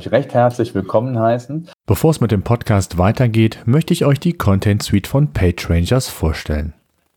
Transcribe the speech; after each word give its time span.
Euch 0.00 0.12
recht 0.12 0.32
herzlich 0.32 0.74
willkommen 0.74 1.18
heißen. 1.18 1.68
Bevor 1.84 2.10
es 2.10 2.22
mit 2.22 2.30
dem 2.30 2.42
Podcast 2.42 2.96
weitergeht, 2.96 3.58
möchte 3.66 3.92
ich 3.92 4.06
euch 4.06 4.18
die 4.18 4.32
Content 4.32 4.82
Suite 4.82 5.06
von 5.06 5.34
PageRangers 5.34 6.08
vorstellen. 6.08 6.72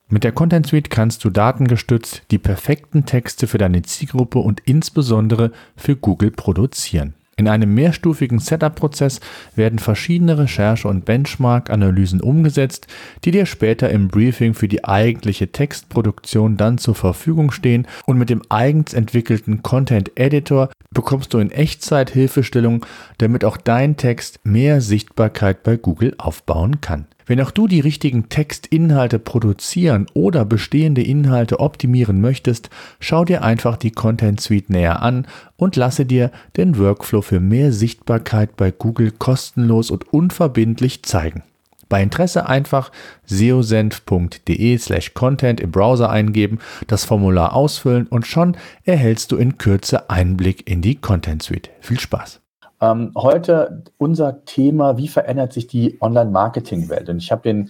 Mit 0.09 0.25
der 0.25 0.33
Content 0.33 0.67
Suite 0.67 0.89
kannst 0.89 1.23
du 1.23 1.29
datengestützt 1.29 2.23
die 2.29 2.39
perfekten 2.39 3.05
Texte 3.05 3.47
für 3.47 3.57
deine 3.57 3.83
Zielgruppe 3.83 4.39
und 4.39 4.59
insbesondere 4.65 5.51
für 5.77 5.95
Google 5.95 6.31
produzieren. 6.31 7.13
In 7.35 7.47
einem 7.47 7.73
mehrstufigen 7.73 8.39
Setup-Prozess 8.39 9.19
werden 9.55 9.79
verschiedene 9.79 10.37
Recherche- 10.37 10.87
und 10.87 11.05
Benchmark-Analysen 11.05 12.21
umgesetzt, 12.21 12.87
die 13.25 13.31
dir 13.31 13.47
später 13.47 13.89
im 13.89 14.07
Briefing 14.07 14.53
für 14.53 14.67
die 14.67 14.85
eigentliche 14.85 15.51
Textproduktion 15.51 16.57
dann 16.57 16.77
zur 16.77 16.93
Verfügung 16.93 17.51
stehen 17.51 17.87
und 18.05 18.17
mit 18.17 18.29
dem 18.29 18.43
eigens 18.49 18.93
entwickelten 18.93 19.63
Content 19.63 20.11
Editor 20.15 20.69
bekommst 20.91 21.33
du 21.33 21.39
in 21.39 21.49
Echtzeit 21.49 22.11
Hilfestellung, 22.11 22.85
damit 23.17 23.43
auch 23.45 23.57
dein 23.57 23.97
Text 23.97 24.39
mehr 24.43 24.81
Sichtbarkeit 24.81 25.63
bei 25.63 25.77
Google 25.77 26.13
aufbauen 26.19 26.81
kann. 26.81 27.07
Wenn 27.25 27.41
auch 27.41 27.51
du 27.51 27.67
die 27.67 27.79
richtigen 27.79 28.29
Textinhalte 28.29 29.19
produzieren 29.19 30.07
oder 30.13 30.45
bestehende 30.45 31.03
Inhalte 31.03 31.59
optimieren 31.59 32.21
möchtest, 32.21 32.69
schau 32.99 33.25
dir 33.25 33.43
einfach 33.43 33.77
die 33.77 33.91
Content 33.91 34.41
Suite 34.41 34.69
näher 34.69 35.01
an 35.01 35.27
und 35.55 35.75
lasse 35.75 36.05
dir 36.05 36.31
den 36.57 36.77
Workflow 36.77 37.21
für 37.21 37.39
mehr 37.39 37.71
Sichtbarkeit 37.71 38.57
bei 38.57 38.71
Google 38.71 39.11
kostenlos 39.11 39.91
und 39.91 40.11
unverbindlich 40.13 41.03
zeigen. 41.03 41.43
Bei 41.89 42.01
Interesse 42.01 42.47
einfach 42.47 42.91
seosenf.de 43.25 44.77
slash 44.79 45.13
content 45.13 45.59
im 45.59 45.71
Browser 45.71 46.09
eingeben, 46.09 46.59
das 46.87 47.05
Formular 47.05 47.53
ausfüllen 47.53 48.07
und 48.07 48.25
schon 48.25 48.57
erhältst 48.83 49.31
du 49.31 49.37
in 49.37 49.57
Kürze 49.57 50.09
Einblick 50.09 50.67
in 50.67 50.81
die 50.81 50.95
Content 50.95 51.43
Suite. 51.43 51.69
Viel 51.81 51.99
Spaß! 51.99 52.42
Ähm, 52.83 53.13
heute 53.15 53.83
unser 53.97 54.43
Thema, 54.43 54.97
wie 54.97 55.07
verändert 55.07 55.53
sich 55.53 55.67
die 55.67 55.97
Online-Marketing-Welt? 56.01 57.07
Und 57.07 57.19
ich 57.19 57.31
habe 57.31 57.41
den 57.43 57.69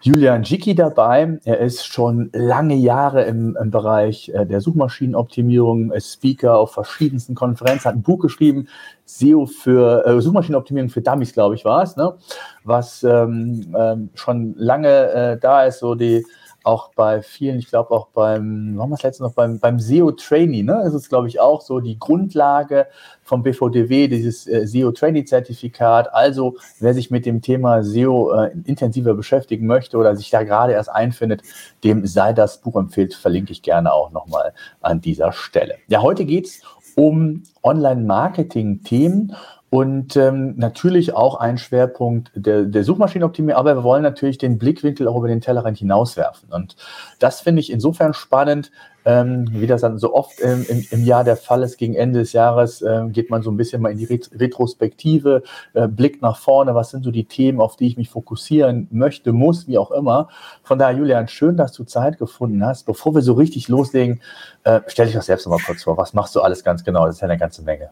Julian 0.00 0.42
Jicki 0.42 0.74
dabei. 0.74 1.38
Er 1.44 1.58
ist 1.58 1.84
schon 1.84 2.30
lange 2.32 2.74
Jahre 2.74 3.24
im, 3.24 3.58
im 3.60 3.70
Bereich 3.70 4.30
äh, 4.30 4.46
der 4.46 4.62
Suchmaschinenoptimierung, 4.62 5.92
ist 5.92 6.14
Speaker 6.14 6.56
auf 6.56 6.72
verschiedensten 6.72 7.34
Konferenzen, 7.34 7.84
hat 7.84 7.94
ein 7.94 8.02
Buch 8.02 8.20
geschrieben, 8.20 8.68
SEO 9.04 9.44
für 9.44 10.06
äh, 10.06 10.18
Suchmaschinenoptimierung 10.22 10.88
für 10.88 11.02
Dummies, 11.02 11.34
glaube 11.34 11.56
ich, 11.56 11.66
war 11.66 11.82
es, 11.82 11.96
ne? 11.96 12.14
was 12.62 13.02
ähm, 13.04 13.74
ähm, 13.78 14.08
schon 14.14 14.54
lange 14.56 14.88
äh, 14.88 15.38
da 15.38 15.64
ist, 15.64 15.80
so 15.80 15.94
die 15.94 16.24
auch 16.64 16.90
bei 16.94 17.22
vielen, 17.22 17.58
ich 17.58 17.68
glaube 17.68 17.90
auch 17.90 18.08
beim, 18.08 18.72
warum 18.76 18.90
wir 18.90 18.94
es 18.94 19.02
letztens 19.02 19.28
noch 19.28 19.34
beim, 19.34 19.58
beim 19.58 19.78
SEO 19.78 20.12
Trainee, 20.12 20.62
ne? 20.62 20.80
Das 20.82 20.94
ist, 20.94 21.10
glaube 21.10 21.28
ich, 21.28 21.38
auch 21.38 21.60
so 21.60 21.78
die 21.78 21.98
Grundlage 21.98 22.86
vom 23.22 23.42
BVDW, 23.42 24.08
dieses 24.08 24.46
äh, 24.46 24.66
SEO 24.66 24.90
Trainee 24.92 25.24
Zertifikat. 25.24 26.12
Also, 26.12 26.56
wer 26.80 26.94
sich 26.94 27.10
mit 27.10 27.26
dem 27.26 27.42
Thema 27.42 27.84
SEO 27.84 28.32
äh, 28.32 28.50
intensiver 28.64 29.14
beschäftigen 29.14 29.66
möchte 29.66 29.98
oder 29.98 30.16
sich 30.16 30.30
da 30.30 30.42
gerade 30.42 30.72
erst 30.72 30.90
einfindet, 30.90 31.42
dem 31.84 32.06
sei 32.06 32.32
das 32.32 32.60
Buch 32.60 32.76
empfiehlt, 32.76 33.14
verlinke 33.14 33.52
ich 33.52 33.62
gerne 33.62 33.92
auch 33.92 34.10
nochmal 34.10 34.54
an 34.80 35.02
dieser 35.02 35.32
Stelle. 35.32 35.74
Ja, 35.88 36.00
heute 36.00 36.24
geht 36.24 36.46
es 36.46 36.62
um 36.96 37.42
Online-Marketing-Themen 37.62 39.36
und 39.74 40.14
ähm, 40.14 40.54
natürlich 40.56 41.14
auch 41.14 41.34
ein 41.34 41.58
Schwerpunkt 41.58 42.30
der, 42.36 42.62
der 42.62 42.84
Suchmaschinenoptimierung, 42.84 43.58
aber 43.58 43.74
wir 43.74 43.82
wollen 43.82 44.04
natürlich 44.04 44.38
den 44.38 44.56
Blickwinkel 44.56 45.08
auch 45.08 45.16
über 45.16 45.26
den 45.26 45.40
Tellerrand 45.40 45.78
hinauswerfen. 45.78 46.52
Und 46.52 46.76
das 47.18 47.40
finde 47.40 47.58
ich 47.58 47.72
insofern 47.72 48.14
spannend, 48.14 48.70
ähm, 49.04 49.48
wie 49.50 49.66
das 49.66 49.80
dann 49.80 49.98
so 49.98 50.14
oft 50.14 50.40
ähm, 50.40 50.64
im, 50.68 50.86
im, 50.92 51.04
Jahr 51.04 51.24
der 51.24 51.36
Fall 51.36 51.64
ist, 51.64 51.76
gegen 51.76 51.96
Ende 51.96 52.20
des 52.20 52.32
Jahres 52.32 52.82
äh, 52.82 53.08
geht 53.08 53.30
man 53.30 53.42
so 53.42 53.50
ein 53.50 53.56
bisschen 53.56 53.82
mal 53.82 53.90
in 53.90 53.98
die 53.98 54.04
Ret 54.04 54.30
Retrospektive, 54.38 55.42
äh, 55.72 55.88
blickt 55.88 56.22
nach 56.22 56.36
vorne, 56.36 56.76
was 56.76 56.90
sind 56.90 57.02
so 57.02 57.10
die 57.10 57.24
Themen, 57.24 57.60
auf 57.60 57.74
die 57.74 57.88
ich 57.88 57.96
mich 57.96 58.10
fokussieren 58.10 58.86
möchte, 58.92 59.32
muss, 59.32 59.66
wie 59.66 59.78
auch 59.78 59.90
immer. 59.90 60.28
Von 60.62 60.78
daher, 60.78 60.96
Julian, 60.96 61.26
schön, 61.26 61.56
dass 61.56 61.72
du 61.72 61.82
Zeit 61.82 62.18
gefunden 62.18 62.64
hast. 62.64 62.86
Bevor 62.86 63.12
wir 63.12 63.22
so 63.22 63.32
richtig 63.32 63.66
loslegen, 63.66 64.20
äh, 64.62 64.82
stell 64.86 65.06
dich 65.06 65.16
doch 65.16 65.22
selbst 65.22 65.46
noch 65.48 65.58
mal 65.58 65.64
kurz 65.66 65.82
vor. 65.82 65.96
Was 65.96 66.14
machst 66.14 66.36
du 66.36 66.42
alles 66.42 66.62
ganz 66.62 66.84
genau? 66.84 67.06
Das 67.06 67.16
ist 67.16 67.22
ja 67.22 67.26
eine 67.26 67.38
ganze 67.38 67.62
Menge. 67.62 67.90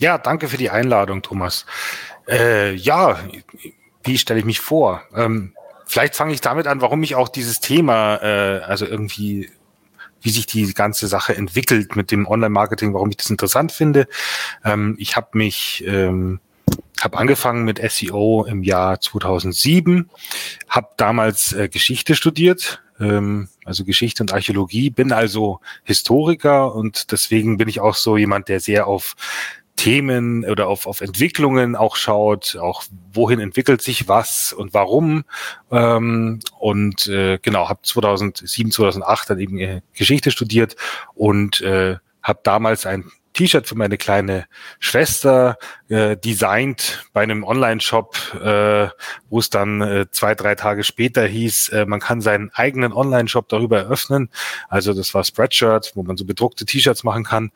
Ja, 0.00 0.16
danke 0.16 0.48
für 0.48 0.56
die 0.56 0.70
Einladung, 0.70 1.20
Thomas. 1.20 1.66
Äh, 2.26 2.74
ja, 2.74 3.18
wie 4.02 4.16
stelle 4.16 4.40
ich 4.40 4.46
mich 4.46 4.58
vor? 4.58 5.02
Ähm, 5.14 5.52
vielleicht 5.84 6.16
fange 6.16 6.32
ich 6.32 6.40
damit 6.40 6.66
an, 6.66 6.80
warum 6.80 7.02
ich 7.02 7.16
auch 7.16 7.28
dieses 7.28 7.60
Thema, 7.60 8.16
äh, 8.16 8.60
also 8.60 8.86
irgendwie, 8.86 9.50
wie 10.22 10.30
sich 10.30 10.46
die 10.46 10.72
ganze 10.72 11.06
Sache 11.06 11.36
entwickelt 11.36 11.96
mit 11.96 12.10
dem 12.10 12.26
Online-Marketing, 12.26 12.94
warum 12.94 13.10
ich 13.10 13.18
das 13.18 13.28
interessant 13.28 13.72
finde. 13.72 14.08
Ähm, 14.64 14.96
ich 14.98 15.16
habe 15.16 15.36
mich 15.36 15.84
ähm, 15.86 16.40
habe 17.02 17.18
angefangen 17.18 17.64
mit 17.64 17.78
SEO 17.90 18.46
im 18.48 18.62
Jahr 18.62 19.00
2007, 19.00 20.08
habe 20.68 20.88
damals 20.96 21.52
äh, 21.52 21.68
Geschichte 21.68 22.14
studiert, 22.14 22.82
ähm, 22.98 23.48
also 23.66 23.84
Geschichte 23.84 24.22
und 24.22 24.32
Archäologie, 24.32 24.88
bin 24.88 25.12
also 25.12 25.60
Historiker 25.84 26.74
und 26.74 27.12
deswegen 27.12 27.58
bin 27.58 27.68
ich 27.68 27.80
auch 27.80 27.94
so 27.94 28.16
jemand, 28.16 28.48
der 28.48 28.60
sehr 28.60 28.86
auf 28.86 29.14
Themen 29.80 30.44
oder 30.44 30.68
auf, 30.68 30.86
auf 30.86 31.00
Entwicklungen 31.00 31.74
auch 31.74 31.96
schaut, 31.96 32.54
auch 32.60 32.84
wohin 33.14 33.40
entwickelt 33.40 33.80
sich 33.80 34.08
was 34.08 34.52
und 34.52 34.74
warum. 34.74 35.24
Ähm, 35.70 36.40
und 36.58 37.06
äh, 37.06 37.38
genau, 37.40 37.70
habe 37.70 37.80
2007, 37.82 38.72
2008 38.72 39.30
dann 39.30 39.38
eben 39.38 39.58
äh, 39.58 39.80
Geschichte 39.94 40.32
studiert 40.32 40.76
und 41.14 41.62
äh, 41.62 41.96
habe 42.22 42.40
damals 42.42 42.84
ein 42.84 43.10
T-Shirt 43.32 43.66
für 43.66 43.74
meine 43.74 43.96
kleine 43.96 44.46
Schwester 44.80 45.56
äh, 45.88 46.14
designt 46.14 47.06
bei 47.14 47.22
einem 47.22 47.42
Online-Shop, 47.42 48.16
äh, 48.34 48.88
wo 49.30 49.38
es 49.38 49.48
dann 49.48 49.80
äh, 49.80 50.06
zwei, 50.10 50.34
drei 50.34 50.56
Tage 50.56 50.84
später 50.84 51.26
hieß, 51.26 51.70
äh, 51.70 51.86
man 51.86 52.00
kann 52.00 52.20
seinen 52.20 52.50
eigenen 52.52 52.92
Online-Shop 52.92 53.48
darüber 53.48 53.78
eröffnen. 53.78 54.28
Also 54.68 54.92
das 54.92 55.14
war 55.14 55.24
Spreadshirt, 55.24 55.92
wo 55.94 56.02
man 56.02 56.18
so 56.18 56.26
bedruckte 56.26 56.66
T-Shirts 56.66 57.04
machen 57.04 57.24
kann. 57.24 57.52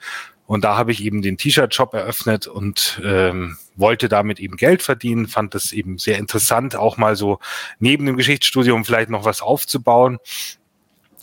Und 0.46 0.64
da 0.64 0.76
habe 0.76 0.92
ich 0.92 1.02
eben 1.02 1.22
den 1.22 1.38
T-Shirt-Shop 1.38 1.94
eröffnet 1.94 2.46
und 2.46 3.00
ähm, 3.02 3.56
wollte 3.76 4.08
damit 4.08 4.38
eben 4.40 4.56
Geld 4.56 4.82
verdienen, 4.82 5.26
fand 5.26 5.54
das 5.54 5.72
eben 5.72 5.98
sehr 5.98 6.18
interessant, 6.18 6.76
auch 6.76 6.96
mal 6.96 7.16
so 7.16 7.38
neben 7.78 8.04
dem 8.04 8.16
Geschichtsstudium 8.16 8.84
vielleicht 8.84 9.08
noch 9.08 9.24
was 9.24 9.40
aufzubauen. 9.40 10.18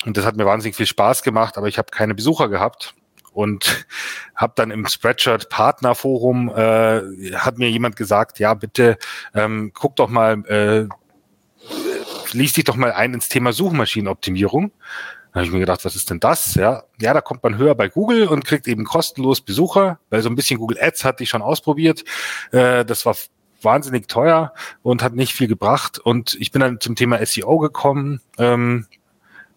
Und 0.05 0.17
das 0.17 0.25
hat 0.25 0.35
mir 0.35 0.45
wahnsinnig 0.45 0.75
viel 0.75 0.87
Spaß 0.87 1.21
gemacht, 1.21 1.57
aber 1.57 1.67
ich 1.67 1.77
habe 1.77 1.91
keine 1.91 2.15
Besucher 2.15 2.49
gehabt 2.49 2.95
und 3.31 3.85
habe 4.35 4.53
dann 4.55 4.71
im 4.71 4.87
Spreadshirt 4.87 5.49
Partnerforum 5.49 6.49
äh, 6.49 7.33
hat 7.35 7.59
mir 7.59 7.69
jemand 7.69 7.95
gesagt, 7.95 8.39
ja 8.39 8.55
bitte 8.55 8.97
ähm, 9.35 9.71
guck 9.75 9.95
doch 9.97 10.09
mal, 10.09 10.43
äh, 10.45 10.87
lies 12.33 12.53
dich 12.53 12.63
doch 12.63 12.75
mal 12.75 12.91
ein 12.91 13.13
ins 13.13 13.29
Thema 13.29 13.53
Suchmaschinenoptimierung. 13.53 14.71
Habe 15.33 15.45
ich 15.45 15.51
mir 15.51 15.59
gedacht, 15.59 15.85
was 15.85 15.95
ist 15.95 16.09
denn 16.09 16.19
das? 16.19 16.55
Ja, 16.55 16.83
ja, 16.99 17.13
da 17.13 17.21
kommt 17.21 17.41
man 17.43 17.57
höher 17.57 17.73
bei 17.73 17.87
Google 17.87 18.27
und 18.27 18.43
kriegt 18.45 18.67
eben 18.67 18.83
kostenlos 18.83 19.39
Besucher, 19.39 19.99
weil 20.09 20.21
so 20.21 20.29
ein 20.29 20.35
bisschen 20.35 20.59
Google 20.59 20.77
Ads 20.81 21.05
hatte 21.05 21.23
ich 21.23 21.29
schon 21.29 21.41
ausprobiert. 21.41 22.03
Äh, 22.51 22.83
das 22.83 23.05
war 23.05 23.15
wahnsinnig 23.61 24.07
teuer 24.07 24.53
und 24.81 25.03
hat 25.03 25.13
nicht 25.13 25.33
viel 25.33 25.47
gebracht. 25.47 25.99
Und 25.99 26.35
ich 26.39 26.51
bin 26.51 26.59
dann 26.59 26.81
zum 26.81 26.95
Thema 26.95 27.23
SEO 27.25 27.57
gekommen. 27.59 28.19
Ähm, 28.37 28.87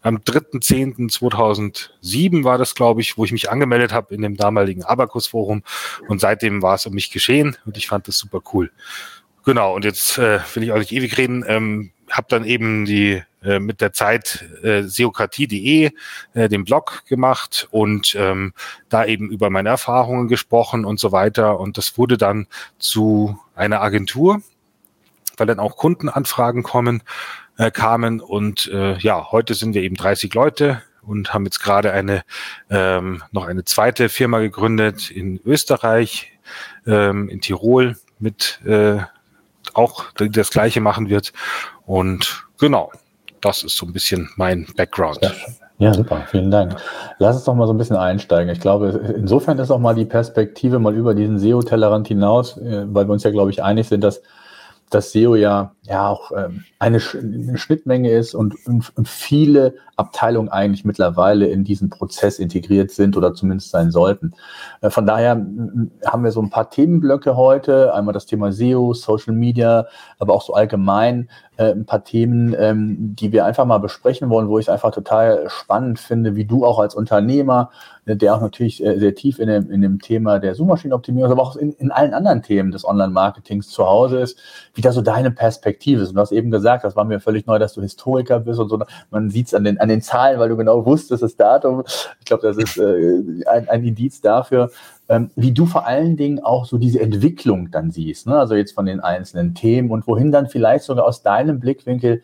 am 0.03 0.19
3.10.2007 0.19 2.45
war 2.45 2.59
das, 2.59 2.75
glaube 2.75 3.01
ich, 3.01 3.17
wo 3.17 3.25
ich 3.25 3.33
mich 3.33 3.51
angemeldet 3.51 3.93
habe 3.93 4.15
in 4.15 4.23
dem 4.23 4.37
damaligen 4.37 4.85
Abacus-Forum. 4.85 5.63
Und 6.09 6.21
seitdem 6.21 6.61
war 6.63 6.75
es 6.75 6.85
um 6.87 6.93
mich 6.93 7.11
geschehen 7.11 7.57
und 7.65 7.79
ich 7.79 7.89
fand 7.89 8.07
das 8.07 8.19
super 8.19 8.43
cool. 8.53 8.71
Genau, 9.45 9.75
und 9.75 9.85
jetzt 9.85 10.19
äh, 10.19 10.39
will 10.55 10.63
ich 10.63 10.71
auch 10.73 10.79
nicht 10.79 10.93
ewig 10.93 11.19
reden. 11.19 11.45
Ähm, 11.47 11.91
habe 12.17 12.27
dann 12.29 12.45
eben 12.45 12.85
die 12.85 13.23
äh, 13.43 13.59
mit 13.59 13.81
der 13.81 13.93
Zeit 13.93 14.45
äh, 14.63 14.83
seokratie.de 14.83 15.91
äh, 16.33 16.49
den 16.49 16.65
Blog 16.65 17.03
gemacht 17.07 17.69
und 17.71 18.17
ähm, 18.19 18.55
da 18.89 19.05
eben 19.05 19.31
über 19.31 19.51
meine 19.51 19.69
Erfahrungen 19.69 20.29
gesprochen 20.29 20.85
und 20.85 20.99
so 20.99 21.13
weiter. 21.13 21.61
Und 21.61 21.77
das 21.77 21.99
wurde 21.99 22.17
dann 22.17 22.47
zu 22.79 23.39
einer 23.55 23.83
Agentur, 23.83 24.41
weil 25.37 25.47
dann 25.47 25.59
auch 25.59 25.77
Kundenanfragen 25.77 26.63
kommen, 26.63 27.03
äh, 27.59 27.71
kamen. 27.71 28.21
Und 28.21 28.69
äh, 28.69 28.97
ja, 28.99 29.31
heute 29.31 29.55
sind 29.55 29.75
wir 29.75 29.83
eben 29.83 29.97
30 29.97 30.33
Leute 30.33 30.83
und 31.03 31.35
haben 31.35 31.45
jetzt 31.45 31.61
gerade 31.61 31.93
eine 31.93 32.25
ähm, 32.71 33.23
noch 33.33 33.45
eine 33.45 33.65
zweite 33.65 34.09
Firma 34.09 34.39
gegründet 34.39 35.11
in 35.11 35.39
Österreich, 35.45 36.33
ähm, 36.87 37.29
in 37.29 37.41
Tirol 37.41 37.99
mit 38.19 38.61
äh, 38.65 39.01
auch 39.75 40.13
das 40.13 40.51
Gleiche 40.51 40.81
machen 40.81 41.09
wird. 41.09 41.33
Und 41.87 42.45
genau, 42.59 42.91
das 43.41 43.63
ist 43.63 43.77
so 43.77 43.87
ein 43.87 43.93
bisschen 43.93 44.31
mein 44.37 44.67
Background. 44.77 45.19
Ja, 45.23 45.31
ja, 45.79 45.93
super, 45.93 46.25
vielen 46.31 46.51
Dank. 46.51 46.77
Lass 47.19 47.37
uns 47.37 47.45
doch 47.45 47.55
mal 47.55 47.67
so 47.67 47.73
ein 47.73 47.79
bisschen 47.79 47.97
einsteigen. 47.97 48.53
Ich 48.53 48.61
glaube, 48.61 49.15
insofern 49.17 49.59
ist 49.59 49.71
auch 49.71 49.81
mal 49.81 49.95
die 49.95 50.05
Perspektive 50.05 50.79
mal 50.79 50.95
über 50.95 51.15
diesen 51.15 51.39
SEO-Tellerrand 51.39 52.09
hinaus, 52.09 52.57
äh, 52.57 52.85
weil 52.87 53.07
wir 53.09 53.13
uns 53.13 53.25
ja, 53.25 53.31
glaube 53.31 53.51
ich, 53.51 53.63
einig 53.63 53.89
sind, 53.89 54.03
dass 54.03 54.23
dass 54.91 55.13
SEO 55.13 55.35
ja, 55.35 55.74
ja 55.87 56.09
auch 56.09 56.33
ähm, 56.33 56.65
eine, 56.79 56.99
eine, 57.13 57.59
Schnittmenge 57.59 58.11
ist 58.11 58.35
und, 58.35 58.55
und, 58.67 59.07
viele 59.07 59.75
Abteilungen 59.97 60.49
eigentlich 60.49 60.85
mittlerweile 60.85 61.47
in 61.47 61.63
diesen 61.63 61.91
Prozess 61.91 62.39
integriert 62.39 62.91
sind 62.91 63.17
oder 63.17 63.35
zumindest 63.35 63.71
sein 63.71 63.91
sollten. 63.91 64.33
Äh, 64.81 64.89
von 64.89 65.05
daher 65.05 65.33
haben 65.33 66.25
wir 66.25 66.33
so 66.33 66.41
ein 66.41 66.49
paar 66.49 66.71
Themenblöcke 66.71 67.37
heute. 67.37 67.95
Einmal 67.95 68.15
das 68.15 68.25
Thema 68.25 68.51
SEO, 68.51 68.95
Social 68.95 69.35
Media, 69.35 69.87
aber 70.19 70.33
auch 70.33 70.43
so 70.43 70.55
allgemein 70.55 71.29
äh, 71.57 71.71
ein 71.71 71.85
paar 71.85 72.03
Themen, 72.03 72.57
ähm, 72.59 73.15
die 73.15 73.31
wir 73.31 73.45
einfach 73.45 73.65
mal 73.67 73.79
besprechen 73.79 74.31
wollen, 74.31 74.49
wo 74.49 74.59
ich 74.59 74.67
es 74.67 74.69
einfach 74.69 74.91
total 74.91 75.45
spannend 75.49 76.01
finde, 76.01 76.35
wie 76.35 76.47
du 76.47 76.65
auch 76.65 76.79
als 76.79 76.95
Unternehmer, 76.95 77.71
äh, 78.07 78.17
der 78.17 78.35
auch 78.35 78.41
natürlich 78.41 78.85
äh, 78.85 78.99
sehr 78.99 79.15
tief 79.15 79.39
in 79.39 79.49
dem, 79.49 79.71
in 79.71 79.83
dem 79.83 80.01
Thema 80.01 80.39
der 80.39 80.55
Suchmaschinenoptimierung, 80.55 81.31
aber 81.31 81.43
auch 81.43 81.57
in, 81.57 81.73
in 81.75 81.93
allen 81.93 82.15
anderen 82.15 82.43
Themen 82.43 82.73
des 82.73 82.85
Online-Marketings 82.85 83.69
zu 83.69 83.87
Hause 83.87 84.21
ist, 84.21 84.39
wie 84.75 84.81
da 84.81 84.93
so 84.93 85.03
deine 85.03 85.31
Perspektive 85.31 85.74
ist. 86.01 86.09
Und 86.11 86.15
du 86.15 86.21
hast 86.21 86.33
eben 86.33 86.51
gesagt, 86.51 86.85
das 86.85 86.97
war 86.97 87.05
mir 87.05 87.21
völlig 87.21 87.47
neu, 87.47 87.59
dass 87.59 87.75
du 87.75 87.83
Historiker 87.83 88.41
bist 88.41 88.61
und 88.61 88.69
so. 88.69 88.79
Man 89.11 89.31
sieht 89.31 89.49
es 89.49 89.55
an 89.55 89.65
den, 89.65 89.79
an 89.79 89.89
den 89.89 90.03
Zahlen, 90.03 90.39
weil 90.39 90.49
du 90.49 90.57
genau 90.57 90.85
wusstest, 90.87 91.23
das 91.23 91.37
Datum. 91.37 91.85
Ich 92.21 92.27
glaube, 92.27 92.47
das 92.47 92.57
ist 92.57 92.79
äh, 92.79 93.45
ein, 93.49 93.69
ein 93.69 93.85
Indiz 93.85 94.21
dafür, 94.21 94.71
ähm, 95.09 95.31
wie 95.37 95.53
du 95.53 95.67
vor 95.67 95.87
allen 95.87 96.17
Dingen 96.17 96.41
auch 96.41 96.65
so 96.65 96.79
diese 96.79 97.01
Entwicklung 97.01 97.71
dann 97.71 97.91
siehst. 97.91 98.27
Ne? 98.27 98.37
Also 98.37 98.55
jetzt 98.55 98.73
von 98.73 98.87
den 98.87 99.01
einzelnen 99.01 99.55
Themen 99.55 99.91
und 99.91 100.07
wohin 100.07 100.33
dann 100.33 100.49
vielleicht 100.49 100.85
sogar 100.85 101.05
aus 101.05 101.23
deinem 101.23 101.61
Blickwinkel 101.61 102.23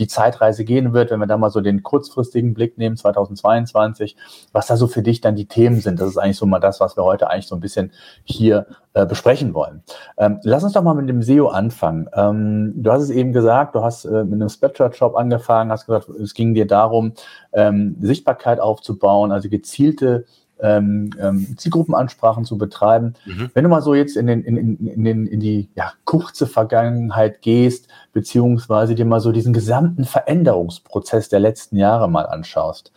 die 0.00 0.08
Zeitreise 0.08 0.64
gehen 0.64 0.92
wird, 0.92 1.10
wenn 1.10 1.20
wir 1.20 1.26
da 1.26 1.36
mal 1.36 1.50
so 1.50 1.60
den 1.60 1.82
kurzfristigen 1.82 2.54
Blick 2.54 2.78
nehmen, 2.78 2.96
2022, 2.96 4.16
was 4.52 4.66
da 4.66 4.76
so 4.76 4.86
für 4.86 5.02
dich 5.02 5.20
dann 5.20 5.36
die 5.36 5.46
Themen 5.46 5.80
sind. 5.80 6.00
Das 6.00 6.08
ist 6.08 6.16
eigentlich 6.16 6.38
so 6.38 6.46
mal 6.46 6.58
das, 6.58 6.80
was 6.80 6.96
wir 6.96 7.04
heute 7.04 7.30
eigentlich 7.30 7.46
so 7.46 7.54
ein 7.54 7.60
bisschen 7.60 7.92
hier 8.24 8.66
äh, 8.94 9.06
besprechen 9.06 9.54
wollen. 9.54 9.82
Ähm, 10.16 10.40
lass 10.42 10.64
uns 10.64 10.72
doch 10.72 10.82
mal 10.82 10.94
mit 10.94 11.08
dem 11.08 11.22
SEO 11.22 11.48
anfangen. 11.48 12.08
Ähm, 12.14 12.72
du 12.76 12.90
hast 12.90 13.02
es 13.02 13.10
eben 13.10 13.32
gesagt, 13.32 13.74
du 13.74 13.84
hast 13.84 14.06
äh, 14.06 14.24
mit 14.24 14.34
einem 14.34 14.48
Spreadshirt-Shop 14.48 15.14
angefangen, 15.14 15.70
hast 15.70 15.86
gesagt, 15.86 16.08
es 16.08 16.34
ging 16.34 16.54
dir 16.54 16.66
darum, 16.66 17.12
ähm, 17.52 17.96
Sichtbarkeit 18.00 18.58
aufzubauen, 18.58 19.32
also 19.32 19.48
gezielte 19.48 20.24
ähm, 20.62 21.10
ähm, 21.20 21.56
Zielgruppenansprachen 21.56 22.44
zu 22.44 22.58
betreiben. 22.58 23.14
Mhm. 23.24 23.50
Wenn 23.54 23.64
du 23.64 23.70
mal 23.70 23.82
so 23.82 23.94
jetzt 23.94 24.16
in, 24.16 24.26
den, 24.26 24.42
in, 24.42 24.56
in, 24.56 25.06
in, 25.06 25.26
in 25.26 25.40
die 25.40 25.68
ja, 25.74 25.92
kurze 26.04 26.46
Vergangenheit 26.46 27.42
gehst, 27.42 27.88
beziehungsweise 28.12 28.94
dir 28.94 29.04
mal 29.04 29.20
so 29.20 29.32
diesen 29.32 29.52
gesamten 29.52 30.04
Veränderungsprozess 30.04 31.28
der 31.28 31.40
letzten 31.40 31.76
Jahre 31.76 32.08
mal 32.08 32.26
anschaust, 32.26 32.92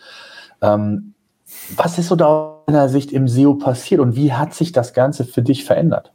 ähm, 0.62 1.14
was 1.76 1.98
ist 1.98 2.08
so 2.08 2.16
da 2.16 2.26
aus 2.26 2.66
deiner 2.66 2.90
Sicht 2.90 3.12
im 3.12 3.28
SEO 3.28 3.56
passiert 3.56 4.02
und 4.02 4.16
wie 4.16 4.34
hat 4.34 4.54
sich 4.54 4.72
das 4.72 4.94
Ganze 4.94 5.26
für 5.26 5.42
dich 5.42 5.66
verändert? 5.66 6.12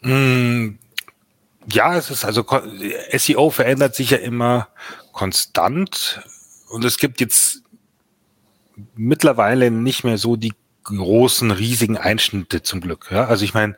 Mm, 0.00 0.70
ja, 1.70 1.96
es 1.96 2.10
ist 2.10 2.24
also 2.24 2.44
SEO 3.16 3.50
verändert 3.50 3.94
sich 3.94 4.10
ja 4.10 4.18
immer 4.18 4.68
konstant 5.12 6.20
und 6.70 6.84
es 6.84 6.98
gibt 6.98 7.20
jetzt 7.20 7.62
mittlerweile 8.94 9.70
nicht 9.70 10.04
mehr 10.04 10.18
so 10.18 10.36
die 10.36 10.52
großen, 10.84 11.50
riesigen 11.50 11.96
Einschnitte 11.96 12.62
zum 12.62 12.80
Glück. 12.80 13.08
Ja? 13.10 13.26
Also 13.26 13.44
ich 13.44 13.54
meine, 13.54 13.76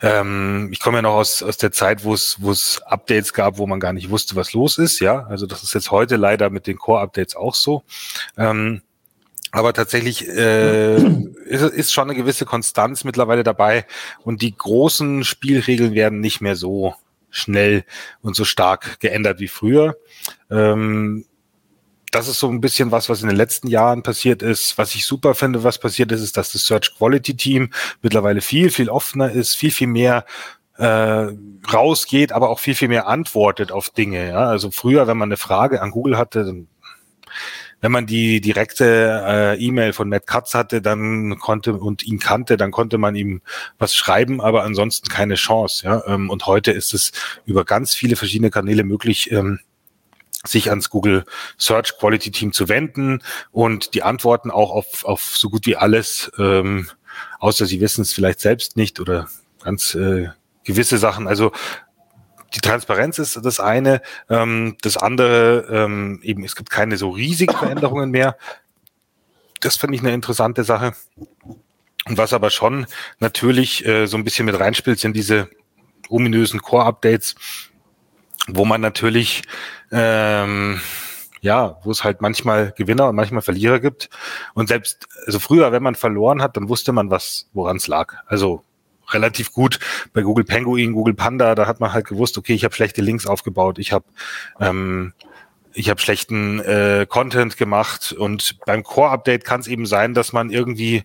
ähm, 0.00 0.68
ich 0.72 0.80
komme 0.80 0.98
ja 0.98 1.02
noch 1.02 1.14
aus, 1.14 1.42
aus 1.42 1.56
der 1.56 1.72
Zeit, 1.72 2.04
wo 2.04 2.14
es 2.14 2.36
wo 2.40 2.50
es 2.50 2.82
Updates 2.82 3.32
gab, 3.32 3.58
wo 3.58 3.66
man 3.66 3.80
gar 3.80 3.92
nicht 3.92 4.10
wusste, 4.10 4.36
was 4.36 4.52
los 4.52 4.78
ist. 4.78 5.00
Ja, 5.00 5.26
also 5.26 5.46
das 5.46 5.62
ist 5.62 5.74
jetzt 5.74 5.90
heute 5.90 6.16
leider 6.16 6.50
mit 6.50 6.66
den 6.66 6.78
Core-Updates 6.78 7.36
auch 7.36 7.54
so. 7.54 7.84
Ähm, 8.36 8.82
aber 9.52 9.74
tatsächlich 9.74 10.26
äh, 10.26 10.96
ist, 11.44 11.62
ist 11.62 11.92
schon 11.92 12.08
eine 12.08 12.18
gewisse 12.18 12.46
Konstanz 12.46 13.04
mittlerweile 13.04 13.44
dabei 13.44 13.86
und 14.24 14.40
die 14.40 14.56
großen 14.56 15.24
Spielregeln 15.24 15.94
werden 15.94 16.20
nicht 16.20 16.40
mehr 16.40 16.56
so 16.56 16.94
schnell 17.28 17.84
und 18.22 18.34
so 18.34 18.44
stark 18.44 18.98
geändert 19.00 19.40
wie 19.40 19.48
früher. 19.48 19.96
Ähm, 20.50 21.26
das 22.12 22.28
ist 22.28 22.38
so 22.38 22.48
ein 22.48 22.60
bisschen 22.60 22.90
was, 22.90 23.08
was 23.08 23.22
in 23.22 23.28
den 23.28 23.36
letzten 23.36 23.68
Jahren 23.68 24.02
passiert 24.02 24.42
ist. 24.42 24.76
Was 24.76 24.94
ich 24.94 25.06
super 25.06 25.34
finde, 25.34 25.64
was 25.64 25.78
passiert 25.78 26.12
ist, 26.12 26.20
ist, 26.20 26.36
dass 26.36 26.52
das 26.52 26.66
Search 26.66 26.94
Quality 26.96 27.36
Team 27.36 27.70
mittlerweile 28.02 28.42
viel, 28.42 28.70
viel 28.70 28.90
offener 28.90 29.32
ist, 29.32 29.56
viel, 29.56 29.70
viel 29.70 29.86
mehr 29.86 30.26
äh, 30.76 31.28
rausgeht, 31.72 32.32
aber 32.32 32.50
auch 32.50 32.58
viel, 32.58 32.74
viel 32.74 32.88
mehr 32.88 33.08
antwortet 33.08 33.72
auf 33.72 33.88
Dinge. 33.88 34.28
Ja? 34.28 34.44
Also 34.44 34.70
früher, 34.70 35.06
wenn 35.06 35.16
man 35.16 35.28
eine 35.28 35.38
Frage 35.38 35.80
an 35.80 35.90
Google 35.90 36.18
hatte, 36.18 36.66
wenn 37.80 37.92
man 37.92 38.06
die 38.06 38.42
direkte 38.42 39.22
äh, 39.26 39.58
E-Mail 39.58 39.94
von 39.94 40.10
Matt 40.10 40.26
Katz 40.26 40.52
hatte, 40.52 40.82
dann 40.82 41.38
konnte 41.38 41.72
und 41.72 42.02
ihn 42.02 42.18
kannte, 42.18 42.58
dann 42.58 42.72
konnte 42.72 42.98
man 42.98 43.16
ihm 43.16 43.40
was 43.78 43.94
schreiben, 43.94 44.42
aber 44.42 44.64
ansonsten 44.64 45.08
keine 45.08 45.36
Chance. 45.36 45.86
Ja? 45.86 46.02
Ähm, 46.06 46.28
und 46.28 46.44
heute 46.46 46.72
ist 46.72 46.92
es 46.92 47.12
über 47.46 47.64
ganz 47.64 47.94
viele 47.94 48.16
verschiedene 48.16 48.50
Kanäle 48.50 48.84
möglich, 48.84 49.32
ähm, 49.32 49.60
sich 50.44 50.70
ans 50.70 50.90
Google 50.90 51.24
Search 51.58 51.98
Quality 51.98 52.30
Team 52.30 52.52
zu 52.52 52.68
wenden 52.68 53.22
und 53.50 53.94
die 53.94 54.02
Antworten 54.02 54.50
auch 54.50 54.70
auf, 54.70 55.04
auf 55.04 55.36
so 55.36 55.50
gut 55.50 55.66
wie 55.66 55.76
alles, 55.76 56.32
ähm, 56.38 56.88
außer 57.38 57.66
sie 57.66 57.80
wissen 57.80 58.02
es 58.02 58.12
vielleicht 58.12 58.40
selbst 58.40 58.76
nicht 58.76 59.00
oder 59.00 59.28
ganz 59.62 59.94
äh, 59.94 60.28
gewisse 60.64 60.98
Sachen. 60.98 61.28
Also 61.28 61.52
die 62.54 62.60
Transparenz 62.60 63.18
ist 63.18 63.38
das 63.42 63.60
eine. 63.60 64.02
Ähm, 64.28 64.76
das 64.82 64.96
andere, 64.96 65.66
ähm, 65.70 66.20
eben, 66.22 66.44
es 66.44 66.56
gibt 66.56 66.70
keine 66.70 66.96
so 66.96 67.10
riesigen 67.10 67.56
Veränderungen 67.56 68.10
mehr. 68.10 68.36
Das 69.60 69.76
finde 69.76 69.96
ich 69.96 70.02
eine 70.02 70.12
interessante 70.12 70.64
Sache. 70.64 70.92
Und 72.04 72.18
was 72.18 72.32
aber 72.32 72.50
schon 72.50 72.86
natürlich 73.20 73.86
äh, 73.86 74.06
so 74.06 74.16
ein 74.16 74.24
bisschen 74.24 74.46
mit 74.46 74.58
reinspielt, 74.58 74.98
sind 74.98 75.14
diese 75.14 75.48
ominösen 76.08 76.60
Core-Updates, 76.60 77.36
wo 78.48 78.64
man 78.64 78.80
natürlich 78.80 79.42
ähm, 79.92 80.80
ja, 81.40 81.78
wo 81.82 81.90
es 81.90 82.04
halt 82.04 82.20
manchmal 82.20 82.72
Gewinner 82.76 83.08
und 83.08 83.16
manchmal 83.16 83.42
Verlierer 83.42 83.80
gibt. 83.80 84.08
Und 84.54 84.68
selbst, 84.68 85.08
also 85.26 85.38
früher, 85.38 85.72
wenn 85.72 85.82
man 85.82 85.94
verloren 85.94 86.40
hat, 86.40 86.56
dann 86.56 86.68
wusste 86.68 86.92
man, 86.92 87.10
was, 87.10 87.48
woran 87.52 87.76
es 87.76 87.88
lag. 87.88 88.14
Also 88.26 88.64
relativ 89.10 89.52
gut 89.52 89.78
bei 90.12 90.22
Google 90.22 90.44
Penguin, 90.44 90.92
Google 90.92 91.14
Panda, 91.14 91.54
da 91.54 91.66
hat 91.66 91.80
man 91.80 91.92
halt 91.92 92.06
gewusst, 92.06 92.38
okay, 92.38 92.54
ich 92.54 92.64
habe 92.64 92.74
schlechte 92.74 93.02
Links 93.02 93.26
aufgebaut, 93.26 93.78
ich 93.78 93.92
habe 93.92 94.04
ähm, 94.60 95.12
ich 95.74 95.88
habe 95.88 96.00
schlechten 96.00 96.60
äh, 96.60 97.06
Content 97.08 97.56
gemacht 97.56 98.12
und 98.12 98.58
beim 98.66 98.82
Core-Update 98.82 99.44
kann 99.44 99.60
es 99.60 99.66
eben 99.66 99.86
sein, 99.86 100.14
dass 100.14 100.32
man 100.32 100.50
irgendwie 100.50 101.04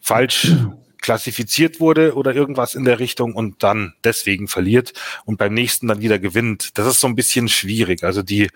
falsch 0.00 0.56
klassifiziert 1.02 1.80
wurde 1.80 2.14
oder 2.14 2.34
irgendwas 2.34 2.74
in 2.74 2.84
der 2.84 2.98
Richtung 2.98 3.34
und 3.34 3.62
dann 3.62 3.94
deswegen 4.04 4.48
verliert 4.48 4.92
und 5.24 5.36
beim 5.36 5.52
nächsten 5.52 5.88
dann 5.88 6.00
wieder 6.00 6.18
gewinnt. 6.18 6.78
Das 6.78 6.86
ist 6.86 7.00
so 7.00 7.06
ein 7.06 7.14
bisschen 7.14 7.48
schwierig. 7.48 8.02
Also 8.04 8.22
die, 8.22 8.48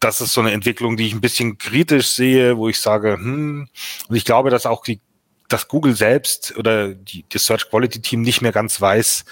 das 0.00 0.20
ist 0.20 0.32
so 0.32 0.40
eine 0.40 0.52
Entwicklung, 0.52 0.96
die 0.96 1.06
ich 1.06 1.14
ein 1.14 1.20
bisschen 1.20 1.56
kritisch 1.56 2.08
sehe, 2.08 2.58
wo 2.58 2.68
ich 2.68 2.80
sage, 2.80 3.14
hm, 3.14 3.68
und 4.08 4.16
ich 4.16 4.24
glaube, 4.24 4.50
dass 4.50 4.66
auch 4.66 4.84
die, 4.84 5.00
dass 5.48 5.68
Google 5.68 5.96
selbst 5.96 6.54
oder 6.56 6.94
die, 6.94 7.24
das 7.30 7.46
Search 7.46 7.70
Quality 7.70 8.02
Team 8.02 8.22
nicht 8.22 8.42
mehr 8.42 8.52
ganz 8.52 8.80
weiß, 8.80 9.24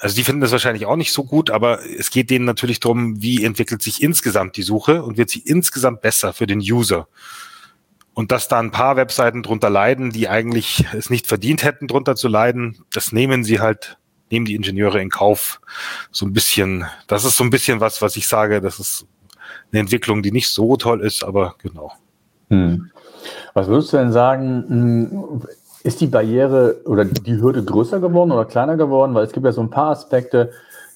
also 0.00 0.16
die 0.16 0.24
finden 0.24 0.40
das 0.40 0.50
wahrscheinlich 0.50 0.86
auch 0.86 0.96
nicht 0.96 1.12
so 1.12 1.24
gut, 1.24 1.50
aber 1.50 1.84
es 1.84 2.10
geht 2.10 2.30
denen 2.30 2.46
natürlich 2.46 2.80
darum, 2.80 3.20
wie 3.20 3.44
entwickelt 3.44 3.82
sich 3.82 4.02
insgesamt 4.02 4.56
die 4.56 4.62
Suche 4.62 5.02
und 5.02 5.18
wird 5.18 5.28
sie 5.28 5.40
insgesamt 5.40 6.00
besser 6.00 6.32
für 6.32 6.46
den 6.46 6.60
User. 6.60 7.06
Und 8.20 8.32
dass 8.32 8.48
da 8.48 8.58
ein 8.58 8.70
paar 8.70 8.96
Webseiten 8.96 9.42
drunter 9.42 9.70
leiden, 9.70 10.10
die 10.10 10.28
eigentlich 10.28 10.84
es 10.92 11.08
nicht 11.08 11.26
verdient 11.26 11.64
hätten, 11.64 11.86
drunter 11.86 12.16
zu 12.16 12.28
leiden, 12.28 12.84
das 12.92 13.12
nehmen 13.12 13.44
sie 13.44 13.60
halt, 13.60 13.96
nehmen 14.30 14.44
die 14.44 14.56
Ingenieure 14.56 15.00
in 15.00 15.08
Kauf. 15.08 15.58
So 16.10 16.26
ein 16.26 16.34
bisschen, 16.34 16.84
das 17.06 17.24
ist 17.24 17.38
so 17.38 17.44
ein 17.44 17.48
bisschen 17.48 17.80
was, 17.80 18.02
was 18.02 18.16
ich 18.16 18.28
sage, 18.28 18.60
das 18.60 18.78
ist 18.78 19.06
eine 19.72 19.80
Entwicklung, 19.80 20.22
die 20.22 20.32
nicht 20.32 20.50
so 20.50 20.76
toll 20.76 21.00
ist, 21.00 21.24
aber 21.24 21.54
genau. 21.62 21.92
Hm. 22.50 22.90
Was 23.54 23.68
würdest 23.68 23.94
du 23.94 23.96
denn 23.96 24.12
sagen, 24.12 24.64
hm, 24.68 25.42
ist 25.82 26.02
die 26.02 26.06
Barriere 26.06 26.82
oder 26.84 27.06
die 27.06 27.40
Hürde 27.40 27.64
größer 27.64 28.00
geworden 28.00 28.32
oder 28.32 28.44
kleiner 28.44 28.76
geworden? 28.76 29.14
Weil 29.14 29.24
es 29.24 29.32
gibt 29.32 29.46
ja 29.46 29.52
so 29.52 29.62
ein 29.62 29.70
paar 29.70 29.92
Aspekte, 29.92 30.50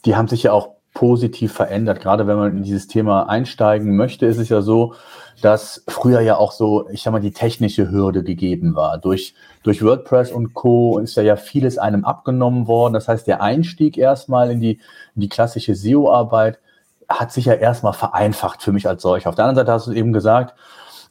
die 0.05 0.15
haben 0.15 0.29
sich 0.29 0.43
ja 0.43 0.53
auch 0.53 0.75
positiv 0.93 1.55
verändert. 1.55 2.03
Gerade 2.03 2.27
wenn 2.27 2.37
man 2.37 2.59
in 2.59 2.65
dieses 2.65 2.87
Thema 2.87 3.31
einsteigen 3.31 3.97
möchte, 3.97 4.27
ist 4.27 4.37
es 4.37 4.51
ja 4.51 4.61
so, 4.61 4.95
dass 5.43 5.83
früher 5.89 6.21
ja 6.21 6.37
auch 6.37 6.53
so, 6.53 6.89
ich 6.91 7.03
sag 7.03 7.13
mal, 7.13 7.21
die 7.21 7.33
technische 7.33 7.91
Hürde 7.91 8.23
gegeben 8.23 8.75
war. 8.75 8.99
Durch, 8.99 9.35
durch 9.63 9.83
WordPress 9.83 10.33
und 10.33 10.55
Co. 10.55 10.99
ist 10.99 11.17
ja, 11.17 11.23
ja 11.23 11.37
vieles 11.37 11.79
einem 11.79 12.05
abgenommen 12.05 12.67
worden. 12.67 12.95
Das 12.95 13.09
heißt, 13.09 13.27
der 13.27 13.43
Einstieg 13.43 13.99
erstmal 13.99 14.51
in 14.51 14.61
die, 14.61 14.81
in 15.15 15.21
die 15.21 15.29
klassische 15.29 15.75
SEO-Arbeit 15.75 16.59
hat 17.09 17.33
sich 17.33 17.47
ja 17.47 17.55
erstmal 17.55 17.93
vereinfacht 17.93 18.63
für 18.63 18.73
mich 18.73 18.89
als 18.89 19.03
solcher. 19.03 19.29
Auf 19.29 19.35
der 19.35 19.45
anderen 19.45 19.67
Seite 19.67 19.73
hast 19.73 19.87
du 19.87 19.93
eben 19.93 20.13
gesagt, 20.13 20.55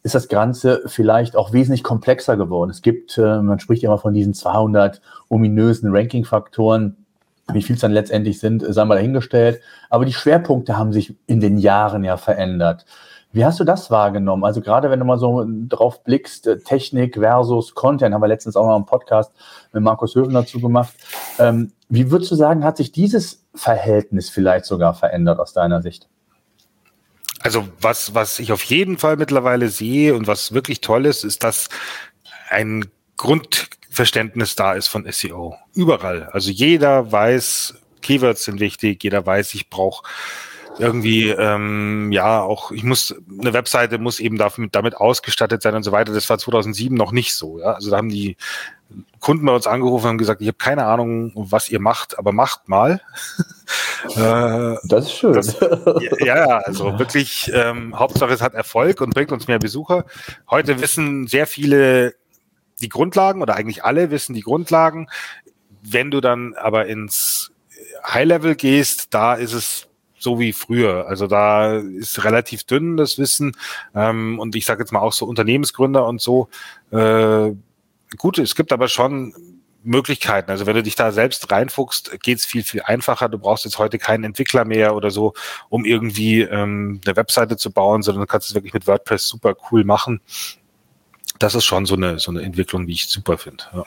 ist 0.03 0.15
das 0.15 0.27
Ganze 0.27 0.83
vielleicht 0.85 1.35
auch 1.35 1.53
wesentlich 1.53 1.83
komplexer 1.83 2.35
geworden. 2.35 2.69
Es 2.69 2.81
gibt, 2.81 3.17
äh, 3.17 3.41
man 3.41 3.59
spricht 3.59 3.83
immer 3.83 3.97
von 3.97 4.13
diesen 4.13 4.33
200 4.33 5.01
ominösen 5.29 5.95
Ranking-Faktoren, 5.95 6.97
Wie 7.51 7.61
viel 7.61 7.75
es 7.75 7.81
dann 7.81 7.91
letztendlich 7.91 8.39
sind, 8.39 8.63
sei 8.67 8.85
mal 8.85 8.95
dahingestellt. 8.95 9.61
Aber 9.89 10.05
die 10.05 10.13
Schwerpunkte 10.13 10.77
haben 10.77 10.93
sich 10.93 11.15
in 11.27 11.41
den 11.41 11.57
Jahren 11.57 12.03
ja 12.03 12.17
verändert. 12.17 12.85
Wie 13.33 13.43
hast 13.43 13.59
du 13.59 13.63
das 13.63 13.89
wahrgenommen? 13.89 14.43
Also 14.43 14.61
gerade 14.61 14.91
wenn 14.91 14.99
du 14.99 15.05
mal 15.05 15.17
so 15.17 15.43
drauf 15.67 16.03
blickst, 16.03 16.45
äh, 16.45 16.59
Technik 16.59 17.15
versus 17.15 17.73
Content, 17.73 18.13
haben 18.13 18.21
wir 18.21 18.27
letztens 18.27 18.55
auch 18.55 18.67
noch 18.67 18.75
einen 18.75 18.85
Podcast 18.85 19.33
mit 19.73 19.81
Markus 19.81 20.13
Höfen 20.13 20.35
dazu 20.35 20.61
gemacht. 20.61 20.93
Ähm, 21.39 21.71
wie 21.89 22.11
würdest 22.11 22.29
du 22.29 22.35
sagen, 22.35 22.63
hat 22.63 22.77
sich 22.77 22.91
dieses 22.91 23.43
Verhältnis 23.55 24.29
vielleicht 24.29 24.65
sogar 24.65 24.93
verändert 24.93 25.39
aus 25.39 25.51
deiner 25.51 25.81
Sicht? 25.81 26.07
Also 27.41 27.67
was, 27.81 28.13
was 28.13 28.37
ich 28.37 28.51
auf 28.51 28.63
jeden 28.63 28.99
Fall 28.99 29.17
mittlerweile 29.17 29.69
sehe 29.69 30.13
und 30.13 30.27
was 30.27 30.53
wirklich 30.53 30.81
toll 30.81 31.07
ist, 31.07 31.23
ist, 31.23 31.43
dass 31.43 31.69
ein 32.49 32.85
Grundverständnis 33.17 34.55
da 34.55 34.73
ist 34.73 34.89
von 34.89 35.11
SEO. 35.11 35.55
Überall. 35.73 36.29
Also 36.31 36.51
jeder 36.51 37.11
weiß, 37.11 37.73
Keywords 38.03 38.43
sind 38.43 38.59
wichtig, 38.59 39.03
jeder 39.03 39.25
weiß, 39.25 39.55
ich 39.55 39.71
brauche 39.71 40.03
irgendwie, 40.79 41.29
ähm, 41.29 42.11
ja, 42.11 42.41
auch, 42.41 42.71
ich 42.71 42.83
muss, 42.83 43.15
eine 43.39 43.53
Webseite 43.53 43.97
muss 43.99 44.19
eben 44.19 44.37
damit, 44.37 44.75
damit 44.75 44.95
ausgestattet 44.97 45.61
sein 45.61 45.75
und 45.75 45.83
so 45.83 45.91
weiter. 45.91 46.13
Das 46.13 46.29
war 46.29 46.37
2007 46.37 46.95
noch 46.95 47.11
nicht 47.11 47.35
so, 47.35 47.59
ja. 47.59 47.73
Also 47.73 47.91
da 47.91 47.97
haben 47.97 48.09
die 48.09 48.37
Kunden 49.19 49.45
bei 49.45 49.53
uns 49.53 49.67
angerufen 49.67 50.05
und 50.05 50.09
haben 50.09 50.17
gesagt, 50.17 50.41
ich 50.41 50.47
habe 50.47 50.57
keine 50.57 50.85
Ahnung, 50.85 51.31
was 51.35 51.69
ihr 51.69 51.79
macht, 51.79 52.17
aber 52.17 52.31
macht 52.31 52.67
mal. 52.67 53.01
äh, 54.15 54.75
das 54.83 55.05
ist 55.05 55.13
schön. 55.13 55.33
Das, 55.33 55.59
ja, 55.59 56.25
ja, 56.25 56.57
also 56.59 56.97
wirklich, 56.99 57.51
ähm, 57.53 57.97
Hauptsache 57.97 58.33
es 58.33 58.41
hat 58.41 58.53
Erfolg 58.53 59.01
und 59.01 59.13
bringt 59.13 59.31
uns 59.31 59.47
mehr 59.47 59.59
Besucher. 59.59 60.05
Heute 60.49 60.81
wissen 60.81 61.27
sehr 61.27 61.47
viele 61.47 62.15
die 62.81 62.89
Grundlagen 62.89 63.41
oder 63.41 63.55
eigentlich 63.55 63.83
alle 63.83 64.11
wissen 64.11 64.33
die 64.33 64.41
Grundlagen. 64.41 65.07
Wenn 65.81 66.11
du 66.11 66.21
dann 66.21 66.53
aber 66.55 66.87
ins 66.87 67.51
High-Level 68.05 68.55
gehst, 68.55 69.13
da 69.13 69.33
ist 69.33 69.53
es 69.53 69.87
so 70.23 70.39
wie 70.39 70.53
früher. 70.53 71.07
Also 71.07 71.27
da 71.27 71.77
ist 71.77 72.23
relativ 72.23 72.63
dünn 72.63 72.97
das 72.97 73.17
Wissen. 73.17 73.55
Ähm, 73.93 74.39
und 74.39 74.55
ich 74.55 74.65
sage 74.65 74.81
jetzt 74.81 74.91
mal 74.91 75.01
auch 75.01 75.13
so 75.13 75.25
Unternehmensgründer 75.25 76.05
und 76.07 76.21
so. 76.21 76.49
Äh, 76.91 77.51
gut, 78.17 78.37
es 78.39 78.55
gibt 78.55 78.71
aber 78.71 78.87
schon 78.87 79.33
Möglichkeiten. 79.83 80.49
Also 80.49 80.65
wenn 80.65 80.75
du 80.75 80.83
dich 80.83 80.95
da 80.95 81.11
selbst 81.11 81.51
reinfuchst, 81.51 82.21
geht's 82.21 82.45
viel, 82.45 82.63
viel 82.63 82.81
einfacher. 82.83 83.29
Du 83.29 83.37
brauchst 83.37 83.65
jetzt 83.65 83.77
heute 83.77 83.99
keinen 83.99 84.23
Entwickler 84.23 84.65
mehr 84.65 84.95
oder 84.95 85.11
so, 85.11 85.33
um 85.69 85.85
irgendwie 85.85 86.41
ähm, 86.41 87.01
eine 87.05 87.15
Webseite 87.15 87.57
zu 87.57 87.71
bauen, 87.71 88.01
sondern 88.01 88.21
du 88.21 88.27
kannst 88.27 88.49
es 88.49 88.55
wirklich 88.55 88.73
mit 88.73 88.87
WordPress 88.87 89.27
super 89.27 89.55
cool 89.71 89.83
machen. 89.83 90.21
Das 91.39 91.55
ist 91.55 91.65
schon 91.65 91.85
so 91.85 91.95
eine, 91.95 92.19
so 92.19 92.31
eine 92.31 92.41
Entwicklung, 92.41 92.87
die 92.87 92.93
ich 92.93 93.07
super 93.07 93.37
finde. 93.37 93.63
Ja. 93.73 93.83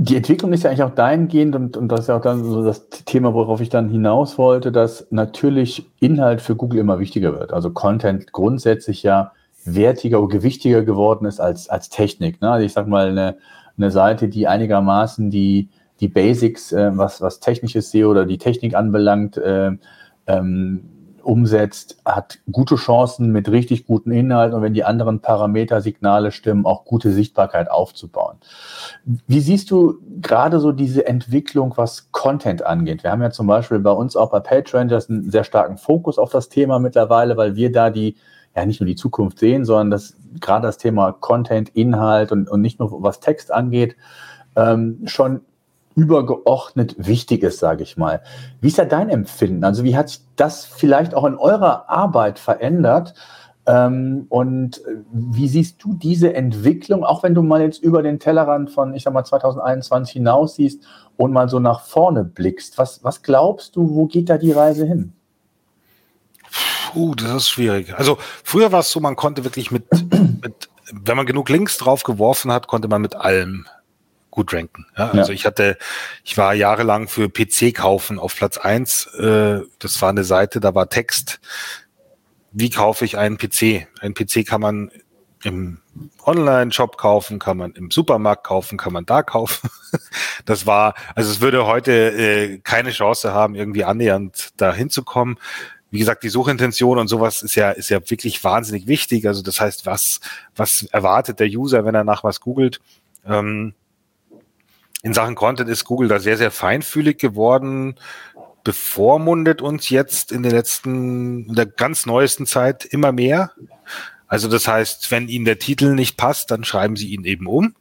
Die 0.00 0.16
Entwicklung 0.16 0.52
ist 0.52 0.62
ja 0.62 0.70
eigentlich 0.70 0.84
auch 0.84 0.94
dahingehend, 0.94 1.56
und, 1.56 1.76
und 1.76 1.88
das 1.88 2.00
ist 2.00 2.06
ja 2.06 2.16
auch 2.16 2.20
dann 2.20 2.44
so 2.44 2.64
das 2.64 2.88
Thema, 2.88 3.34
worauf 3.34 3.60
ich 3.60 3.68
dann 3.68 3.88
hinaus 3.88 4.38
wollte, 4.38 4.70
dass 4.70 5.08
natürlich 5.10 5.90
Inhalt 5.98 6.40
für 6.40 6.54
Google 6.54 6.78
immer 6.78 7.00
wichtiger 7.00 7.32
wird. 7.32 7.52
Also 7.52 7.70
Content 7.70 8.32
grundsätzlich 8.32 9.02
ja 9.02 9.32
wertiger 9.64 10.20
oder 10.22 10.28
gewichtiger 10.28 10.82
geworden 10.82 11.26
ist 11.26 11.40
als, 11.40 11.68
als 11.68 11.88
Technik. 11.88 12.40
Ne? 12.40 12.48
Also 12.48 12.64
ich 12.64 12.72
sag 12.72 12.86
mal, 12.86 13.08
eine, 13.08 13.38
eine 13.76 13.90
Seite, 13.90 14.28
die 14.28 14.46
einigermaßen 14.46 15.30
die, 15.30 15.68
die 15.98 16.08
Basics, 16.08 16.70
äh, 16.70 16.92
was, 16.94 17.20
was 17.20 17.40
technisches 17.40 17.90
SEO 17.90 18.12
oder 18.12 18.24
die 18.24 18.38
Technik 18.38 18.74
anbelangt, 18.74 19.36
äh, 19.36 19.72
ähm, 20.28 20.84
umsetzt, 21.28 21.98
hat 22.06 22.38
gute 22.50 22.76
Chancen 22.76 23.32
mit 23.32 23.50
richtig 23.50 23.86
guten 23.86 24.10
Inhalten 24.12 24.56
und 24.56 24.62
wenn 24.62 24.72
die 24.72 24.84
anderen 24.84 25.20
Parameter, 25.20 25.82
Signale 25.82 26.32
stimmen, 26.32 26.64
auch 26.64 26.86
gute 26.86 27.12
Sichtbarkeit 27.12 27.70
aufzubauen. 27.70 28.38
Wie 29.04 29.40
siehst 29.40 29.70
du 29.70 29.98
gerade 30.22 30.58
so 30.58 30.72
diese 30.72 31.06
Entwicklung, 31.06 31.74
was 31.76 32.10
Content 32.12 32.64
angeht? 32.64 33.04
Wir 33.04 33.10
haben 33.10 33.20
ja 33.20 33.30
zum 33.30 33.46
Beispiel 33.46 33.78
bei 33.78 33.90
uns 33.90 34.16
auch 34.16 34.30
bei 34.30 34.40
PageRangers 34.40 35.10
einen 35.10 35.30
sehr 35.30 35.44
starken 35.44 35.76
Fokus 35.76 36.18
auf 36.18 36.30
das 36.30 36.48
Thema 36.48 36.78
mittlerweile, 36.78 37.36
weil 37.36 37.56
wir 37.56 37.70
da 37.70 37.90
die 37.90 38.16
ja 38.56 38.64
nicht 38.64 38.80
nur 38.80 38.86
die 38.86 38.96
Zukunft 38.96 39.38
sehen, 39.38 39.66
sondern 39.66 39.90
das 39.90 40.16
gerade 40.40 40.66
das 40.66 40.78
Thema 40.78 41.12
Content, 41.12 41.68
Inhalt 41.68 42.32
und, 42.32 42.48
und 42.48 42.62
nicht 42.62 42.80
nur 42.80 43.02
was 43.02 43.20
Text 43.20 43.52
angeht, 43.52 43.96
ähm, 44.56 45.02
schon 45.04 45.42
übergeordnet 45.98 46.94
wichtig 46.96 47.42
ist, 47.42 47.58
sage 47.58 47.82
ich 47.82 47.96
mal. 47.96 48.22
Wie 48.60 48.68
ist 48.68 48.78
da 48.78 48.84
dein 48.84 49.10
Empfinden? 49.10 49.64
Also 49.64 49.82
wie 49.82 49.96
hat 49.96 50.08
sich 50.08 50.20
das 50.36 50.64
vielleicht 50.64 51.12
auch 51.12 51.24
in 51.24 51.34
eurer 51.34 51.90
Arbeit 51.90 52.38
verändert? 52.38 53.14
Ähm, 53.66 54.26
und 54.28 54.80
wie 55.12 55.48
siehst 55.48 55.82
du 55.82 55.94
diese 55.94 56.34
Entwicklung, 56.34 57.04
auch 57.04 57.24
wenn 57.24 57.34
du 57.34 57.42
mal 57.42 57.60
jetzt 57.60 57.82
über 57.82 58.02
den 58.02 58.20
Tellerrand 58.20 58.70
von, 58.70 58.94
ich 58.94 59.02
sag 59.02 59.12
mal, 59.12 59.24
2021 59.24 60.12
hinaus 60.12 60.54
siehst 60.54 60.86
und 61.16 61.32
mal 61.32 61.48
so 61.48 61.58
nach 61.58 61.80
vorne 61.80 62.22
blickst? 62.22 62.78
Was, 62.78 63.02
was 63.02 63.22
glaubst 63.22 63.74
du, 63.74 63.90
wo 63.90 64.06
geht 64.06 64.30
da 64.30 64.38
die 64.38 64.52
Reise 64.52 64.86
hin? 64.86 65.12
Puh, 66.92 67.16
das 67.16 67.34
ist 67.34 67.48
schwierig. 67.48 67.92
Also 67.98 68.18
früher 68.44 68.70
war 68.70 68.80
es 68.80 68.90
so, 68.90 69.00
man 69.00 69.16
konnte 69.16 69.42
wirklich 69.42 69.72
mit, 69.72 69.84
mit, 69.90 70.70
wenn 70.92 71.16
man 71.16 71.26
genug 71.26 71.48
Links 71.48 71.76
drauf 71.76 72.04
geworfen 72.04 72.52
hat, 72.52 72.68
konnte 72.68 72.86
man 72.86 73.02
mit 73.02 73.16
allem 73.16 73.66
gut 74.38 74.54
ranken. 74.54 74.86
Ja, 74.96 75.10
also 75.10 75.32
ja. 75.32 75.34
ich 75.34 75.46
hatte, 75.46 75.76
ich 76.22 76.38
war 76.38 76.54
jahrelang 76.54 77.08
für 77.08 77.28
PC 77.28 77.74
kaufen 77.74 78.20
auf 78.20 78.36
Platz 78.36 78.56
eins. 78.56 79.06
Äh, 79.18 79.62
das 79.80 80.00
war 80.00 80.10
eine 80.10 80.22
Seite, 80.22 80.60
da 80.60 80.76
war 80.76 80.88
Text. 80.88 81.40
Wie 82.52 82.70
kaufe 82.70 83.04
ich 83.04 83.18
einen 83.18 83.36
PC? 83.36 83.88
Ein 84.00 84.14
PC 84.14 84.46
kann 84.46 84.60
man 84.60 84.92
im 85.42 85.78
Online-Shop 86.24 86.98
kaufen, 86.98 87.40
kann 87.40 87.56
man 87.56 87.72
im 87.72 87.90
Supermarkt 87.90 88.44
kaufen, 88.44 88.78
kann 88.78 88.92
man 88.92 89.04
da 89.04 89.22
kaufen. 89.22 89.68
Das 90.44 90.66
war, 90.66 90.94
also 91.14 91.30
es 91.30 91.42
würde 91.42 91.66
heute 91.66 91.92
äh, 91.92 92.58
keine 92.58 92.90
Chance 92.90 93.34
haben, 93.34 93.54
irgendwie 93.54 93.84
annähernd 93.84 94.50
da 94.56 94.72
hinzukommen. 94.72 95.38
Wie 95.90 95.98
gesagt, 95.98 96.22
die 96.22 96.30
Suchintention 96.30 96.98
und 96.98 97.08
sowas 97.08 97.42
ist 97.42 97.54
ja, 97.54 97.70
ist 97.70 97.90
ja 97.90 97.98
wirklich 98.08 98.42
wahnsinnig 98.44 98.86
wichtig. 98.86 99.26
Also 99.26 99.42
das 99.42 99.60
heißt, 99.60 99.84
was, 99.84 100.20
was 100.56 100.84
erwartet 100.84 101.40
der 101.40 101.48
User, 101.48 101.84
wenn 101.84 101.94
er 101.94 102.04
nach 102.04 102.24
was 102.24 102.40
googelt? 102.40 102.80
Ähm, 103.26 103.74
in 105.02 105.14
Sachen 105.14 105.34
Content 105.34 105.68
ist 105.68 105.84
Google 105.84 106.08
da 106.08 106.18
sehr, 106.18 106.36
sehr 106.36 106.50
feinfühlig 106.50 107.18
geworden, 107.18 107.96
bevormundet 108.64 109.62
uns 109.62 109.88
jetzt 109.88 110.32
in 110.32 110.42
der 110.42 110.52
letzten, 110.52 111.46
in 111.48 111.54
der 111.54 111.66
ganz 111.66 112.04
neuesten 112.06 112.46
Zeit 112.46 112.84
immer 112.84 113.12
mehr. 113.12 113.52
Also 114.26 114.48
das 114.48 114.68
heißt, 114.68 115.10
wenn 115.10 115.28
Ihnen 115.28 115.44
der 115.44 115.58
Titel 115.58 115.94
nicht 115.94 116.16
passt, 116.16 116.50
dann 116.50 116.64
schreiben 116.64 116.96
Sie 116.96 117.08
ihn 117.08 117.24
eben 117.24 117.46
um. 117.46 117.74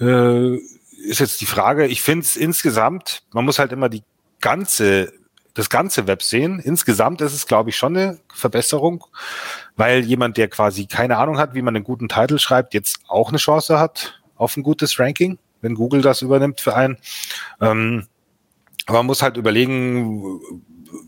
Äh, 0.00 0.56
ist 0.56 1.20
jetzt 1.20 1.40
die 1.40 1.46
Frage, 1.46 1.86
ich 1.86 2.02
finde 2.02 2.24
es 2.24 2.36
insgesamt, 2.36 3.22
man 3.32 3.44
muss 3.44 3.58
halt 3.58 3.72
immer 3.72 3.88
die 3.88 4.02
ganze, 4.40 5.12
das 5.54 5.70
ganze 5.70 6.06
Web 6.06 6.22
sehen. 6.22 6.58
Insgesamt 6.58 7.20
ist 7.20 7.32
es, 7.32 7.46
glaube 7.46 7.70
ich, 7.70 7.76
schon 7.76 7.96
eine 7.96 8.18
Verbesserung, 8.34 9.04
weil 9.76 10.04
jemand, 10.04 10.36
der 10.36 10.48
quasi 10.48 10.86
keine 10.86 11.16
Ahnung 11.16 11.38
hat, 11.38 11.54
wie 11.54 11.62
man 11.62 11.74
einen 11.74 11.84
guten 11.84 12.08
Titel 12.08 12.38
schreibt, 12.38 12.74
jetzt 12.74 13.00
auch 13.06 13.30
eine 13.30 13.38
Chance 13.38 13.78
hat 13.78 14.20
auf 14.36 14.56
ein 14.56 14.62
gutes 14.62 14.98
Ranking 14.98 15.38
wenn 15.60 15.74
Google 15.74 16.02
das 16.02 16.22
übernimmt 16.22 16.60
für 16.60 16.74
einen. 16.74 16.98
Ähm, 17.60 18.06
aber 18.86 18.98
man 18.98 19.06
muss 19.06 19.22
halt 19.22 19.36
überlegen, 19.36 20.40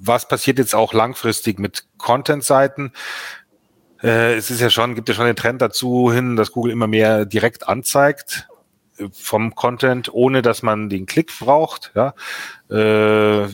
was 0.00 0.28
passiert 0.28 0.59
jetzt 0.59 0.75
auch 0.75 0.92
langfristig 0.92 1.59
mit 1.59 1.85
Content-Seiten. 1.99 2.92
Äh, 4.02 4.35
es 4.35 4.50
ist 4.50 4.61
ja 4.61 4.71
schon, 4.71 4.95
gibt 4.95 5.09
ja 5.09 5.14
schon 5.14 5.26
den 5.26 5.37
Trend 5.37 5.62
dazu 5.62 6.12
hin, 6.12 6.37
dass 6.37 6.52
Google 6.52 6.73
immer 6.73 6.87
mehr 6.87 7.25
direkt 7.25 7.69
anzeigt 7.69 8.49
äh, 8.99 9.09
vom 9.12 9.54
Content, 9.54 10.12
ohne 10.12 10.42
dass 10.42 10.62
man 10.62 10.88
den 10.88 11.07
Klick 11.07 11.33
braucht. 11.38 11.92
Ja. 11.95 12.14
Äh, 12.69 13.49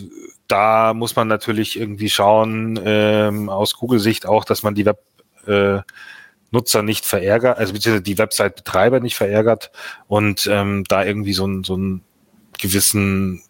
da 0.49 0.95
muss 0.95 1.17
man 1.17 1.29
natürlich 1.29 1.79
irgendwie 1.79 2.11
schauen, 2.11 2.81
ähm, 2.85 3.49
aus 3.49 3.75
Google-Sicht 3.75 4.27
auch, 4.27 4.45
dass 4.45 4.63
man 4.63 4.75
die 4.75 4.87
Web 4.87 5.03
äh, 5.47 5.81
Nutzer 6.57 6.83
nicht 6.83 7.05
verärgert, 7.05 7.59
also 7.59 7.75
beziehungsweise 7.75 8.03
die 8.03 8.19
Website-Betreiber 8.19 9.01
nicht 9.01 9.17
verärgert 9.17 9.71
und 10.09 10.49
ähm, 10.51 10.85
da 10.89 11.05
irgendwie 11.05 11.35
so 11.35 11.47
ein 11.47 11.65
so 11.65 11.79
gewissen, 12.59 13.43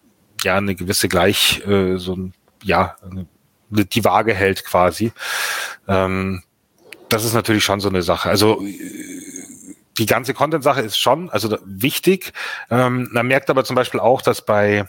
ja, 0.43 0.57
eine 0.57 0.75
gewisse 0.75 1.09
Gleich, 1.09 1.63
äh, 1.67 1.99
so 1.99 2.15
ein, 2.15 2.35
ja, 2.65 2.97
eine, 3.09 3.27
die 3.71 4.05
Waage 4.05 4.35
hält 4.35 4.65
quasi. 4.65 5.13
Ähm, 5.87 6.43
das 7.09 7.25
ist 7.25 7.35
natürlich 7.35 7.63
schon 7.63 7.79
so 7.79 7.89
eine 7.89 8.03
Sache. 8.03 8.29
Also 8.29 8.61
die 9.99 10.07
ganze 10.07 10.35
Content-Sache 10.35 10.81
ist 10.81 10.99
schon, 10.99 11.31
also 11.31 11.57
wichtig. 11.65 12.33
Ähm, 12.71 13.09
man 13.13 13.29
merkt 13.29 13.51
aber 13.51 13.65
zum 13.65 13.77
Beispiel 13.77 14.01
auch, 14.01 14.21
dass 14.21 14.45
bei 14.45 14.87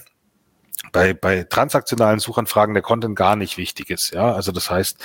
bei, 0.91 1.13
bei 1.13 1.43
transaktionalen 1.43 2.19
Suchanfragen 2.19 2.73
der 2.73 2.83
Content 2.83 3.15
gar 3.15 3.35
nicht 3.35 3.57
wichtig 3.57 3.89
ist. 3.89 4.13
Ja, 4.13 4.33
also 4.33 4.51
das 4.51 4.69
heißt, 4.69 4.97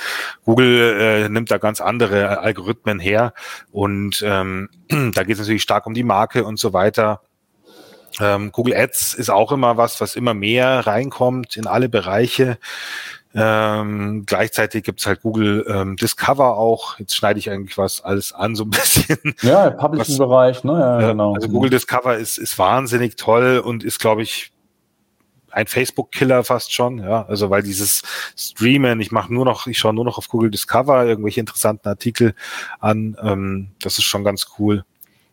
Google 0.45 0.97
äh, 0.99 1.29
nimmt 1.29 1.51
da 1.51 1.57
ganz 1.57 1.81
andere 1.81 2.39
Algorithmen 2.39 2.99
her 2.99 3.33
und 3.71 4.23
ähm, 4.25 4.69
da 4.89 5.23
geht 5.23 5.35
es 5.35 5.39
natürlich 5.39 5.63
stark 5.63 5.85
um 5.85 5.93
die 5.93 6.03
Marke 6.03 6.45
und 6.45 6.59
so 6.59 6.73
weiter. 6.73 7.21
Ähm, 8.19 8.51
Google 8.51 8.75
Ads 8.75 9.15
ist 9.15 9.29
auch 9.29 9.51
immer 9.51 9.77
was, 9.77 9.99
was 9.99 10.15
immer 10.15 10.33
mehr 10.33 10.85
reinkommt 10.85 11.57
in 11.57 11.67
alle 11.67 11.89
Bereiche. 11.89 12.57
Ähm, 13.35 14.25
gleichzeitig 14.27 14.83
gibt's 14.83 15.07
halt 15.07 15.21
Google 15.21 15.65
ähm, 15.67 15.95
Discover 15.95 16.55
auch. 16.55 16.99
Jetzt 16.99 17.15
schneide 17.15 17.39
ich 17.39 17.49
eigentlich 17.49 17.77
was 17.79 18.03
alles 18.03 18.31
an, 18.31 18.55
so 18.55 18.63
ein 18.65 18.69
bisschen. 18.69 19.17
Ja, 19.41 19.71
Publishing-Bereich, 19.71 20.63
ne? 20.63 20.73
Ja, 20.73 21.07
genau. 21.09 21.33
Also 21.33 21.49
Google 21.49 21.71
Discover 21.71 22.17
ist, 22.17 22.37
ist 22.37 22.59
wahnsinnig 22.59 23.15
toll 23.15 23.57
und 23.57 23.83
ist, 23.83 23.99
glaube 23.99 24.21
ich, 24.21 24.52
ein 25.53 25.67
Facebook-Killer 25.67 26.43
fast 26.43 26.73
schon, 26.73 26.99
ja. 26.99 27.25
Also 27.27 27.49
weil 27.49 27.63
dieses 27.63 28.01
Streamen, 28.35 28.99
ich 28.99 29.11
mache 29.11 29.33
nur 29.33 29.45
noch, 29.45 29.67
ich 29.67 29.77
schaue 29.77 29.93
nur 29.93 30.05
noch 30.05 30.17
auf 30.17 30.27
Google 30.27 30.51
Discover 30.51 31.05
irgendwelche 31.05 31.39
interessanten 31.39 31.87
Artikel 31.87 32.33
an, 32.79 33.15
ähm, 33.21 33.69
das 33.81 33.97
ist 33.97 34.05
schon 34.05 34.23
ganz 34.23 34.47
cool. 34.57 34.83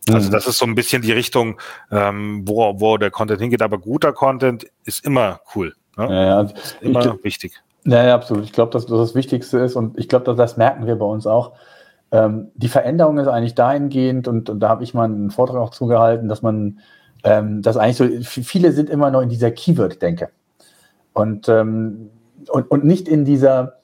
Also 0.08 0.28
mhm. 0.28 0.32
das 0.32 0.46
ist 0.46 0.58
so 0.58 0.66
ein 0.66 0.74
bisschen 0.74 1.02
die 1.02 1.12
Richtung, 1.12 1.60
ähm, 1.90 2.42
wo, 2.46 2.80
wo 2.80 2.96
der 2.96 3.10
Content 3.10 3.40
hingeht, 3.40 3.62
aber 3.62 3.78
guter 3.78 4.12
Content 4.12 4.66
ist 4.84 5.04
immer 5.04 5.40
cool. 5.54 5.74
Ne? 5.96 6.04
Ja, 6.04 6.24
ja. 6.24 6.40
Ist 6.42 6.78
immer 6.80 7.14
ich, 7.14 7.24
wichtig. 7.24 7.62
Ja, 7.84 8.04
ja, 8.04 8.14
absolut. 8.14 8.44
Ich 8.44 8.52
glaube, 8.52 8.72
dass 8.72 8.86
das 8.86 8.98
das 8.98 9.14
Wichtigste 9.14 9.58
ist 9.58 9.76
und 9.76 9.98
ich 9.98 10.08
glaube, 10.08 10.34
das 10.34 10.56
merken 10.56 10.86
wir 10.86 10.96
bei 10.96 11.06
uns 11.06 11.26
auch. 11.26 11.52
Ähm, 12.12 12.48
die 12.54 12.68
Veränderung 12.68 13.18
ist 13.18 13.28
eigentlich 13.28 13.54
dahingehend 13.54 14.28
und, 14.28 14.50
und 14.50 14.60
da 14.60 14.68
habe 14.68 14.84
ich 14.84 14.94
mal 14.94 15.04
einen 15.04 15.30
Vortrag 15.30 15.58
auch 15.58 15.70
zugehalten, 15.70 16.28
dass 16.28 16.42
man 16.42 16.80
ähm, 17.24 17.62
das 17.62 17.76
eigentlich 17.76 17.96
so, 17.96 18.42
viele 18.42 18.72
sind 18.72 18.90
immer 18.90 19.10
noch 19.10 19.22
in 19.22 19.28
dieser 19.28 19.50
Keyword-Denke 19.50 20.30
und, 21.12 21.48
ähm, 21.48 22.10
und, 22.48 22.70
und 22.70 22.84
nicht 22.84 23.08
in 23.08 23.24
dieser 23.24 23.80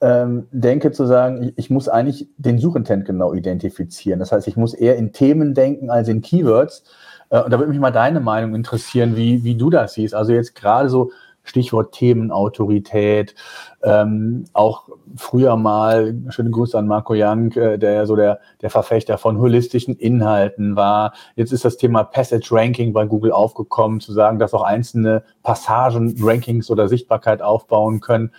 ähm, 0.00 0.48
Denke 0.50 0.92
zu 0.92 1.06
sagen, 1.06 1.42
ich, 1.42 1.52
ich, 1.58 1.70
muss 1.70 1.88
eigentlich 1.88 2.28
den 2.38 2.58
Suchintent 2.58 3.04
genau 3.04 3.34
identifizieren. 3.34 4.18
Das 4.18 4.32
heißt, 4.32 4.48
ich 4.48 4.56
muss 4.56 4.72
eher 4.72 4.96
in 4.96 5.12
Themen 5.12 5.54
denken 5.54 5.90
als 5.90 6.08
in 6.08 6.22
Keywords. 6.22 6.84
Äh, 7.28 7.40
und 7.40 7.52
da 7.52 7.58
würde 7.58 7.70
mich 7.70 7.80
mal 7.80 7.90
deine 7.90 8.20
Meinung 8.20 8.54
interessieren, 8.54 9.14
wie, 9.16 9.44
wie 9.44 9.56
du 9.56 9.68
das 9.68 9.94
siehst. 9.94 10.14
Also 10.14 10.32
jetzt 10.32 10.54
gerade 10.54 10.88
so 10.88 11.10
Stichwort 11.42 11.92
Themenautorität, 11.92 13.34
ähm, 13.82 14.44
auch 14.52 14.88
früher 15.16 15.56
mal, 15.56 16.14
schöne 16.28 16.50
Grüße 16.50 16.78
an 16.78 16.86
Marco 16.86 17.14
Young, 17.16 17.52
äh, 17.52 17.78
der 17.78 17.92
ja 17.92 18.06
so 18.06 18.16
der, 18.16 18.40
der 18.60 18.70
Verfechter 18.70 19.18
von 19.18 19.38
holistischen 19.38 19.96
Inhalten 19.96 20.76
war. 20.76 21.12
Jetzt 21.36 21.52
ist 21.52 21.64
das 21.64 21.76
Thema 21.76 22.04
Passage 22.04 22.48
Ranking 22.52 22.92
bei 22.92 23.06
Google 23.06 23.32
aufgekommen, 23.32 24.00
zu 24.00 24.12
sagen, 24.12 24.38
dass 24.38 24.54
auch 24.54 24.62
einzelne 24.62 25.22
Passagen 25.42 26.14
Rankings 26.20 26.70
oder 26.70 26.88
Sichtbarkeit 26.88 27.42
aufbauen 27.42 28.00
können. 28.00 28.32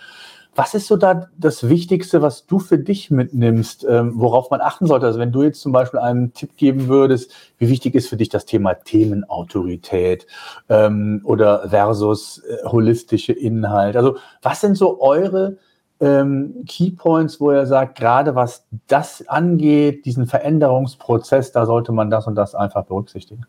Was 0.54 0.74
ist 0.74 0.86
so 0.86 0.96
da 0.96 1.30
das 1.38 1.68
Wichtigste, 1.68 2.20
was 2.20 2.46
du 2.46 2.58
für 2.58 2.78
dich 2.78 3.10
mitnimmst, 3.10 3.86
ähm, 3.88 4.12
worauf 4.16 4.50
man 4.50 4.60
achten 4.60 4.86
sollte? 4.86 5.06
Also 5.06 5.18
wenn 5.18 5.32
du 5.32 5.42
jetzt 5.42 5.62
zum 5.62 5.72
Beispiel 5.72 5.98
einen 5.98 6.34
Tipp 6.34 6.56
geben 6.58 6.88
würdest, 6.88 7.32
wie 7.56 7.70
wichtig 7.70 7.94
ist 7.94 8.10
für 8.10 8.18
dich 8.18 8.28
das 8.28 8.44
Thema 8.44 8.74
Themenautorität 8.74 10.26
ähm, 10.68 11.22
oder 11.24 11.70
versus 11.70 12.38
äh, 12.38 12.66
holistische 12.66 13.32
Inhalt? 13.32 13.96
Also 13.96 14.18
was 14.42 14.60
sind 14.60 14.76
so 14.76 15.00
eure 15.00 15.56
ähm, 16.00 16.64
Keypoints, 16.68 17.40
wo 17.40 17.50
er 17.50 17.66
sagt, 17.66 17.96
gerade 17.96 18.34
was 18.34 18.66
das 18.88 19.26
angeht, 19.28 20.04
diesen 20.04 20.26
Veränderungsprozess, 20.26 21.52
da 21.52 21.64
sollte 21.64 21.92
man 21.92 22.10
das 22.10 22.26
und 22.26 22.34
das 22.34 22.54
einfach 22.54 22.84
berücksichtigen? 22.84 23.46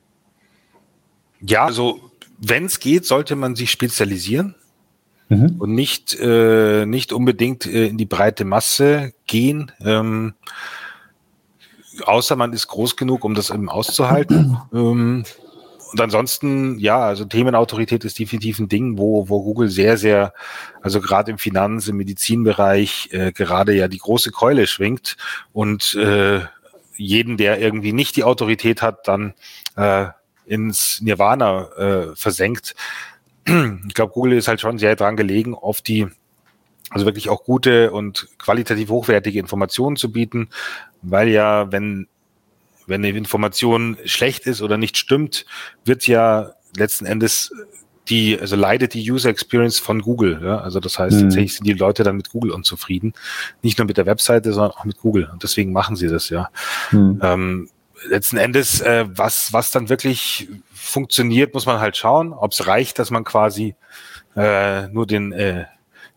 Ja, 1.41 1.65
also 1.65 1.99
wenn 2.37 2.65
es 2.65 2.79
geht, 2.79 3.05
sollte 3.05 3.35
man 3.35 3.55
sich 3.55 3.71
spezialisieren 3.71 4.55
mhm. 5.29 5.55
und 5.59 5.73
nicht, 5.73 6.17
äh, 6.19 6.85
nicht 6.85 7.13
unbedingt 7.13 7.65
äh, 7.65 7.87
in 7.87 7.97
die 7.97 8.05
breite 8.05 8.45
Masse 8.45 9.13
gehen. 9.27 9.71
Ähm, 9.83 10.33
außer 12.05 12.35
man 12.35 12.53
ist 12.53 12.67
groß 12.67 12.95
genug, 12.95 13.23
um 13.23 13.35
das 13.35 13.49
eben 13.49 13.69
auszuhalten. 13.69 14.57
ähm, 14.73 15.23
und 15.91 16.01
ansonsten, 16.01 16.79
ja, 16.79 17.01
also 17.01 17.23
Themenautorität 17.23 18.03
ist 18.03 18.17
definitiv 18.17 18.57
ein 18.57 18.67
Ding, 18.67 18.97
wo, 18.97 19.29
wo 19.29 19.43
Google 19.43 19.69
sehr, 19.69 19.97
sehr, 19.97 20.33
also 20.81 20.99
gerade 20.99 21.29
im 21.29 21.37
Finanz-, 21.37 21.87
im 21.87 21.97
Medizinbereich 21.97 23.09
äh, 23.11 23.31
gerade 23.31 23.75
ja 23.75 23.87
die 23.87 23.99
große 23.99 24.31
Keule 24.31 24.65
schwingt 24.65 25.17
und 25.51 25.93
äh, 25.93 26.41
jeden, 26.95 27.37
der 27.37 27.59
irgendwie 27.59 27.93
nicht 27.93 28.15
die 28.15 28.23
Autorität 28.23 28.81
hat, 28.81 29.07
dann 29.07 29.35
äh, 29.75 30.07
ins 30.47 30.99
Nirvana 31.01 31.67
äh, 31.77 32.15
versenkt 32.15 32.75
ich 33.45 33.93
glaube, 33.93 34.13
Google 34.13 34.33
ist 34.33 34.47
halt 34.47 34.61
schon 34.61 34.77
sehr 34.77 34.95
dran 34.95 35.17
gelegen, 35.17 35.55
auf 35.55 35.81
die, 35.81 36.07
also 36.89 37.05
wirklich 37.05 37.29
auch 37.29 37.43
gute 37.43 37.91
und 37.91 38.29
qualitativ 38.37 38.89
hochwertige 38.89 39.39
Informationen 39.39 39.95
zu 39.95 40.11
bieten, 40.11 40.49
weil 41.01 41.29
ja, 41.29 41.71
wenn, 41.71 42.07
wenn 42.87 43.03
eine 43.03 43.17
Information 43.17 43.97
schlecht 44.05 44.45
ist 44.45 44.61
oder 44.61 44.77
nicht 44.77 44.97
stimmt, 44.97 45.45
wird 45.85 46.07
ja 46.07 46.51
letzten 46.75 47.05
Endes 47.05 47.51
die, 48.09 48.37
also 48.39 48.55
leidet 48.55 48.93
die 48.93 49.11
User 49.11 49.29
Experience 49.29 49.79
von 49.79 50.01
Google. 50.01 50.41
Ja? 50.43 50.57
Also 50.57 50.79
das 50.79 50.99
heißt, 50.99 51.15
mhm. 51.15 51.21
tatsächlich 51.21 51.55
sind 51.55 51.67
die 51.67 51.73
Leute 51.73 52.03
dann 52.03 52.17
mit 52.17 52.29
Google 52.29 52.51
unzufrieden. 52.51 53.13
Nicht 53.61 53.77
nur 53.77 53.87
mit 53.87 53.97
der 53.97 54.05
Webseite, 54.05 54.51
sondern 54.51 54.71
auch 54.71 54.85
mit 54.85 54.99
Google. 54.99 55.29
Und 55.31 55.43
deswegen 55.43 55.71
machen 55.71 55.95
sie 55.95 56.07
das, 56.07 56.29
ja. 56.29 56.49
Mhm. 56.91 57.19
Ähm, 57.21 57.69
letzten 58.09 58.37
Endes, 58.37 58.81
äh, 58.81 59.05
was, 59.07 59.53
was 59.53 59.71
dann 59.71 59.87
wirklich 59.87 60.49
funktioniert, 60.83 61.53
muss 61.53 61.65
man 61.65 61.79
halt 61.79 61.97
schauen, 61.97 62.33
ob 62.33 62.51
es 62.51 62.67
reicht, 62.67 62.99
dass 62.99 63.09
man 63.09 63.23
quasi 63.23 63.75
äh, 64.35 64.87
nur 64.89 65.07
den 65.07 65.31
äh, 65.31 65.65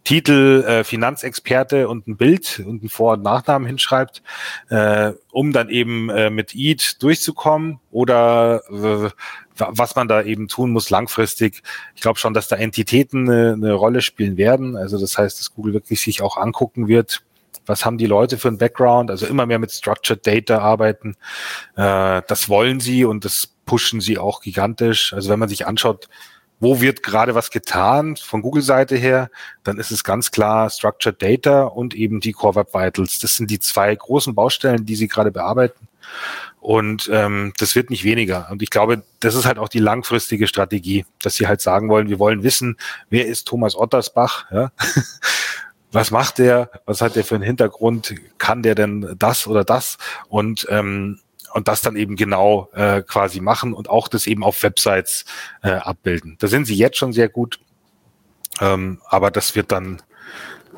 Titel 0.05 0.65
äh, 0.67 0.85
Finanzexperte 0.85 1.89
und 1.89 2.07
ein 2.07 2.17
Bild 2.17 2.63
und 2.65 2.85
ein 2.85 2.89
Vor- 2.89 3.15
und 3.15 3.23
Nachnamen 3.23 3.67
hinschreibt, 3.67 4.23
äh, 4.69 5.13
um 5.33 5.53
dann 5.53 5.69
eben 5.69 6.11
äh, 6.11 6.31
mit 6.31 6.55
EAT 6.55 7.03
durchzukommen 7.03 7.81
oder 7.91 8.63
äh, 8.71 9.11
was 9.59 9.97
man 9.97 10.07
da 10.07 10.23
eben 10.23 10.49
tun 10.49 10.71
muss 10.71 10.91
langfristig. 10.91 11.63
Ich 11.95 12.03
glaube 12.03 12.19
schon, 12.19 12.35
dass 12.35 12.47
da 12.47 12.57
Entitäten 12.57 13.29
eine, 13.29 13.53
eine 13.55 13.73
Rolle 13.73 14.03
spielen 14.03 14.37
werden. 14.37 14.77
Also 14.77 14.99
das 14.99 15.17
heißt, 15.17 15.41
dass 15.41 15.55
Google 15.55 15.73
wirklich 15.73 16.01
sich 16.01 16.23
auch 16.23 16.37
angucken 16.37 16.89
wird, 16.89 17.23
was 17.65 17.85
haben 17.85 17.99
die 17.99 18.07
Leute 18.07 18.39
für 18.39 18.49
ein 18.49 18.59
Background, 18.59 19.11
also 19.11 19.27
immer 19.27 19.47
mehr 19.47 19.59
mit 19.59 19.73
Structured 19.73 20.25
Data 20.25 20.59
arbeiten. 20.59 21.17
Äh, 21.75 22.23
das 22.29 22.49
wollen 22.49 22.81
sie 22.81 23.05
und 23.05 23.25
das 23.25 23.56
pushen 23.67 24.01
sie 24.01 24.17
auch 24.17 24.41
gigantisch. 24.41 25.13
Also 25.13 25.29
wenn 25.29 25.39
man 25.39 25.51
sich 25.51 25.67
anschaut, 25.67 26.09
wo 26.59 26.81
wird 26.81 27.03
gerade 27.03 27.35
was 27.35 27.51
getan 27.51 28.17
von 28.17 28.41
Google-Seite 28.41 28.97
her, 28.97 29.31
dann 29.63 29.79
ist 29.79 29.91
es 29.91 30.05
ganz 30.05 30.31
klar 30.31 30.71
Structured 30.71 31.21
Data 31.21 31.65
und 31.65 31.95
eben 31.95 32.21
die 32.21 32.33
Core 32.33 32.55
Web 32.55 32.73
Vitals. 32.73 33.19
Das 33.19 33.37
sind 33.37 33.51
die 33.51 33.61
zwei 33.61 33.95
großen 33.95 34.35
Baustellen, 34.35 34.87
die 34.87 34.97
sie 34.97 35.09
gerade 35.09 35.31
bearbeiten. 35.31 35.89
Und 36.61 37.11
ähm, 37.13 37.53
das 37.59 37.75
wird 37.75 37.91
nicht 37.91 38.05
weniger. 38.05 38.49
Und 38.51 38.63
ich 38.63 38.71
glaube, 38.71 39.03
das 39.21 39.35
ist 39.35 39.45
halt 39.45 39.59
auch 39.59 39.69
die 39.69 39.81
langfristige 39.81 40.47
Strategie, 40.47 41.05
dass 41.23 41.37
sie 41.37 41.47
halt 41.47 41.61
sagen 41.61 41.89
wollen, 41.89 42.09
wir 42.09 42.19
wollen 42.19 42.43
wissen, 42.43 42.77
wer 43.11 43.27
ist 43.27 43.47
Thomas 43.47 43.77
Ottersbach, 43.77 44.51
ja? 44.51 44.73
was 45.93 46.11
macht 46.11 46.39
der, 46.39 46.71
was 46.85 47.01
hat 47.01 47.17
der 47.17 47.25
für 47.25 47.37
einen 47.37 47.45
Hintergrund, 47.45 48.15
kann 48.39 48.63
der 48.63 48.75
denn 48.75 49.15
das 49.19 49.47
oder 49.47 49.65
das? 49.65 49.99
Und 50.29 50.67
ähm, 50.71 51.21
und 51.57 51.69
das 51.69 51.81
dann 51.81 51.97
eben 51.97 52.17
genau 52.17 52.69
äh, 52.75 53.01
quasi 53.01 53.41
machen 53.41 53.73
und 53.73 53.89
auch 53.89 54.09
das 54.09 54.27
eben 54.27 54.45
auf 54.45 54.63
Websites 54.63 55.25
äh, 55.63 55.71
abbilden. 55.71 56.37
Da 56.39 56.49
sind 56.49 56.67
sie 56.67 56.75
jetzt 56.75 56.99
schon 56.99 57.15
sehr 57.15 57.31
gut, 57.31 57.59
ähm, 58.61 58.99
aber 59.09 59.31
das 59.31 59.57
wird 59.57 59.73
dann 59.73 60.03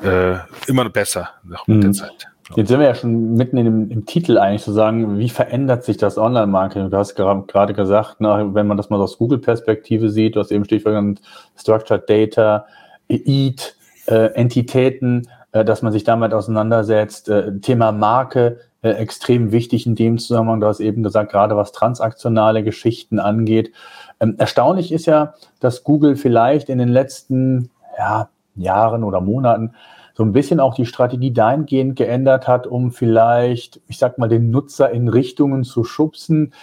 äh, 0.01 0.37
immer 0.67 0.89
besser 0.89 1.31
nach 1.43 1.67
mit 1.67 1.83
der 1.83 1.89
mhm. 1.89 1.93
Zeit. 1.93 2.27
Jetzt 2.55 2.69
sind 2.69 2.79
wir 2.79 2.87
ja 2.87 2.95
schon 2.95 3.35
mitten 3.35 3.57
dem, 3.57 3.91
im 3.91 4.05
Titel 4.05 4.37
eigentlich 4.37 4.63
zu 4.63 4.71
sagen, 4.71 5.19
wie 5.19 5.29
verändert 5.29 5.83
sich 5.83 5.97
das 5.97 6.17
Online-Marketing? 6.17 6.89
Du 6.89 6.97
hast 6.97 7.15
gerade 7.15 7.73
gesagt, 7.73 8.15
na, 8.19 8.55
wenn 8.55 8.65
man 8.65 8.77
das 8.77 8.89
mal 8.89 9.01
aus 9.01 9.17
Google-Perspektive 9.17 10.09
sieht, 10.09 10.35
du 10.37 10.39
hast 10.39 10.51
eben 10.51 10.63
Stichwort 10.63 10.93
genannt, 10.93 11.21
Structured 11.57 12.09
Data, 12.09 12.65
EAT, 13.09 13.75
äh, 14.07 14.33
Entitäten, 14.33 15.27
äh, 15.51 15.65
dass 15.65 15.81
man 15.81 15.91
sich 15.91 16.05
damit 16.05 16.33
auseinandersetzt, 16.33 17.27
äh, 17.27 17.59
Thema 17.59 17.91
Marke, 17.91 18.61
äh, 18.81 18.91
extrem 18.91 19.51
wichtig 19.51 19.85
in 19.85 19.95
dem 19.95 20.17
Zusammenhang. 20.17 20.61
Du 20.61 20.67
hast 20.67 20.79
eben 20.79 21.03
gesagt, 21.03 21.31
gerade 21.31 21.55
was 21.57 21.71
transaktionale 21.71 22.63
Geschichten 22.63 23.19
angeht. 23.19 23.73
Ähm, 24.19 24.35
erstaunlich 24.37 24.91
ist 24.91 25.05
ja, 25.05 25.33
dass 25.59 25.83
Google 25.83 26.15
vielleicht 26.15 26.69
in 26.69 26.77
den 26.77 26.89
letzten 26.89 27.71
ja, 27.97 28.29
Jahren 28.55 29.03
oder 29.03 29.21
Monaten 29.21 29.73
so 30.19 30.25
ein 30.25 30.33
bisschen 30.33 30.59
auch 30.59 30.73
die 30.73 30.85
Strategie 30.85 31.31
dahingehend 31.31 31.95
geändert 31.95 32.45
hat, 32.45 32.67
um 32.67 32.91
vielleicht, 32.91 33.79
ich 33.87 33.97
sag 33.97 34.17
mal, 34.17 34.27
den 34.27 34.49
Nutzer 34.49 34.91
in 34.91 35.07
Richtungen 35.07 35.63
zu 35.63 35.85
schubsen, 35.85 36.53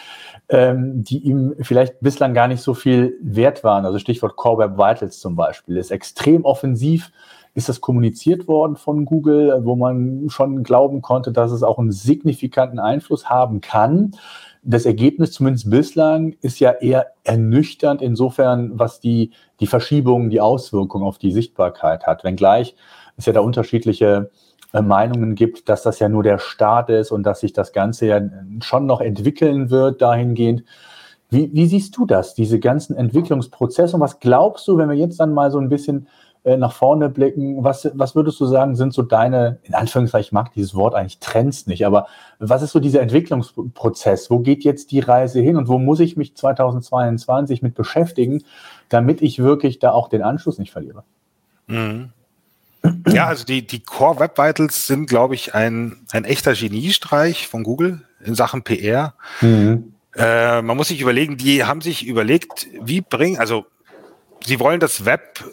ähm, 0.50 1.02
die 1.02 1.20
ihm 1.20 1.54
vielleicht 1.60 2.00
bislang 2.00 2.34
gar 2.34 2.48
nicht 2.48 2.60
so 2.60 2.74
viel 2.74 3.16
wert 3.22 3.64
waren. 3.64 3.86
Also 3.86 3.98
Stichwort 3.98 4.36
Core 4.36 4.58
Web 4.58 4.76
Vitals 4.76 5.20
zum 5.20 5.36
Beispiel 5.36 5.78
ist 5.78 5.90
extrem 5.90 6.44
offensiv 6.44 7.10
ist 7.56 7.70
das 7.70 7.80
kommuniziert 7.80 8.48
worden 8.48 8.76
von 8.76 9.06
Google, 9.06 9.60
wo 9.64 9.76
man 9.76 10.26
schon 10.28 10.62
glauben 10.62 11.00
konnte, 11.00 11.32
dass 11.32 11.52
es 11.52 11.62
auch 11.62 11.78
einen 11.78 11.90
signifikanten 11.90 12.78
Einfluss 12.78 13.30
haben 13.30 13.62
kann. 13.62 14.12
Das 14.62 14.84
Ergebnis, 14.84 15.32
zumindest 15.32 15.70
bislang, 15.70 16.36
ist 16.42 16.60
ja 16.60 16.72
eher 16.72 17.06
ernüchternd 17.24 18.02
insofern, 18.02 18.78
was 18.78 19.00
die, 19.00 19.30
die 19.60 19.66
Verschiebungen, 19.66 20.28
die 20.28 20.42
Auswirkungen 20.42 21.06
auf 21.06 21.16
die 21.16 21.32
Sichtbarkeit 21.32 22.06
hat. 22.06 22.24
Wenngleich 22.24 22.76
es 23.16 23.24
ja 23.24 23.32
da 23.32 23.40
unterschiedliche 23.40 24.30
äh, 24.74 24.82
Meinungen 24.82 25.34
gibt, 25.34 25.70
dass 25.70 25.82
das 25.82 25.98
ja 25.98 26.10
nur 26.10 26.22
der 26.22 26.38
Start 26.38 26.90
ist 26.90 27.10
und 27.10 27.22
dass 27.22 27.40
sich 27.40 27.54
das 27.54 27.72
Ganze 27.72 28.06
ja 28.06 28.20
schon 28.60 28.84
noch 28.84 29.00
entwickeln 29.00 29.70
wird 29.70 30.02
dahingehend. 30.02 30.62
Wie, 31.30 31.50
wie 31.54 31.66
siehst 31.66 31.96
du 31.96 32.04
das, 32.04 32.34
diese 32.34 32.60
ganzen 32.60 32.94
Entwicklungsprozesse? 32.96 33.96
Und 33.96 34.02
was 34.02 34.20
glaubst 34.20 34.68
du, 34.68 34.76
wenn 34.76 34.90
wir 34.90 34.96
jetzt 34.96 35.20
dann 35.20 35.32
mal 35.32 35.50
so 35.50 35.58
ein 35.58 35.70
bisschen 35.70 36.06
äh, 36.46 36.56
nach 36.56 36.72
vorne 36.72 37.08
blicken. 37.08 37.64
Was, 37.64 37.90
was 37.94 38.14
würdest 38.14 38.38
du 38.38 38.46
sagen, 38.46 38.76
sind 38.76 38.94
so 38.94 39.02
deine, 39.02 39.58
in 39.64 39.74
Anführungszeichen, 39.74 40.28
ich 40.28 40.32
mag 40.32 40.52
dieses 40.52 40.76
Wort 40.76 40.94
eigentlich 40.94 41.18
Trends 41.18 41.66
nicht, 41.66 41.84
aber 41.84 42.06
was 42.38 42.62
ist 42.62 42.70
so 42.70 42.78
dieser 42.78 43.02
Entwicklungsprozess? 43.02 44.30
Wo 44.30 44.38
geht 44.38 44.62
jetzt 44.62 44.92
die 44.92 45.00
Reise 45.00 45.40
hin 45.40 45.56
und 45.56 45.66
wo 45.66 45.80
muss 45.80 45.98
ich 45.98 46.16
mich 46.16 46.36
2022 46.36 47.62
mit 47.62 47.74
beschäftigen, 47.74 48.44
damit 48.88 49.22
ich 49.22 49.40
wirklich 49.40 49.80
da 49.80 49.90
auch 49.90 50.08
den 50.08 50.22
Anschluss 50.22 50.58
nicht 50.58 50.70
verliere? 50.70 51.02
Mhm. 51.66 52.10
Ja, 53.08 53.26
also 53.26 53.44
die, 53.44 53.66
die 53.66 53.80
Core 53.80 54.20
Web 54.20 54.38
Vitals 54.38 54.86
sind, 54.86 55.08
glaube 55.08 55.34
ich, 55.34 55.52
ein, 55.52 56.06
ein 56.12 56.24
echter 56.24 56.52
Geniestreich 56.52 57.48
von 57.48 57.64
Google 57.64 58.02
in 58.24 58.36
Sachen 58.36 58.62
PR. 58.62 59.14
Mhm. 59.40 59.94
Äh, 60.14 60.62
man 60.62 60.76
muss 60.76 60.86
sich 60.88 61.00
überlegen, 61.00 61.36
die 61.38 61.64
haben 61.64 61.80
sich 61.80 62.06
überlegt, 62.06 62.68
wie 62.80 63.00
bringen, 63.00 63.38
also 63.38 63.66
sie 64.44 64.60
wollen 64.60 64.78
das 64.78 65.04
Web 65.04 65.44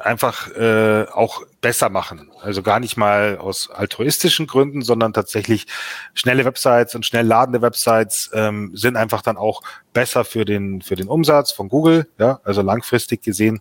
einfach 0.00 0.50
äh, 0.56 1.06
auch 1.12 1.42
besser 1.60 1.88
machen. 1.88 2.30
Also 2.40 2.62
gar 2.62 2.80
nicht 2.80 2.96
mal 2.96 3.38
aus 3.38 3.70
altruistischen 3.70 4.46
Gründen, 4.46 4.82
sondern 4.82 5.12
tatsächlich 5.12 5.66
schnelle 6.14 6.44
Websites 6.44 6.94
und 6.94 7.06
schnell 7.06 7.26
ladende 7.26 7.62
Websites 7.62 8.30
ähm, 8.32 8.72
sind 8.74 8.96
einfach 8.96 9.22
dann 9.22 9.36
auch 9.36 9.62
besser 9.92 10.24
für 10.24 10.44
den 10.44 10.82
für 10.82 10.96
den 10.96 11.08
Umsatz 11.08 11.52
von 11.52 11.68
Google, 11.68 12.08
ja, 12.18 12.40
also 12.44 12.62
langfristig 12.62 13.22
gesehen. 13.22 13.60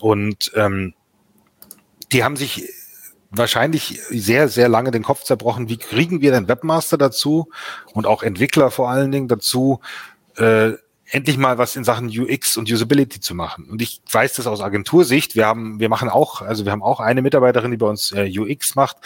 Und 0.00 0.52
ähm, 0.54 0.94
die 2.12 2.24
haben 2.24 2.36
sich 2.36 2.68
wahrscheinlich 3.30 4.00
sehr, 4.08 4.48
sehr 4.48 4.68
lange 4.68 4.90
den 4.90 5.02
Kopf 5.02 5.22
zerbrochen, 5.24 5.68
wie 5.68 5.76
kriegen 5.76 6.20
wir 6.20 6.32
den 6.32 6.48
Webmaster 6.48 6.96
dazu 6.96 7.50
und 7.92 8.06
auch 8.06 8.22
Entwickler 8.22 8.70
vor 8.70 8.88
allen 8.88 9.12
Dingen 9.12 9.28
dazu, 9.28 9.80
äh, 10.36 10.72
endlich 11.10 11.38
mal 11.38 11.58
was 11.58 11.76
in 11.76 11.84
Sachen 11.84 12.08
UX 12.08 12.56
und 12.56 12.70
Usability 12.70 13.20
zu 13.20 13.34
machen. 13.34 13.68
Und 13.70 13.80
ich 13.80 14.00
weiß 14.10 14.34
das 14.34 14.46
aus 14.46 14.60
Agentursicht. 14.60 15.36
Wir 15.36 15.46
haben, 15.46 15.80
wir 15.80 15.88
machen 15.88 16.08
auch, 16.08 16.42
also 16.42 16.64
wir 16.64 16.72
haben 16.72 16.82
auch 16.82 17.00
eine 17.00 17.22
Mitarbeiterin, 17.22 17.70
die 17.70 17.76
bei 17.76 17.86
uns 17.86 18.12
äh, 18.12 18.30
UX 18.38 18.74
macht. 18.74 18.98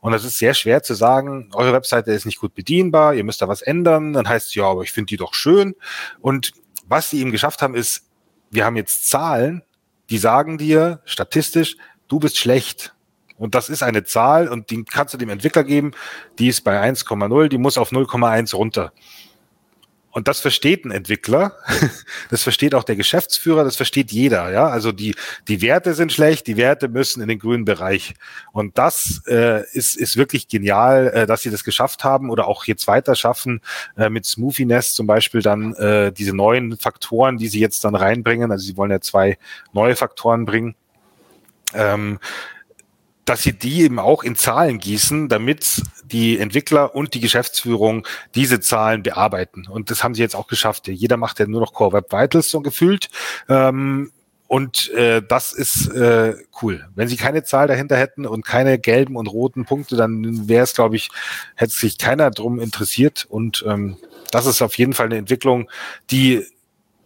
Und 0.00 0.12
das 0.12 0.24
ist 0.24 0.38
sehr 0.38 0.54
schwer 0.54 0.82
zu 0.82 0.94
sagen, 0.94 1.50
eure 1.54 1.72
Webseite 1.72 2.12
ist 2.12 2.26
nicht 2.26 2.40
gut 2.40 2.54
bedienbar, 2.54 3.14
ihr 3.14 3.24
müsst 3.24 3.40
da 3.40 3.48
was 3.48 3.62
ändern. 3.62 4.12
Dann 4.12 4.28
heißt 4.28 4.48
es, 4.48 4.54
ja, 4.54 4.64
aber 4.64 4.82
ich 4.82 4.92
finde 4.92 5.08
die 5.08 5.16
doch 5.16 5.34
schön. 5.34 5.74
Und 6.20 6.52
was 6.86 7.10
sie 7.10 7.20
eben 7.20 7.32
geschafft 7.32 7.62
haben, 7.62 7.74
ist, 7.74 8.04
wir 8.50 8.64
haben 8.64 8.76
jetzt 8.76 9.08
Zahlen, 9.08 9.62
die 10.10 10.18
sagen 10.18 10.58
dir 10.58 11.00
statistisch, 11.04 11.76
du 12.08 12.20
bist 12.20 12.36
schlecht. 12.36 12.94
Und 13.38 13.54
das 13.54 13.68
ist 13.68 13.82
eine 13.82 14.04
Zahl 14.04 14.48
und 14.48 14.70
die 14.70 14.84
kannst 14.84 15.12
du 15.12 15.18
dem 15.18 15.28
Entwickler 15.28 15.64
geben, 15.64 15.92
die 16.38 16.48
ist 16.48 16.62
bei 16.62 16.82
1,0, 16.82 17.48
die 17.48 17.58
muss 17.58 17.76
auf 17.76 17.92
0,1 17.92 18.54
runter. 18.54 18.92
Und 20.16 20.28
das 20.28 20.40
versteht 20.40 20.86
ein 20.86 20.92
Entwickler, 20.92 21.58
das 22.30 22.42
versteht 22.42 22.74
auch 22.74 22.84
der 22.84 22.96
Geschäftsführer, 22.96 23.64
das 23.64 23.76
versteht 23.76 24.10
jeder. 24.10 24.50
Ja, 24.50 24.66
also 24.66 24.90
die 24.90 25.14
die 25.46 25.60
Werte 25.60 25.92
sind 25.92 26.10
schlecht, 26.10 26.46
die 26.46 26.56
Werte 26.56 26.88
müssen 26.88 27.20
in 27.20 27.28
den 27.28 27.38
grünen 27.38 27.66
Bereich. 27.66 28.14
Und 28.50 28.78
das 28.78 29.20
äh, 29.26 29.62
ist 29.72 29.94
ist 29.94 30.16
wirklich 30.16 30.48
genial, 30.48 31.08
äh, 31.08 31.26
dass 31.26 31.42
sie 31.42 31.50
das 31.50 31.64
geschafft 31.64 32.02
haben 32.02 32.30
oder 32.30 32.48
auch 32.48 32.64
jetzt 32.64 32.86
weiter 32.86 33.14
schaffen 33.14 33.60
äh, 33.98 34.08
mit 34.08 34.24
Smoothie 34.24 34.64
Nest 34.64 34.94
zum 34.94 35.06
Beispiel 35.06 35.42
dann 35.42 35.74
äh, 35.74 36.10
diese 36.12 36.34
neuen 36.34 36.78
Faktoren, 36.78 37.36
die 37.36 37.48
sie 37.48 37.60
jetzt 37.60 37.84
dann 37.84 37.94
reinbringen. 37.94 38.50
Also 38.50 38.64
sie 38.64 38.78
wollen 38.78 38.92
ja 38.92 39.02
zwei 39.02 39.36
neue 39.74 39.96
Faktoren 39.96 40.46
bringen 40.46 40.76
ähm, 41.74 42.18
dass 43.26 43.42
sie 43.42 43.52
die 43.52 43.82
eben 43.82 43.98
auch 43.98 44.22
in 44.22 44.36
Zahlen 44.36 44.78
gießen, 44.78 45.28
damit 45.28 45.82
die 46.04 46.38
Entwickler 46.38 46.94
und 46.94 47.12
die 47.12 47.20
Geschäftsführung 47.20 48.06
diese 48.34 48.60
Zahlen 48.60 49.02
bearbeiten. 49.02 49.66
Und 49.68 49.90
das 49.90 50.02
haben 50.02 50.14
sie 50.14 50.22
jetzt 50.22 50.36
auch 50.36 50.46
geschafft. 50.46 50.88
Jeder 50.88 51.16
macht 51.16 51.38
ja 51.38 51.46
nur 51.46 51.60
noch 51.60 51.74
Core 51.74 51.92
Web 51.92 52.12
Vitals 52.12 52.50
so 52.50 52.60
gefühlt. 52.60 53.08
Ähm, 53.48 54.12
und 54.48 54.90
äh, 54.92 55.22
das 55.28 55.52
ist 55.52 55.88
äh, 55.88 56.36
cool. 56.62 56.88
Wenn 56.94 57.08
sie 57.08 57.16
keine 57.16 57.42
Zahl 57.42 57.66
dahinter 57.66 57.96
hätten 57.96 58.26
und 58.26 58.44
keine 58.44 58.78
gelben 58.78 59.16
und 59.16 59.26
roten 59.26 59.64
Punkte, 59.64 59.96
dann 59.96 60.48
wäre 60.48 60.62
es, 60.62 60.74
glaube 60.74 60.94
ich, 60.94 61.08
hätte 61.56 61.72
sich 61.72 61.98
keiner 61.98 62.30
drum 62.30 62.60
interessiert. 62.60 63.26
Und 63.28 63.64
ähm, 63.66 63.96
das 64.30 64.46
ist 64.46 64.62
auf 64.62 64.78
jeden 64.78 64.92
Fall 64.92 65.06
eine 65.06 65.16
Entwicklung, 65.16 65.68
die 66.10 66.46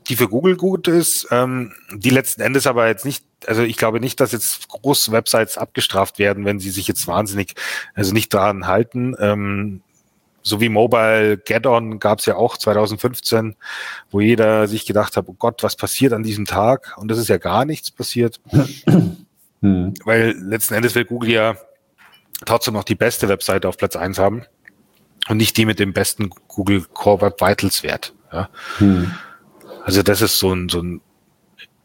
die 0.08 0.16
für 0.16 0.28
Google 0.28 0.56
gut 0.56 0.88
ist, 0.88 1.28
ähm, 1.30 1.72
die 1.92 2.10
letzten 2.10 2.40
Endes 2.42 2.66
aber 2.66 2.88
jetzt 2.88 3.04
nicht, 3.04 3.24
also 3.46 3.62
ich 3.62 3.76
glaube 3.76 4.00
nicht, 4.00 4.20
dass 4.20 4.32
jetzt 4.32 4.68
große 4.68 5.12
Websites 5.12 5.58
abgestraft 5.58 6.18
werden, 6.18 6.44
wenn 6.44 6.60
sie 6.60 6.70
sich 6.70 6.88
jetzt 6.88 7.06
wahnsinnig, 7.06 7.54
also 7.94 8.12
nicht 8.12 8.32
daran 8.34 8.66
halten. 8.66 9.14
Ähm, 9.18 9.82
so 10.42 10.60
wie 10.60 10.68
Mobile 10.68 11.36
Get-On 11.36 11.98
gab 11.98 12.20
es 12.20 12.26
ja 12.26 12.36
auch 12.36 12.56
2015, 12.56 13.56
wo 14.10 14.20
jeder 14.20 14.68
sich 14.68 14.86
gedacht 14.86 15.16
hat, 15.16 15.26
oh 15.28 15.34
Gott, 15.38 15.62
was 15.62 15.76
passiert 15.76 16.12
an 16.12 16.22
diesem 16.22 16.46
Tag? 16.46 16.96
Und 16.96 17.08
das 17.10 17.18
ist 17.18 17.28
ja 17.28 17.38
gar 17.38 17.64
nichts 17.64 17.90
passiert. 17.90 18.40
Hm. 19.62 19.92
Weil 20.06 20.30
letzten 20.38 20.72
Endes 20.72 20.94
will 20.94 21.04
Google 21.04 21.32
ja 21.32 21.54
trotzdem 22.46 22.72
noch 22.72 22.82
die 22.82 22.94
beste 22.94 23.28
Webseite 23.28 23.68
auf 23.68 23.76
Platz 23.76 23.94
eins 23.94 24.18
haben 24.18 24.46
und 25.28 25.36
nicht 25.36 25.54
die 25.58 25.66
mit 25.66 25.78
dem 25.78 25.92
besten 25.92 26.30
Google 26.48 26.86
Core 26.94 27.20
Web 27.20 27.42
Vitals 27.42 27.82
Wert. 27.82 28.14
Ja. 28.32 28.48
Hm. 28.78 29.12
Also 29.84 30.02
das 30.02 30.22
ist 30.22 30.38
so 30.38 30.54
ein, 30.54 30.70
so 30.70 30.80
ein 30.80 31.02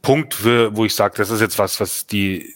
Punkt, 0.06 0.36
für, 0.36 0.76
wo 0.78 0.86
ich 0.86 0.94
sage, 0.94 1.16
das 1.18 1.32
ist 1.32 1.42
jetzt 1.42 1.58
was, 1.58 1.80
was 1.80 2.06
die, 2.06 2.54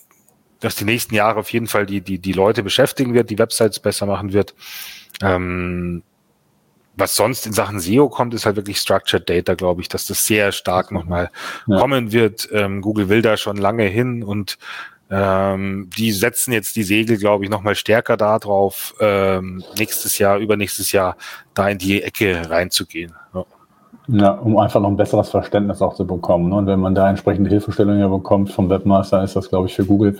was 0.61 0.75
die 0.75 0.85
nächsten 0.85 1.15
Jahre 1.15 1.39
auf 1.39 1.51
jeden 1.51 1.65
Fall 1.65 1.87
die, 1.87 1.99
die, 1.99 2.19
die 2.19 2.33
Leute 2.33 2.61
beschäftigen 2.61 3.15
wird, 3.15 3.31
die 3.31 3.39
Websites 3.39 3.79
besser 3.79 4.05
machen 4.05 4.33
wird. 4.33 4.53
Ähm, 5.23 6.03
was 6.95 7.15
sonst 7.15 7.47
in 7.47 7.53
Sachen 7.53 7.79
SEO 7.79 8.07
kommt, 8.07 8.35
ist 8.35 8.45
halt 8.45 8.55
wirklich 8.55 8.77
Structured 8.77 9.27
Data, 9.27 9.55
glaube 9.55 9.81
ich, 9.81 9.89
dass 9.89 10.05
das 10.05 10.27
sehr 10.27 10.51
stark 10.51 10.91
nochmal 10.91 11.31
ja. 11.65 11.79
kommen 11.79 12.11
wird. 12.11 12.47
Ähm, 12.51 12.81
Google 12.81 13.09
will 13.09 13.23
da 13.23 13.35
schon 13.35 13.57
lange 13.57 13.85
hin 13.85 14.21
und 14.21 14.59
ähm, 15.09 15.89
die 15.97 16.11
setzen 16.11 16.53
jetzt 16.53 16.75
die 16.75 16.83
Segel, 16.83 17.17
glaube 17.17 17.45
ich, 17.45 17.49
nochmal 17.49 17.73
stärker 17.73 18.15
darauf, 18.15 18.93
ähm, 18.99 19.63
nächstes 19.75 20.19
Jahr, 20.19 20.37
übernächstes 20.37 20.91
Jahr 20.91 21.17
da 21.55 21.67
in 21.67 21.79
die 21.79 22.03
Ecke 22.03 22.47
reinzugehen. 22.47 23.15
Ja. 23.33 23.43
Ja, 24.11 24.31
um 24.31 24.57
einfach 24.57 24.81
noch 24.81 24.89
ein 24.89 24.97
besseres 24.97 25.29
Verständnis 25.29 25.81
auch 25.81 25.93
zu 25.93 26.07
bekommen. 26.07 26.49
Ne? 26.49 26.55
Und 26.55 26.65
wenn 26.65 26.79
man 26.79 26.95
da 26.95 27.09
entsprechende 27.09 27.49
Hilfestellungen 27.49 28.09
bekommt 28.09 28.51
vom 28.51 28.69
Webmaster, 28.69 29.23
ist 29.23 29.35
das, 29.35 29.49
glaube 29.49 29.67
ich, 29.67 29.75
für 29.75 29.85
Google 29.85 30.17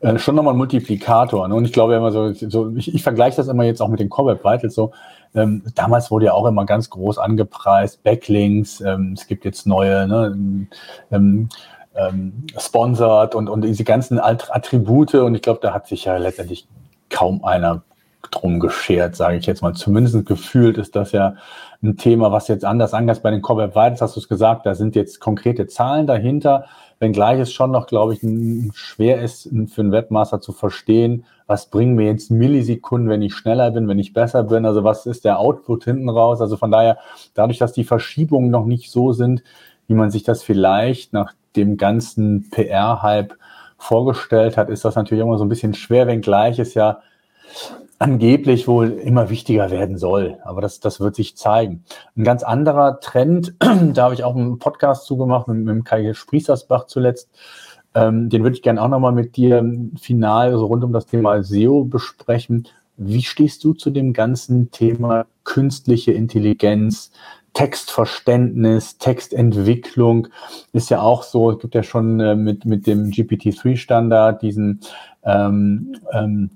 äh, 0.00 0.18
schon 0.18 0.36
nochmal 0.36 0.54
ein 0.54 0.58
Multiplikator. 0.58 1.48
Ne? 1.48 1.54
Und 1.56 1.64
ich 1.64 1.72
glaube 1.72 1.96
immer 1.96 2.12
so, 2.12 2.32
so 2.32 2.70
ich, 2.76 2.94
ich 2.94 3.02
vergleiche 3.02 3.38
das 3.38 3.48
immer 3.48 3.64
jetzt 3.64 3.82
auch 3.82 3.88
mit 3.88 3.98
den 3.98 4.08
Core 4.08 4.32
Web 4.32 4.44
Vitals 4.44 4.74
so. 4.74 4.92
Ähm, 5.34 5.62
damals 5.74 6.12
wurde 6.12 6.26
ja 6.26 6.32
auch 6.32 6.46
immer 6.46 6.64
ganz 6.64 6.90
groß 6.90 7.18
angepreist, 7.18 8.04
Backlinks, 8.04 8.80
ähm, 8.80 9.14
es 9.16 9.26
gibt 9.26 9.44
jetzt 9.44 9.66
neue, 9.66 10.06
ne, 10.06 10.68
ähm, 11.10 11.48
ähm, 11.96 12.46
sponsored 12.56 13.34
und, 13.34 13.48
und 13.48 13.62
diese 13.62 13.82
ganzen 13.82 14.20
Attribute. 14.20 15.14
Und 15.14 15.34
ich 15.34 15.42
glaube, 15.42 15.58
da 15.60 15.74
hat 15.74 15.88
sich 15.88 16.04
ja 16.04 16.16
letztendlich 16.16 16.68
kaum 17.10 17.42
einer 17.42 17.82
drum 18.30 18.60
geschert, 18.60 19.16
sage 19.16 19.36
ich 19.36 19.46
jetzt 19.46 19.62
mal. 19.62 19.74
Zumindest 19.74 20.26
gefühlt 20.26 20.78
ist 20.78 20.96
das 20.96 21.12
ja 21.12 21.34
ein 21.82 21.96
Thema, 21.96 22.32
was 22.32 22.48
jetzt 22.48 22.64
anders 22.64 22.94
angeht 22.94 23.22
bei 23.22 23.30
den 23.30 23.42
Web 23.42 23.70
Vitals, 23.70 24.02
hast 24.02 24.16
du 24.16 24.20
es 24.20 24.28
gesagt, 24.28 24.66
da 24.66 24.74
sind 24.74 24.96
jetzt 24.96 25.20
konkrete 25.20 25.66
Zahlen 25.66 26.06
dahinter, 26.06 26.66
wenngleich 26.98 27.38
es 27.38 27.52
schon 27.52 27.70
noch, 27.70 27.86
glaube 27.86 28.14
ich, 28.14 28.20
schwer 28.74 29.22
ist 29.22 29.48
für 29.68 29.80
einen 29.80 29.92
Webmaster 29.92 30.40
zu 30.40 30.52
verstehen, 30.52 31.24
was 31.46 31.66
bringen 31.66 31.94
mir 31.94 32.06
jetzt 32.06 32.30
Millisekunden, 32.30 33.08
wenn 33.08 33.22
ich 33.22 33.34
schneller 33.34 33.70
bin, 33.70 33.86
wenn 33.86 33.98
ich 33.98 34.12
besser 34.12 34.42
bin, 34.42 34.66
also 34.66 34.82
was 34.82 35.06
ist 35.06 35.24
der 35.24 35.38
Output 35.38 35.84
hinten 35.84 36.08
raus, 36.08 36.40
also 36.40 36.56
von 36.56 36.70
daher, 36.70 36.98
dadurch, 37.34 37.58
dass 37.58 37.72
die 37.72 37.84
Verschiebungen 37.84 38.50
noch 38.50 38.66
nicht 38.66 38.90
so 38.90 39.12
sind, 39.12 39.42
wie 39.86 39.94
man 39.94 40.10
sich 40.10 40.24
das 40.24 40.42
vielleicht 40.42 41.12
nach 41.12 41.32
dem 41.54 41.76
ganzen 41.76 42.50
PR-Hype 42.50 43.34
vorgestellt 43.78 44.56
hat, 44.56 44.68
ist 44.68 44.84
das 44.84 44.96
natürlich 44.96 45.22
immer 45.22 45.38
so 45.38 45.44
ein 45.44 45.48
bisschen 45.48 45.74
schwer, 45.74 46.08
wenngleich 46.08 46.58
es 46.58 46.74
ja 46.74 47.00
angeblich 47.98 48.68
wohl 48.68 48.90
immer 48.90 49.28
wichtiger 49.30 49.70
werden 49.70 49.98
soll. 49.98 50.38
Aber 50.44 50.60
das, 50.60 50.80
das 50.80 51.00
wird 51.00 51.16
sich 51.16 51.36
zeigen. 51.36 51.84
Ein 52.16 52.24
ganz 52.24 52.42
anderer 52.42 53.00
Trend, 53.00 53.54
da 53.58 54.04
habe 54.04 54.14
ich 54.14 54.24
auch 54.24 54.36
einen 54.36 54.58
Podcast 54.58 55.06
zugemacht 55.06 55.48
mit, 55.48 55.58
mit 55.64 55.84
Kai 55.84 56.12
Sprießersbach 56.12 56.86
zuletzt. 56.86 57.28
Ähm, 57.94 58.28
den 58.28 58.42
würde 58.42 58.54
ich 58.54 58.62
gerne 58.62 58.82
auch 58.82 58.88
nochmal 58.88 59.12
mit 59.12 59.36
dir 59.36 59.64
final 60.00 60.56
so 60.56 60.66
rund 60.66 60.84
um 60.84 60.92
das 60.92 61.06
Thema 61.06 61.42
SEO 61.42 61.84
besprechen. 61.84 62.68
Wie 62.96 63.22
stehst 63.22 63.64
du 63.64 63.74
zu 63.74 63.90
dem 63.90 64.12
ganzen 64.12 64.70
Thema 64.70 65.26
künstliche 65.44 66.12
Intelligenz, 66.12 67.12
Textverständnis, 67.54 68.98
Textentwicklung? 68.98 70.28
Ist 70.72 70.90
ja 70.90 71.00
auch 71.00 71.22
so, 71.22 71.50
es 71.52 71.58
gibt 71.58 71.74
ja 71.74 71.82
schon 71.82 72.20
äh, 72.20 72.36
mit, 72.36 72.64
mit 72.64 72.86
dem 72.86 73.10
GPT-3-Standard 73.10 74.42
diesen 74.42 74.80
ähm, 75.24 75.96
ähm, 76.12 76.50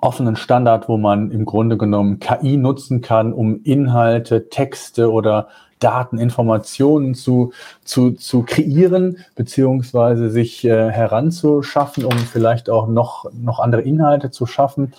offenen 0.00 0.36
Standard, 0.36 0.88
wo 0.88 0.96
man 0.96 1.30
im 1.30 1.44
Grunde 1.44 1.76
genommen 1.76 2.18
KI 2.18 2.56
nutzen 2.56 3.00
kann, 3.00 3.32
um 3.32 3.62
Inhalte, 3.62 4.48
Texte 4.48 5.10
oder 5.10 5.48
Daten, 5.78 6.18
Informationen 6.18 7.14
zu, 7.14 7.52
zu, 7.84 8.12
zu 8.12 8.42
kreieren, 8.42 9.18
beziehungsweise 9.34 10.30
sich 10.30 10.64
äh, 10.64 10.90
heranzuschaffen, 10.90 12.04
um 12.04 12.16
vielleicht 12.16 12.70
auch 12.70 12.86
noch, 12.86 13.30
noch 13.32 13.60
andere 13.60 13.82
Inhalte 13.82 14.30
zu 14.30 14.46
schaffen. 14.46 14.94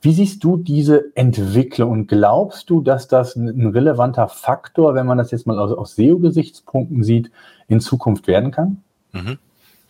Wie 0.00 0.12
siehst 0.12 0.42
du 0.42 0.56
diese 0.56 1.14
Entwicklung 1.14 1.90
und 1.90 2.06
glaubst 2.08 2.70
du, 2.70 2.80
dass 2.80 3.08
das 3.08 3.36
ein, 3.36 3.68
relevanter 3.68 4.28
Faktor, 4.28 4.94
wenn 4.94 5.06
man 5.06 5.18
das 5.18 5.30
jetzt 5.30 5.46
mal 5.46 5.58
aus, 5.58 5.70
aus 5.70 5.94
SEO-Gesichtspunkten 5.94 7.04
sieht, 7.04 7.30
in 7.68 7.80
Zukunft 7.80 8.26
werden 8.26 8.50
kann? 8.50 8.82
Mhm. 9.12 9.38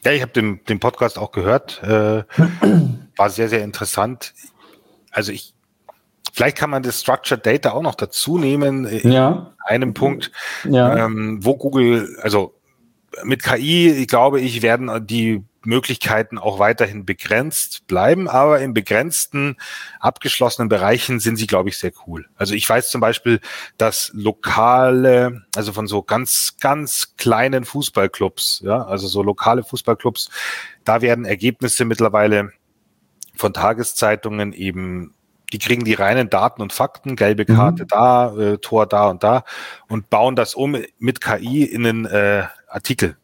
Ja, 0.05 0.13
ich 0.13 0.23
habe 0.23 0.33
den, 0.33 0.65
den 0.65 0.81
Podcast 0.81 1.19
auch 1.19 1.31
gehört. 1.33 1.83
Äh, 1.83 2.25
war 3.17 3.31
sehr, 3.31 3.49
sehr 3.49 3.63
interessant. 3.63 4.35
Also 5.11 5.31
ich, 5.33 5.55
vielleicht 6.33 6.57
kann 6.57 6.71
man 6.71 6.83
das 6.83 7.01
Structured 7.01 7.45
Data 7.47 7.73
auch 7.73 7.83
noch 7.83 7.95
dazu 7.95 8.39
nehmen. 8.39 8.89
Ja. 9.09 9.55
einem 9.67 9.95
Punkt, 9.95 10.33
Ja. 10.65 11.05
ähm, 11.07 11.39
wo 11.43 11.57
Google, 11.57 12.17
also 12.21 12.55
mit 13.25 13.43
KI, 13.43 14.07
glaube 14.09 14.41
ich, 14.41 14.63
werden 14.63 15.07
die 15.07 15.45
Möglichkeiten 15.67 16.39
auch 16.39 16.59
weiterhin 16.59 17.05
begrenzt 17.05 17.87
bleiben, 17.87 18.29
aber 18.29 18.61
in 18.61 18.75
begrenzten, 18.75 19.57
abgeschlossenen 20.01 20.69
Bereichen 20.69 21.21
sind 21.21 21.37
sie, 21.37 21.47
glaube 21.47 21.69
ich, 21.69 21.79
sehr 21.79 21.93
cool. 22.07 22.27
Also 22.37 22.55
ich 22.55 22.69
weiß 22.69 22.91
zum 22.91 23.01
Beispiel, 23.01 23.41
dass 23.79 24.11
lokale, 24.15 25.45
also 25.55 25.73
von 25.73 25.87
so 25.87 26.03
ganz, 26.03 26.57
ganz 26.61 27.15
kleinen 27.17 27.65
Fußballclubs, 27.65 28.63
ja, 28.65 28.85
also 28.85 29.07
so 29.07 29.23
lokale 29.23 29.63
Fußballclubs, 29.63 30.31
da 30.85 31.03
werden 31.03 31.25
Ergebnisse 31.25 31.85
mittlerweile 31.85 32.53
von 33.37 33.53
Tageszeitungen 33.53 34.53
eben 34.53 35.15
die 35.53 35.59
kriegen 35.59 35.85
die 35.85 35.95
reinen 35.95 36.31
Daten 36.31 36.63
und 36.63 36.73
Fakten, 36.73 37.15
gelbe 37.15 37.45
Karte 37.45 37.83
Mhm. 37.83 37.89
da, 37.89 38.35
äh, 38.37 38.59
Tor 38.59 38.87
da 38.87 39.09
und 39.09 39.23
da 39.23 39.45
und 39.89 40.09
bauen 40.09 40.35
das 40.35 40.55
um 40.55 40.77
mit 40.99 41.21
KI 41.21 41.65
in 41.65 41.87
einen 41.87 42.07
äh, 42.07 42.45
Artikel. 42.69 43.17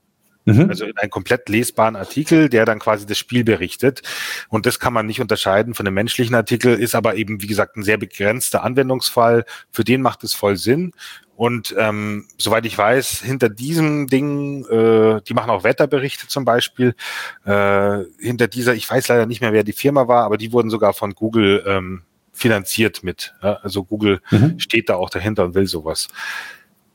Mhm. 0.56 0.68
Also 0.70 0.84
in 0.84 0.96
einen 0.96 1.10
komplett 1.10 1.48
lesbaren 1.48 1.96
Artikel, 1.96 2.48
der 2.48 2.64
dann 2.64 2.78
quasi 2.78 3.06
das 3.06 3.18
Spiel 3.18 3.44
berichtet. 3.44 4.02
Und 4.48 4.66
das 4.66 4.78
kann 4.78 4.92
man 4.92 5.06
nicht 5.06 5.20
unterscheiden 5.20 5.74
von 5.74 5.86
einem 5.86 5.94
menschlichen 5.94 6.34
Artikel, 6.34 6.74
ist 6.74 6.94
aber 6.94 7.16
eben, 7.16 7.42
wie 7.42 7.46
gesagt, 7.46 7.76
ein 7.76 7.82
sehr 7.82 7.98
begrenzter 7.98 8.62
Anwendungsfall. 8.64 9.44
Für 9.70 9.84
den 9.84 10.02
macht 10.02 10.24
es 10.24 10.34
voll 10.34 10.56
Sinn. 10.56 10.92
Und 11.36 11.72
ähm, 11.78 12.26
soweit 12.36 12.66
ich 12.66 12.76
weiß, 12.76 13.20
hinter 13.22 13.48
diesem 13.48 14.08
Ding, 14.08 14.66
äh, 14.66 15.20
die 15.22 15.34
machen 15.34 15.50
auch 15.50 15.62
Wetterberichte 15.62 16.26
zum 16.26 16.44
Beispiel, 16.44 16.96
äh, 17.44 17.98
hinter 18.18 18.48
dieser, 18.48 18.74
ich 18.74 18.90
weiß 18.90 19.06
leider 19.06 19.26
nicht 19.26 19.40
mehr, 19.40 19.52
wer 19.52 19.62
die 19.62 19.72
Firma 19.72 20.08
war, 20.08 20.24
aber 20.24 20.36
die 20.36 20.52
wurden 20.52 20.68
sogar 20.68 20.94
von 20.94 21.14
Google 21.14 21.62
ähm, 21.64 22.02
finanziert 22.32 23.04
mit. 23.04 23.34
Ja? 23.42 23.54
Also 23.62 23.84
Google 23.84 24.20
Mhm. 24.30 24.58
steht 24.58 24.88
da 24.88 24.96
auch 24.96 25.10
dahinter 25.10 25.44
und 25.44 25.54
will 25.54 25.66
sowas. 25.66 26.08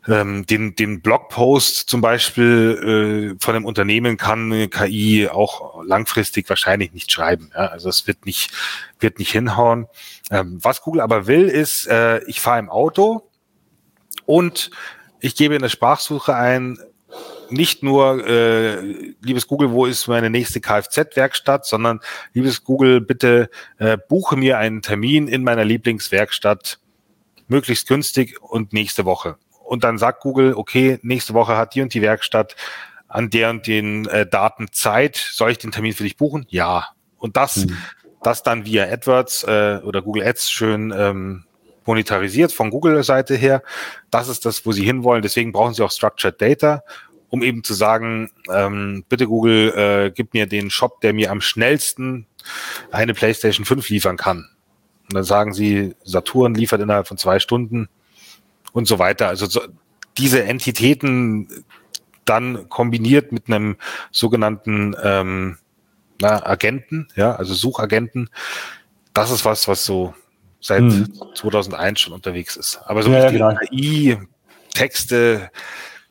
Ähm, 0.08 0.46
den, 0.46 0.76
den 0.76 1.02
Blogpost 1.02 1.89
zum 1.89 2.02
Beispiel 2.02 3.36
äh, 3.38 3.44
von 3.44 3.56
einem 3.56 3.66
Unternehmen 3.66 4.18
kann 4.18 4.70
KI 4.70 5.30
auch 5.30 5.84
langfristig 5.86 6.50
wahrscheinlich 6.50 6.92
nicht 6.92 7.12
schreiben. 7.12 7.52
Ja? 7.56 7.68
Also 7.68 7.88
es 7.88 8.06
wird 8.06 8.26
nicht, 8.26 8.52
wird 9.00 9.20
nicht 9.20 9.32
hinhauen. 9.32 9.88
Ähm, 10.30 10.60
was 10.62 10.82
Google 10.82 11.02
aber 11.02 11.28
will, 11.28 11.48
ist, 11.48 11.88
äh, 11.88 12.22
ich 12.26 12.42
fahre 12.42 12.60
im 12.60 12.70
Auto 12.70 13.30
und 14.26 14.72
ich 15.22 15.36
gebe 15.36 15.56
in 15.56 15.62
der 15.62 15.70
Sprachsuche 15.70 16.36
ein, 16.36 16.78
nicht 17.50 17.82
nur, 17.84 18.28
äh, 18.28 19.13
liebes 19.22 19.48
Google, 19.48 19.72
wo 19.72 19.86
ist 19.86 20.08
meine 20.08 20.30
nächste 20.30 20.60
Kfz-Werkstatt, 20.60 21.66
sondern 21.66 22.02
liebes 22.34 22.63
Google, 22.63 23.00
bitte 23.00 23.50
äh, 23.78 23.98
buche 24.10 24.36
mir 24.36 24.58
einen 24.58 24.82
Termin 24.82 25.28
in 25.30 25.44
meiner 25.44 25.63
Lieblingswerkstatt, 25.63 26.80
möglichst 27.48 27.88
günstig 27.88 28.42
und 28.42 28.74
nächste 28.74 29.06
Woche. 29.06 29.38
Und 29.73 29.83
dann 29.83 29.97
sagt 29.97 30.21
Google, 30.21 30.53
okay, 30.55 30.99
nächste 31.01 31.33
Woche 31.33 31.57
hat 31.57 31.73
die 31.73 31.81
und 31.81 31.95
die 31.95 32.03
Werkstatt 32.03 32.55
an 33.07 33.31
der 33.31 33.49
und 33.49 33.65
den 33.65 34.05
äh, 34.05 34.27
Daten 34.27 34.67
Zeit. 34.71 35.15
Soll 35.15 35.49
ich 35.49 35.57
den 35.57 35.71
Termin 35.71 35.93
für 35.93 36.03
dich 36.03 36.15
buchen? 36.15 36.45
Ja. 36.49 36.89
Und 37.17 37.38
das, 37.38 37.65
Mhm. 37.65 37.77
das 38.21 38.43
dann 38.43 38.65
via 38.67 38.83
AdWords 38.83 39.45
äh, 39.45 39.79
oder 39.83 40.03
Google 40.03 40.27
Ads 40.27 40.51
schön 40.51 40.93
ähm, 40.95 41.45
monetarisiert 41.88 42.51
von 42.51 42.69
Google-Seite 42.69 43.36
her. 43.36 43.63
Das 44.12 44.27
ist 44.27 44.45
das, 44.45 44.63
wo 44.63 44.73
sie 44.73 44.86
hinwollen. 44.86 45.23
Deswegen 45.23 45.51
brauchen 45.51 45.73
sie 45.73 45.81
auch 45.83 45.89
Structured 45.91 46.39
Data, 46.39 46.83
um 47.29 47.41
eben 47.41 47.63
zu 47.63 47.73
sagen, 47.73 48.29
ähm, 48.51 49.03
bitte 49.09 49.25
Google, 49.25 49.73
äh, 49.75 50.12
gib 50.12 50.36
mir 50.36 50.45
den 50.45 50.69
Shop, 50.69 51.01
der 51.01 51.13
mir 51.13 51.31
am 51.31 51.41
schnellsten 51.41 52.27
eine 52.91 53.15
PlayStation 53.15 53.65
5 53.65 53.89
liefern 53.89 54.17
kann. 54.17 54.49
Und 55.09 55.15
dann 55.15 55.23
sagen 55.23 55.51
sie, 55.51 55.95
Saturn 56.03 56.53
liefert 56.53 56.79
innerhalb 56.79 57.07
von 57.07 57.17
zwei 57.17 57.39
Stunden 57.39 57.89
und 58.73 58.88
so 58.88 58.99
weiter. 58.99 59.29
Also 59.29 59.45
so, 59.45 59.62
diese 60.17 60.43
Entitäten 60.43 61.63
dann 62.25 62.69
kombiniert 62.69 63.31
mit 63.31 63.47
einem 63.47 63.77
sogenannten 64.12 64.95
ähm, 65.01 65.57
na, 66.19 66.45
Agenten, 66.45 67.07
ja, 67.15 67.36
also 67.36 67.53
Suchagenten, 67.53 68.29
das 69.13 69.31
ist 69.31 69.45
was, 69.45 69.67
was 69.67 69.86
so 69.86 70.13
seit 70.59 70.81
Mhm. 70.81 71.13
2001 71.36 71.99
schon 71.99 72.13
unterwegs 72.13 72.55
ist. 72.55 72.79
Aber 72.86 73.03
so 73.03 73.09
Ja, 73.12 73.17
ja, 73.17 73.23
richtige 73.25 73.43
genau. 73.43 73.59
KI, 73.69 74.17
Texte, 74.73 75.51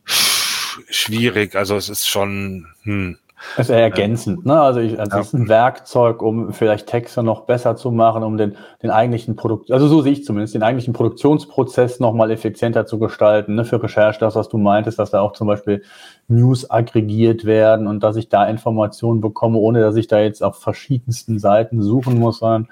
schwierig. 0.05 1.55
Also 1.57 1.77
es 1.77 1.89
ist 1.89 2.09
schon, 2.09 2.67
hm, 2.83 3.19
Es 3.57 3.69
ist 3.69 3.71
eher 3.71 3.83
ergänzend, 3.83 4.47
ne? 4.47 4.61
Also, 4.61 4.81
ich, 4.81 4.99
also 4.99 5.17
Ja. 5.17 5.21
es 5.21 5.27
ist 5.29 5.35
ein 5.35 5.49
Werkzeug, 5.49 6.23
um 6.23 6.53
vielleicht 6.53 6.87
Texte 6.87 7.23
noch 7.23 7.43
besser 7.43 7.77
zu 7.77 7.91
machen, 7.91 8.23
um 8.23 8.37
den, 8.37 8.57
den 8.83 8.91
eigentlichen 8.91 9.37
Produkt, 9.37 9.71
also 9.71 9.89
so 9.89 10.01
sehe 10.01 10.13
ich 10.13 10.25
zumindest, 10.25 10.55
den 10.55 10.63
eigentlichen 10.63 10.95
Produktionsprozess 10.95 12.01
nochmal 12.01 12.31
effizienter 12.31 12.87
zu 12.87 12.99
gestalten, 12.99 13.55
ne? 13.55 13.65
Für 13.65 13.83
Recherche, 13.83 14.21
das, 14.21 14.35
was 14.37 14.49
du 14.49 14.59
meintest, 14.59 14.99
dass 14.99 15.11
da 15.11 15.21
auch 15.21 15.33
zum 15.33 15.47
Beispiel 15.49 15.83
News 16.29 16.71
aggregiert 16.71 17.45
werden 17.45 17.87
und 17.87 18.03
dass 18.03 18.17
ich 18.17 18.29
da 18.29 18.47
Informationen 18.47 19.21
bekomme, 19.21 19.59
ohne 19.59 19.81
dass 19.81 19.97
ich 19.97 20.07
da 20.07 20.21
jetzt 20.21 20.43
auf 20.43 20.61
verschiedensten 20.61 21.39
Seiten 21.39 21.83
suchen 21.83 22.19
muss, 22.19 22.39
sondern 22.39 22.69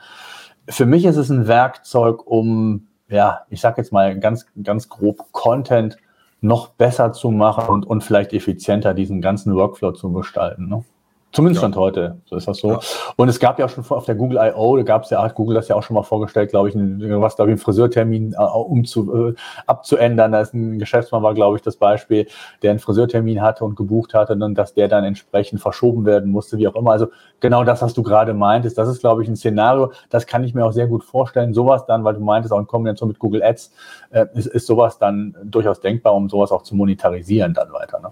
für 0.68 0.86
mich 0.86 1.04
ist 1.04 1.16
es 1.16 1.30
ein 1.30 1.48
Werkzeug, 1.48 2.26
um, 2.26 2.86
ja, 3.08 3.40
ich 3.50 3.60
sag 3.60 3.76
jetzt 3.76 3.92
mal 3.92 4.18
ganz, 4.18 4.46
ganz 4.62 4.88
grob 4.88 5.32
Content 5.32 5.96
noch 6.40 6.68
besser 6.68 7.12
zu 7.12 7.30
machen 7.30 7.68
und, 7.68 7.86
und 7.86 8.02
vielleicht 8.02 8.32
effizienter 8.32 8.94
diesen 8.94 9.20
ganzen 9.20 9.54
Workflow 9.54 9.92
zu 9.92 10.12
gestalten. 10.12 10.68
Ne? 10.68 10.84
Zumindest 11.32 11.62
Ja. 11.62 11.68
Stand 11.68 11.76
heute, 11.76 12.20
so 12.24 12.36
ist 12.36 12.48
das 12.48 12.58
so. 12.58 12.72
Ja. 12.72 12.80
Und 13.14 13.28
es 13.28 13.38
gab 13.38 13.58
ja 13.60 13.66
auch 13.66 13.68
schon 13.68 13.84
auf 13.88 14.04
der 14.04 14.16
Google 14.16 14.38
I.O., 14.42 14.76
da 14.76 14.82
gab 14.82 15.04
es 15.04 15.10
ja, 15.10 15.22
hat 15.22 15.36
Google 15.36 15.54
das 15.54 15.68
ja 15.68 15.76
auch 15.76 15.82
schon 15.82 15.94
mal 15.94 16.02
vorgestellt, 16.02 16.50
glaube 16.50 16.68
ich, 16.68 16.74
ein, 16.74 17.00
was, 17.20 17.36
glaube 17.36 17.50
ich, 17.50 17.52
einen 17.52 17.58
Friseurtermin 17.58 18.32
äh, 18.32 18.42
um 18.42 18.84
zu, 18.84 19.28
äh, 19.28 19.34
abzuändern. 19.66 20.32
Da 20.32 20.40
ist 20.40 20.54
ein 20.54 20.80
Geschäftsmann, 20.80 21.22
war, 21.22 21.34
glaube 21.34 21.56
ich, 21.56 21.62
das 21.62 21.76
Beispiel, 21.76 22.26
der 22.62 22.70
einen 22.70 22.80
Friseurtermin 22.80 23.40
hatte 23.42 23.64
und 23.64 23.76
gebucht 23.76 24.12
hatte 24.12 24.32
und 24.32 24.54
dass 24.56 24.74
der 24.74 24.88
dann 24.88 25.04
entsprechend 25.04 25.60
verschoben 25.60 26.04
werden 26.04 26.32
musste, 26.32 26.58
wie 26.58 26.66
auch 26.66 26.74
immer. 26.74 26.90
Also 26.90 27.06
genau 27.38 27.62
das, 27.62 27.80
was 27.80 27.94
du 27.94 28.02
gerade 28.02 28.34
meintest, 28.34 28.76
das 28.76 28.88
ist, 28.88 29.00
glaube 29.00 29.22
ich, 29.22 29.28
ein 29.28 29.36
Szenario, 29.36 29.92
das 30.08 30.26
kann 30.26 30.42
ich 30.42 30.54
mir 30.54 30.66
auch 30.66 30.72
sehr 30.72 30.88
gut 30.88 31.04
vorstellen. 31.04 31.54
Sowas 31.54 31.86
dann, 31.86 32.02
weil 32.02 32.14
du 32.14 32.20
meintest, 32.20 32.52
auch 32.52 32.58
in 32.58 32.66
Kombination 32.66 33.08
mit 33.08 33.20
Google 33.20 33.44
Ads, 33.44 33.72
äh, 34.10 34.26
ist, 34.34 34.46
ist 34.46 34.66
sowas 34.66 34.98
dann 34.98 35.36
durchaus 35.44 35.80
denkbar, 35.80 36.14
um 36.14 36.28
sowas 36.28 36.50
auch 36.50 36.62
zu 36.62 36.74
monetarisieren 36.74 37.54
dann 37.54 37.72
weiter. 37.72 38.00
Ne? 38.00 38.08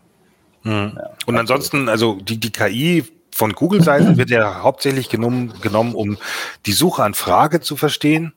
Mhm. 0.69 0.93
Ja, 0.97 1.11
Und 1.27 1.37
ansonsten, 1.37 1.89
also 1.89 2.17
die, 2.21 2.39
die 2.39 2.53
KI 2.53 3.05
von 3.33 3.53
Google-Seite 3.53 4.17
wird 4.17 4.31
ja 4.31 4.63
hauptsächlich 4.63 5.09
genommen, 5.09 5.55
genommen, 5.63 5.95
um 5.95 6.19
die 6.67 6.73
Suchanfrage 6.73 7.61
zu 7.61 7.77
verstehen. 7.77 8.35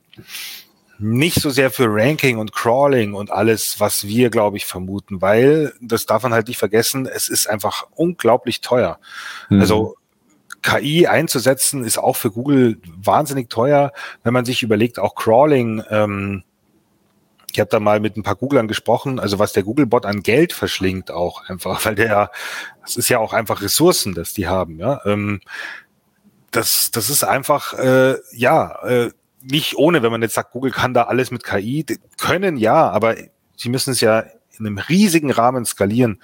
Nicht 0.98 1.40
so 1.40 1.50
sehr 1.50 1.70
für 1.70 1.86
Ranking 1.88 2.38
und 2.38 2.52
Crawling 2.52 3.14
und 3.14 3.32
alles, 3.32 3.80
was 3.80 4.06
wir, 4.06 4.30
glaube 4.30 4.56
ich, 4.56 4.64
vermuten, 4.64 5.20
weil, 5.20 5.72
das 5.80 6.06
darf 6.06 6.22
man 6.22 6.32
halt 6.32 6.46
nicht 6.46 6.58
vergessen, 6.58 7.06
es 7.06 7.28
ist 7.28 7.48
einfach 7.50 7.86
unglaublich 7.96 8.60
teuer. 8.60 9.00
Mhm. 9.48 9.60
Also 9.60 9.96
KI 10.62 11.08
einzusetzen 11.08 11.82
ist 11.82 11.98
auch 11.98 12.14
für 12.14 12.30
Google 12.30 12.78
wahnsinnig 12.84 13.50
teuer, 13.50 13.92
wenn 14.22 14.32
man 14.32 14.44
sich 14.44 14.62
überlegt, 14.62 15.00
auch 15.00 15.16
Crawling, 15.16 15.82
ähm, 15.90 16.44
ich 17.52 17.60
habe 17.60 17.70
da 17.70 17.80
mal 17.80 18.00
mit 18.00 18.16
ein 18.16 18.22
paar 18.22 18.36
Googlern 18.36 18.66
gesprochen, 18.66 19.20
also 19.20 19.38
was 19.38 19.52
der 19.52 19.62
Googlebot 19.62 20.06
an 20.06 20.22
Geld 20.22 20.52
verschlingt 20.52 21.10
auch 21.10 21.48
einfach, 21.48 21.84
weil 21.84 21.94
der 21.94 22.30
das 22.82 22.96
ist 22.96 23.08
ja 23.08 23.18
auch 23.18 23.32
einfach 23.32 23.62
Ressourcen, 23.62 24.14
dass 24.14 24.32
die 24.32 24.48
haben, 24.48 24.78
ja. 24.78 25.00
Ähm, 25.04 25.40
das, 26.50 26.90
das 26.90 27.08
ist 27.08 27.24
einfach, 27.24 27.72
äh, 27.74 28.16
ja, 28.32 28.82
äh, 28.84 29.10
nicht 29.42 29.76
ohne, 29.76 30.02
wenn 30.02 30.12
man 30.12 30.22
jetzt 30.22 30.34
sagt, 30.34 30.52
Google 30.52 30.70
kann 30.70 30.94
da 30.94 31.04
alles 31.04 31.30
mit 31.30 31.44
KI, 31.44 31.84
können 32.18 32.56
ja, 32.56 32.90
aber 32.90 33.16
sie 33.56 33.68
müssen 33.68 33.92
es 33.92 34.00
ja 34.00 34.24
in 34.58 34.66
einem 34.66 34.78
riesigen 34.78 35.30
Rahmen 35.30 35.64
skalieren. 35.64 36.22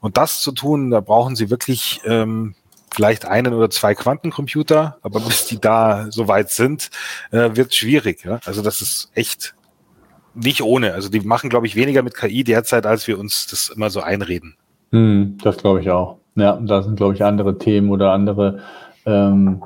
Und 0.00 0.16
das 0.16 0.40
zu 0.40 0.52
tun, 0.52 0.90
da 0.90 1.00
brauchen 1.00 1.36
sie 1.36 1.50
wirklich 1.50 2.00
ähm, 2.04 2.54
vielleicht 2.92 3.26
einen 3.26 3.52
oder 3.52 3.70
zwei 3.70 3.94
Quantencomputer, 3.94 4.98
aber 5.02 5.20
bis 5.26 5.46
die 5.46 5.60
da 5.60 6.10
so 6.10 6.28
weit 6.28 6.50
sind, 6.50 6.90
äh, 7.30 7.50
wird 7.54 7.74
schwierig. 7.74 8.24
Ja? 8.24 8.40
Also 8.44 8.62
das 8.62 8.80
ist 8.80 9.10
echt 9.14 9.54
nicht 10.36 10.62
ohne. 10.62 10.92
Also 10.92 11.08
die 11.08 11.20
machen, 11.20 11.50
glaube 11.50 11.66
ich, 11.66 11.76
weniger 11.76 12.02
mit 12.02 12.14
KI 12.14 12.44
derzeit, 12.44 12.86
als 12.86 13.08
wir 13.08 13.18
uns 13.18 13.46
das 13.46 13.68
immer 13.74 13.90
so 13.90 14.00
einreden. 14.00 14.56
Hm, 14.92 15.38
das 15.42 15.56
glaube 15.56 15.80
ich 15.80 15.90
auch. 15.90 16.18
Ja, 16.36 16.58
da 16.60 16.82
sind, 16.82 16.96
glaube 16.96 17.14
ich, 17.14 17.24
andere 17.24 17.58
Themen 17.58 17.90
oder 17.90 18.12
andere 18.12 18.60
ähm, 19.06 19.62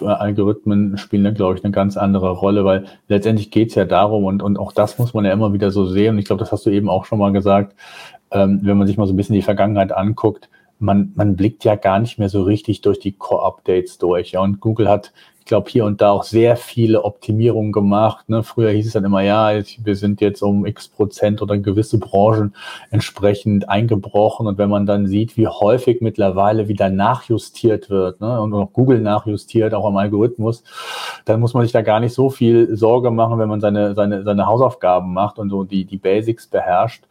Algorithmen 0.00 0.96
spielen 0.96 1.34
glaube 1.34 1.56
ich, 1.56 1.64
eine 1.64 1.72
ganz 1.72 1.96
andere 1.96 2.30
Rolle, 2.30 2.64
weil 2.64 2.86
letztendlich 3.08 3.50
geht 3.50 3.70
es 3.70 3.74
ja 3.74 3.84
darum, 3.84 4.24
und, 4.24 4.42
und 4.42 4.58
auch 4.58 4.72
das 4.72 4.98
muss 4.98 5.12
man 5.12 5.24
ja 5.24 5.32
immer 5.32 5.52
wieder 5.52 5.70
so 5.70 5.86
sehen, 5.86 6.14
und 6.14 6.18
ich 6.18 6.24
glaube, 6.24 6.40
das 6.40 6.52
hast 6.52 6.64
du 6.66 6.70
eben 6.70 6.88
auch 6.88 7.04
schon 7.04 7.18
mal 7.18 7.32
gesagt, 7.32 7.74
ähm, 8.30 8.60
wenn 8.62 8.78
man 8.78 8.86
sich 8.86 8.96
mal 8.96 9.06
so 9.06 9.12
ein 9.12 9.16
bisschen 9.16 9.34
die 9.34 9.42
Vergangenheit 9.42 9.92
anguckt, 9.92 10.48
man, 10.78 11.12
man 11.14 11.36
blickt 11.36 11.64
ja 11.64 11.74
gar 11.74 11.98
nicht 11.98 12.18
mehr 12.18 12.28
so 12.28 12.42
richtig 12.42 12.82
durch 12.82 12.98
die 12.98 13.12
Core-Updates 13.12 13.98
durch. 13.98 14.32
Ja, 14.32 14.40
und 14.40 14.60
Google 14.60 14.88
hat 14.88 15.12
glaube, 15.46 15.70
hier 15.70 15.84
und 15.84 16.00
da 16.00 16.10
auch 16.10 16.24
sehr 16.24 16.56
viele 16.56 17.04
Optimierungen 17.04 17.72
gemacht. 17.72 18.28
Ne? 18.28 18.42
Früher 18.42 18.70
hieß 18.70 18.86
es 18.86 18.92
dann 18.92 19.04
immer, 19.04 19.22
ja, 19.22 19.52
wir 19.82 19.96
sind 19.96 20.20
jetzt 20.20 20.42
um 20.42 20.66
x 20.66 20.88
Prozent 20.88 21.40
oder 21.40 21.56
gewisse 21.56 21.98
Branchen 21.98 22.54
entsprechend 22.90 23.68
eingebrochen. 23.68 24.46
Und 24.46 24.58
wenn 24.58 24.68
man 24.68 24.86
dann 24.86 25.06
sieht, 25.06 25.36
wie 25.36 25.46
häufig 25.46 26.00
mittlerweile 26.00 26.68
wieder 26.68 26.90
nachjustiert 26.90 27.88
wird 27.90 28.20
ne? 28.20 28.40
und 28.40 28.52
auch 28.54 28.72
Google 28.72 29.00
nachjustiert, 29.00 29.72
auch 29.74 29.86
am 29.86 29.96
Algorithmus, 29.96 30.64
dann 31.24 31.40
muss 31.40 31.54
man 31.54 31.62
sich 31.62 31.72
da 31.72 31.82
gar 31.82 32.00
nicht 32.00 32.14
so 32.14 32.28
viel 32.28 32.76
Sorge 32.76 33.10
machen, 33.10 33.38
wenn 33.38 33.48
man 33.48 33.60
seine, 33.60 33.94
seine, 33.94 34.22
seine 34.24 34.46
Hausaufgaben 34.46 35.12
macht 35.12 35.38
und 35.38 35.50
so 35.50 35.64
die, 35.64 35.84
die 35.84 35.98
Basics 35.98 36.46
beherrscht. 36.46 37.04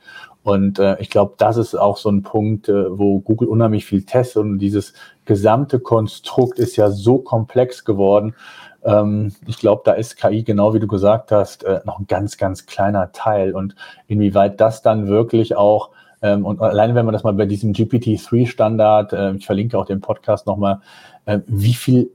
Und 0.45 0.77
äh, 0.77 0.95
ich 0.99 1.10
glaube, 1.10 1.34
das 1.39 1.58
ist 1.58 1.73
auch 1.73 1.97
so 1.97 2.08
ein 2.08 2.21
Punkt, 2.21 2.69
äh, 2.69 2.99
wo 2.99 3.19
Google 3.19 3.47
unheimlich 3.47 3.84
viel 3.84 4.03
testet 4.03 4.43
und 4.43 4.60
dieses 4.60 4.93
gesamte 5.25 5.79
Konstrukt 5.79 6.60
ist 6.60 6.75
ja 6.75 6.91
so 6.91 7.17
komplex 7.17 7.84
geworden. 7.84 8.36
Ähm, 8.84 9.34
ich 9.47 9.58
glaube, 9.58 9.81
da 9.86 9.93
ist 9.93 10.17
KI, 10.17 10.43
genau 10.43 10.75
wie 10.75 10.79
du 10.79 10.86
gesagt 10.86 11.31
hast, 11.31 11.63
äh, 11.63 11.81
noch 11.86 11.97
ein 11.97 12.05
ganz, 12.05 12.38
ganz 12.38 12.67
kleiner 12.67 13.12
Teil. 13.12 13.55
Und 13.55 13.75
inwieweit 14.05 14.62
das 14.62 14.84
dann 14.84 15.08
wirklich 15.08 15.55
auch 15.55 15.89
ähm, 16.21 16.45
und 16.45 16.62
alleine 16.62 16.93
wenn 16.93 17.05
man 17.05 17.13
das 17.13 17.23
mal 17.23 17.34
bei 17.34 17.47
diesem 17.47 17.73
GPT-3-Standard, 17.73 19.13
äh, 19.13 19.34
ich 19.34 19.47
verlinke 19.47 19.79
auch 19.79 19.86
den 19.86 19.99
Podcast 19.99 20.45
nochmal, 20.45 20.79
äh, 21.25 21.39
wie 21.47 21.73
viel 21.73 22.12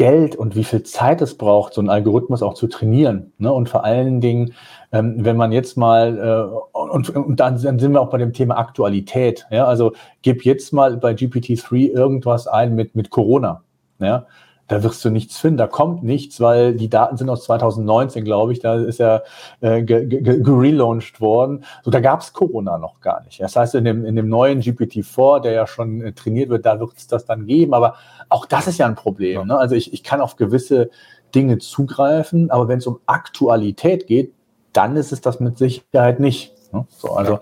Geld 0.00 0.34
und 0.34 0.56
wie 0.56 0.64
viel 0.64 0.82
Zeit 0.82 1.20
es 1.20 1.36
braucht, 1.36 1.74
so 1.74 1.82
einen 1.82 1.90
Algorithmus 1.90 2.42
auch 2.42 2.54
zu 2.54 2.68
trainieren. 2.68 3.34
Ne? 3.36 3.52
Und 3.52 3.68
vor 3.68 3.84
allen 3.84 4.22
Dingen, 4.22 4.54
ähm, 4.92 5.16
wenn 5.18 5.36
man 5.36 5.52
jetzt 5.52 5.76
mal, 5.76 6.16
äh, 6.16 6.78
und, 6.78 7.10
und 7.10 7.38
dann, 7.38 7.60
dann, 7.60 7.78
sind 7.78 7.92
wir 7.92 8.00
auch 8.00 8.08
bei 8.08 8.16
dem 8.16 8.32
Thema 8.32 8.56
Aktualität. 8.56 9.46
Ja? 9.50 9.66
Also 9.66 9.92
gib 10.22 10.46
jetzt 10.46 10.72
mal 10.72 10.96
bei 10.96 11.12
GPT-3 11.12 11.90
irgendwas 11.90 12.46
ein 12.46 12.74
mit, 12.74 12.96
mit 12.96 13.10
Corona. 13.10 13.62
Ja? 13.98 14.24
Da 14.70 14.84
wirst 14.84 15.04
du 15.04 15.10
nichts 15.10 15.36
finden, 15.36 15.58
da 15.58 15.66
kommt 15.66 16.04
nichts, 16.04 16.40
weil 16.40 16.74
die 16.74 16.88
Daten 16.88 17.16
sind 17.16 17.28
aus 17.28 17.42
2019, 17.42 18.24
glaube 18.24 18.52
ich, 18.52 18.60
da 18.60 18.76
ist 18.76 19.00
ja 19.00 19.22
äh, 19.60 19.82
gerelauncht 19.82 21.20
worden. 21.20 21.64
So, 21.82 21.90
da 21.90 21.98
gab 21.98 22.20
es 22.20 22.32
Corona 22.32 22.78
noch 22.78 23.00
gar 23.00 23.24
nicht. 23.24 23.40
Das 23.40 23.56
heißt, 23.56 23.74
in 23.74 23.84
dem, 23.84 24.04
in 24.04 24.14
dem 24.14 24.28
neuen 24.28 24.62
GPT-4, 24.62 25.40
der 25.40 25.52
ja 25.52 25.66
schon 25.66 26.00
äh, 26.00 26.12
trainiert 26.12 26.50
wird, 26.50 26.66
da 26.66 26.78
wird 26.78 26.92
es 26.96 27.08
das 27.08 27.24
dann 27.24 27.46
geben, 27.46 27.74
aber 27.74 27.96
auch 28.28 28.46
das 28.46 28.68
ist 28.68 28.78
ja 28.78 28.86
ein 28.86 28.94
Problem. 28.94 29.40
Ja. 29.40 29.44
Ne? 29.44 29.58
Also 29.58 29.74
ich, 29.74 29.92
ich 29.92 30.04
kann 30.04 30.20
auf 30.20 30.36
gewisse 30.36 30.90
Dinge 31.34 31.58
zugreifen, 31.58 32.52
aber 32.52 32.68
wenn 32.68 32.78
es 32.78 32.86
um 32.86 33.00
Aktualität 33.06 34.06
geht, 34.06 34.32
dann 34.72 34.96
ist 34.96 35.10
es 35.10 35.20
das 35.20 35.40
mit 35.40 35.58
Sicherheit 35.58 36.20
nicht. 36.20 36.54
Ne? 36.72 36.86
So, 36.90 37.10
also 37.14 37.40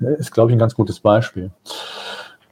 ja. 0.00 0.08
ist, 0.08 0.32
glaube 0.32 0.50
ich, 0.50 0.56
ein 0.56 0.58
ganz 0.58 0.74
gutes 0.74 1.00
Beispiel. 1.00 1.50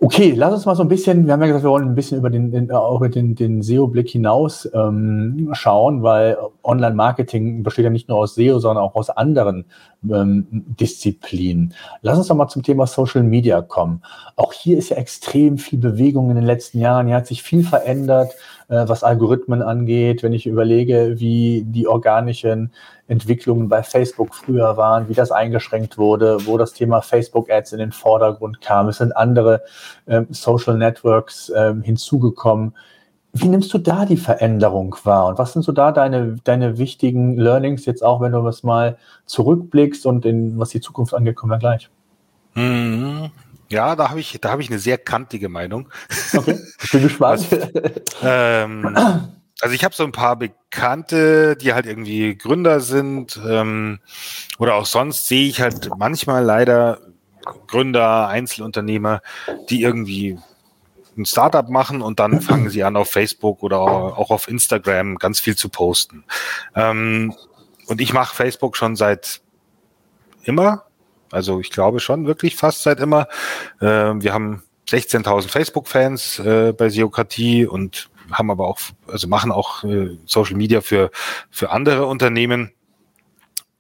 Okay, 0.02 0.32
lass 0.34 0.54
uns 0.54 0.64
mal 0.64 0.74
so 0.74 0.82
ein 0.82 0.88
bisschen, 0.88 1.26
wir 1.26 1.34
haben 1.34 1.42
ja 1.42 1.48
gesagt, 1.48 1.62
wir 1.62 1.70
wollen 1.70 1.86
ein 1.86 1.94
bisschen 1.94 2.16
über 2.16 2.30
den, 2.30 2.50
den 2.50 2.70
auch 2.70 2.96
über 2.96 3.10
den, 3.10 3.34
den 3.34 3.60
SEO-Blick 3.60 4.08
hinaus 4.08 4.66
ähm, 4.72 5.50
schauen, 5.52 6.02
weil 6.02 6.38
Online-Marketing 6.64 7.62
besteht 7.62 7.84
ja 7.84 7.90
nicht 7.90 8.08
nur 8.08 8.16
aus 8.16 8.34
SEO, 8.34 8.60
sondern 8.60 8.82
auch 8.82 8.94
aus 8.94 9.10
anderen 9.10 9.66
ähm, 10.10 10.46
Disziplinen. 10.50 11.74
Lass 12.00 12.16
uns 12.16 12.28
doch 12.28 12.34
mal 12.34 12.48
zum 12.48 12.62
Thema 12.62 12.86
Social 12.86 13.22
Media 13.22 13.60
kommen. 13.60 14.00
Auch 14.36 14.54
hier 14.54 14.78
ist 14.78 14.88
ja 14.88 14.96
extrem 14.96 15.58
viel 15.58 15.78
Bewegung 15.78 16.30
in 16.30 16.36
den 16.36 16.46
letzten 16.46 16.78
Jahren. 16.80 17.06
Hier 17.06 17.16
hat 17.16 17.26
sich 17.26 17.42
viel 17.42 17.62
verändert, 17.62 18.32
äh, 18.68 18.88
was 18.88 19.04
Algorithmen 19.04 19.60
angeht. 19.60 20.22
Wenn 20.22 20.32
ich 20.32 20.46
überlege, 20.46 21.16
wie 21.18 21.62
die 21.66 21.86
organischen 21.86 22.72
Entwicklungen 23.11 23.68
bei 23.68 23.83
Facebook 23.83 24.35
früher 24.35 24.77
waren, 24.77 25.09
wie 25.09 25.14
das 25.14 25.33
eingeschränkt 25.33 25.99
wurde, 25.99 26.46
wo 26.46 26.57
das 26.57 26.73
Thema 26.73 27.03
Facebook 27.03 27.51
Ads 27.51 27.73
in 27.73 27.81
den 27.81 27.92
Vordergrund 27.92 28.61
kam. 28.61 28.88
Es 28.88 28.99
sind 28.99 29.16
andere 29.16 29.62
ähm, 30.07 30.29
Social 30.31 30.79
Networks 30.79 31.53
ähm, 31.55 31.83
hinzugekommen. 31.83 32.75
Wie 33.33 33.49
nimmst 33.49 33.73
du 33.75 33.79
da 33.79 34.07
die 34.07 34.16
Veränderung 34.16 34.96
wahr? 35.05 35.27
Und 35.27 35.38
was 35.38 35.53
sind 35.53 35.62
so 35.62 35.73
da 35.73 35.92
deine, 35.92 36.37
deine 36.44 36.79
wichtigen 36.79 37.37
Learnings 37.37 37.85
jetzt 37.85 38.03
auch, 38.03 38.20
wenn 38.20 38.33
du 38.33 38.44
was 38.44 38.62
mal 38.62 38.96
zurückblickst 39.27 40.07
und 40.07 40.25
in, 40.25 40.59
was 40.59 40.70
die 40.70 40.81
Zukunft 40.81 41.12
angeht, 41.12 41.37
kommen 41.37 41.51
wir 41.51 41.59
gleich. 41.59 41.90
Mhm. 42.55 43.31
Ja, 43.70 43.94
da 43.94 44.11
habe 44.11 44.20
ich, 44.20 44.38
da 44.40 44.51
habe 44.51 44.62
ich 44.62 44.70
eine 44.70 44.81
sehr 44.81 44.99
kantige 44.99 45.49
Meinung. 45.49 45.88
Okay, 46.37 46.59
ich 46.83 46.90
bin 46.90 47.03
gespannt. 47.03 47.46
ähm, 48.23 48.96
also 49.61 49.75
ich 49.75 49.85
habe 49.85 49.94
so 49.94 50.05
ein 50.05 50.12
paar 50.12 50.37
Bekannte, 50.37 51.57
die 51.57 51.73
halt 51.73 51.87
irgendwie 51.87 52.37
Gründer 52.37 52.81
sind 52.81 53.40
ähm, 53.46 54.01
oder 54.59 54.75
auch 54.75 54.87
sonst 54.87 55.27
sehe 55.27 55.49
ich 55.49 55.61
halt 55.61 55.90
manchmal 55.99 56.44
leider 56.44 56.99
Gründer, 57.66 58.29
Einzelunternehmer, 58.29 59.23
die 59.68 59.83
irgendwie 59.83 60.38
ein 61.16 61.25
Startup 61.25 61.68
machen 61.68 62.03
und 62.03 62.20
dann 62.20 62.40
fangen 62.40 62.70
sie 62.70 62.85
an 62.85 62.96
auf 62.96 63.11
Facebook 63.11 63.62
oder 63.62 63.81
auch 63.81 64.31
auf 64.31 64.49
Instagram 64.49 65.16
ganz 65.16 65.40
viel 65.40 65.57
zu 65.57 65.68
posten. 65.68 66.25
Ähm, 66.75 67.35
und 67.87 68.01
ich 68.01 68.12
mache 68.12 68.35
Facebook 68.35 68.77
schon 68.77 68.96
seit 68.96 69.40
immer, 70.44 70.85
also 71.31 71.61
ich 71.61 71.70
glaube 71.70 72.01
schon 72.01 72.27
wirklich 72.27 72.57
fast 72.57 72.83
seit 72.83 73.01
immer. 73.01 73.29
Äh, 73.81 73.87
wir 73.87 74.33
haben 74.33 74.62
16.000 74.88 75.49
Facebook-Fans 75.49 76.38
äh, 76.40 76.73
bei 76.73 76.88
Seokratie 76.88 77.66
und 77.66 78.11
haben 78.33 78.51
aber 78.51 78.66
auch, 78.69 78.79
also 79.07 79.29
machen 79.29 79.53
auch 79.53 79.85
äh, 79.85 80.16
Social 80.27 80.57
Media 80.57 80.81
für, 80.81 81.11
für 81.51 81.71
andere 81.71 82.07
Unternehmen 82.07 82.73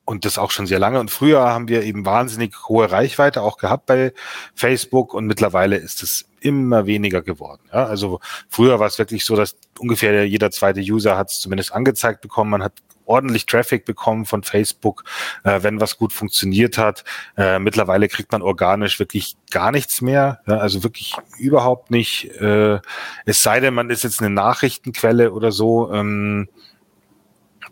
und 0.04 0.24
das 0.24 0.38
auch 0.38 0.50
schon 0.50 0.66
sehr 0.66 0.78
lange. 0.78 0.98
Und 0.98 1.10
früher 1.10 1.40
haben 1.40 1.68
wir 1.68 1.82
eben 1.84 2.04
wahnsinnig 2.04 2.54
hohe 2.68 2.90
Reichweite 2.90 3.42
auch 3.42 3.58
gehabt 3.58 3.86
bei 3.86 4.12
Facebook 4.54 5.14
und 5.14 5.26
mittlerweile 5.26 5.76
ist 5.76 6.02
es 6.02 6.26
immer 6.40 6.86
weniger 6.86 7.22
geworden. 7.22 7.62
Ja, 7.72 7.84
also 7.84 8.20
früher 8.48 8.80
war 8.80 8.86
es 8.86 8.98
wirklich 8.98 9.24
so, 9.24 9.36
dass 9.36 9.56
ungefähr 9.78 10.26
jeder 10.26 10.50
zweite 10.50 10.80
User 10.80 11.16
hat 11.16 11.30
es 11.30 11.40
zumindest 11.40 11.72
angezeigt 11.72 12.22
bekommen. 12.22 12.50
Man 12.50 12.62
hat 12.64 12.72
ordentlich 13.10 13.46
Traffic 13.46 13.84
bekommen 13.84 14.24
von 14.24 14.42
Facebook, 14.42 15.04
äh, 15.44 15.62
wenn 15.62 15.80
was 15.80 15.98
gut 15.98 16.12
funktioniert 16.12 16.78
hat. 16.78 17.04
Äh, 17.36 17.58
mittlerweile 17.58 18.08
kriegt 18.08 18.32
man 18.32 18.40
organisch 18.40 18.98
wirklich 18.98 19.36
gar 19.50 19.72
nichts 19.72 20.00
mehr, 20.00 20.40
ja, 20.46 20.58
also 20.58 20.82
wirklich 20.82 21.14
überhaupt 21.38 21.90
nicht. 21.90 22.30
Äh, 22.40 22.78
es 23.26 23.42
sei 23.42 23.60
denn, 23.60 23.74
man 23.74 23.90
ist 23.90 24.04
jetzt 24.04 24.20
eine 24.20 24.30
Nachrichtenquelle 24.30 25.32
oder 25.32 25.52
so. 25.52 25.92
Ähm, 25.92 26.48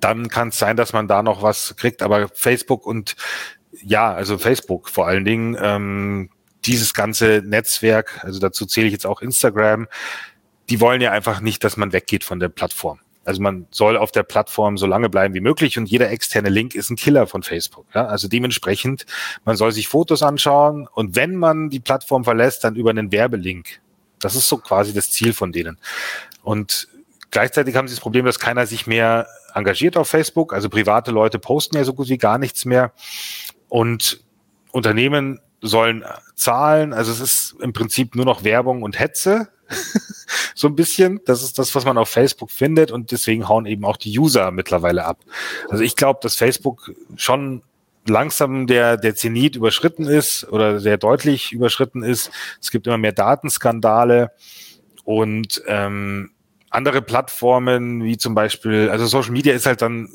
dann 0.01 0.29
kann 0.29 0.49
es 0.49 0.59
sein, 0.59 0.77
dass 0.77 0.93
man 0.93 1.09
da 1.09 1.23
noch 1.23 1.43
was 1.43 1.77
kriegt. 1.77 2.03
Aber 2.03 2.29
Facebook 2.35 2.87
und 2.87 3.17
ja, 3.83 4.13
also 4.13 4.39
Facebook 4.39 4.89
vor 4.89 5.07
allen 5.07 5.25
Dingen, 5.25 5.57
ähm, 5.61 6.31
dieses 6.65 6.95
ganze 6.95 7.43
Netzwerk, 7.45 8.21
also 8.25 8.41
dazu 8.41 8.67
zähle 8.67 8.87
ich 8.87 8.93
jetzt 8.93 9.07
auch 9.07 9.23
Instagram, 9.23 9.87
die 10.69 10.81
wollen 10.81 11.01
ja 11.01 11.13
einfach 11.13 11.41
nicht, 11.41 11.65
dass 11.65 11.77
man 11.77 11.93
weggeht 11.93 12.25
von 12.25 12.41
der 12.41 12.49
Plattform. 12.49 13.01
Also 13.25 13.43
man 13.43 13.67
soll 13.71 13.97
auf 13.97 14.11
der 14.11 14.23
Plattform 14.23 14.79
so 14.79 14.87
lange 14.87 15.11
bleiben 15.11 15.35
wie 15.35 15.41
möglich 15.41 15.77
und 15.79 15.87
jeder 15.87 16.11
externe 16.11 16.49
Link 16.49 16.75
ist 16.75 16.91
ein 16.91 16.97
Killer 16.97 17.27
von 17.27 17.43
Facebook. 17.43 17.87
Ja? 17.95 18.07
Also 18.07 18.27
dementsprechend, 18.27 19.05
man 19.45 19.57
soll 19.57 19.73
sich 19.73 19.89
Fotos 19.89 20.23
anschauen 20.23 20.89
und 20.93 21.15
wenn 21.15 21.37
man 21.37 21.69
die 21.69 21.81
Plattform 21.81 22.25
verlässt, 22.25 22.65
dann 22.65 22.75
über 22.75 22.91
einen 22.91 23.13
Werbelink. 23.13 23.81
Das 24.19 24.35
ist 24.35 24.49
so 24.49 24.57
quasi 24.57 24.95
das 24.95 25.11
Ziel 25.11 25.33
von 25.33 25.53
denen. 25.53 25.79
Und 26.43 26.89
gleichzeitig 27.31 27.77
haben 27.77 27.87
sie 27.87 27.95
das 27.95 28.01
Problem, 28.01 28.25
dass 28.25 28.39
keiner 28.39 28.67
sich 28.67 28.87
mehr 28.87 29.27
engagiert 29.55 29.97
auf 29.97 30.09
Facebook. 30.09 30.55
Also 30.55 30.69
private 30.69 31.11
Leute 31.11 31.39
posten 31.39 31.77
ja 31.77 31.85
so 31.85 31.95
gut 31.95 32.09
wie 32.09 32.19
gar 32.19 32.39
nichts 32.39 32.65
mehr. 32.65 32.93
Und 33.69 34.25
Unternehmen 34.73 35.41
sollen 35.61 36.05
zahlen. 36.35 36.93
Also 36.93 37.13
es 37.13 37.21
ist 37.21 37.57
im 37.61 37.73
Prinzip 37.73 38.15
nur 38.15 38.25
noch 38.25 38.45
Werbung 38.45 38.83
und 38.83 38.99
Hetze. 38.99 39.49
so 40.59 40.67
ein 40.67 40.75
bisschen. 40.75 41.21
Das 41.25 41.45
ist 41.45 41.57
das, 41.59 41.73
was 41.77 41.85
man 41.85 41.97
auf 41.99 42.09
Facebook 42.09 42.51
findet 42.51 42.91
und 42.91 43.13
deswegen 43.13 43.49
hauen 43.49 43.65
eben 43.65 43.85
auch 43.85 43.97
die 43.97 44.19
User 44.19 44.51
mittlerweile 44.51 45.05
ab. 45.05 45.21
Also 45.69 45.85
ich 45.85 45.95
glaube, 45.95 46.19
dass 46.21 46.35
Facebook 46.35 46.93
schon 47.15 47.63
langsam 48.09 48.67
der, 48.67 48.97
der 48.97 49.15
Zenit 49.15 49.55
überschritten 49.55 50.07
ist 50.07 50.49
oder 50.51 50.81
sehr 50.81 50.97
deutlich 50.97 51.53
überschritten 51.53 52.03
ist. 52.03 52.33
Es 52.61 52.73
gibt 52.73 52.89
immer 52.89 52.99
mehr 52.99 53.13
Datenskandale 53.13 54.33
und 55.05 55.63
ähm, 55.69 56.33
andere 56.71 57.03
Plattformen 57.03 58.03
wie 58.03 58.17
zum 58.17 58.35
Beispiel, 58.35 58.91
also 58.91 59.07
Social 59.07 59.31
Media 59.31 59.55
ist 59.55 59.67
halt 59.67 59.81
dann 59.81 60.09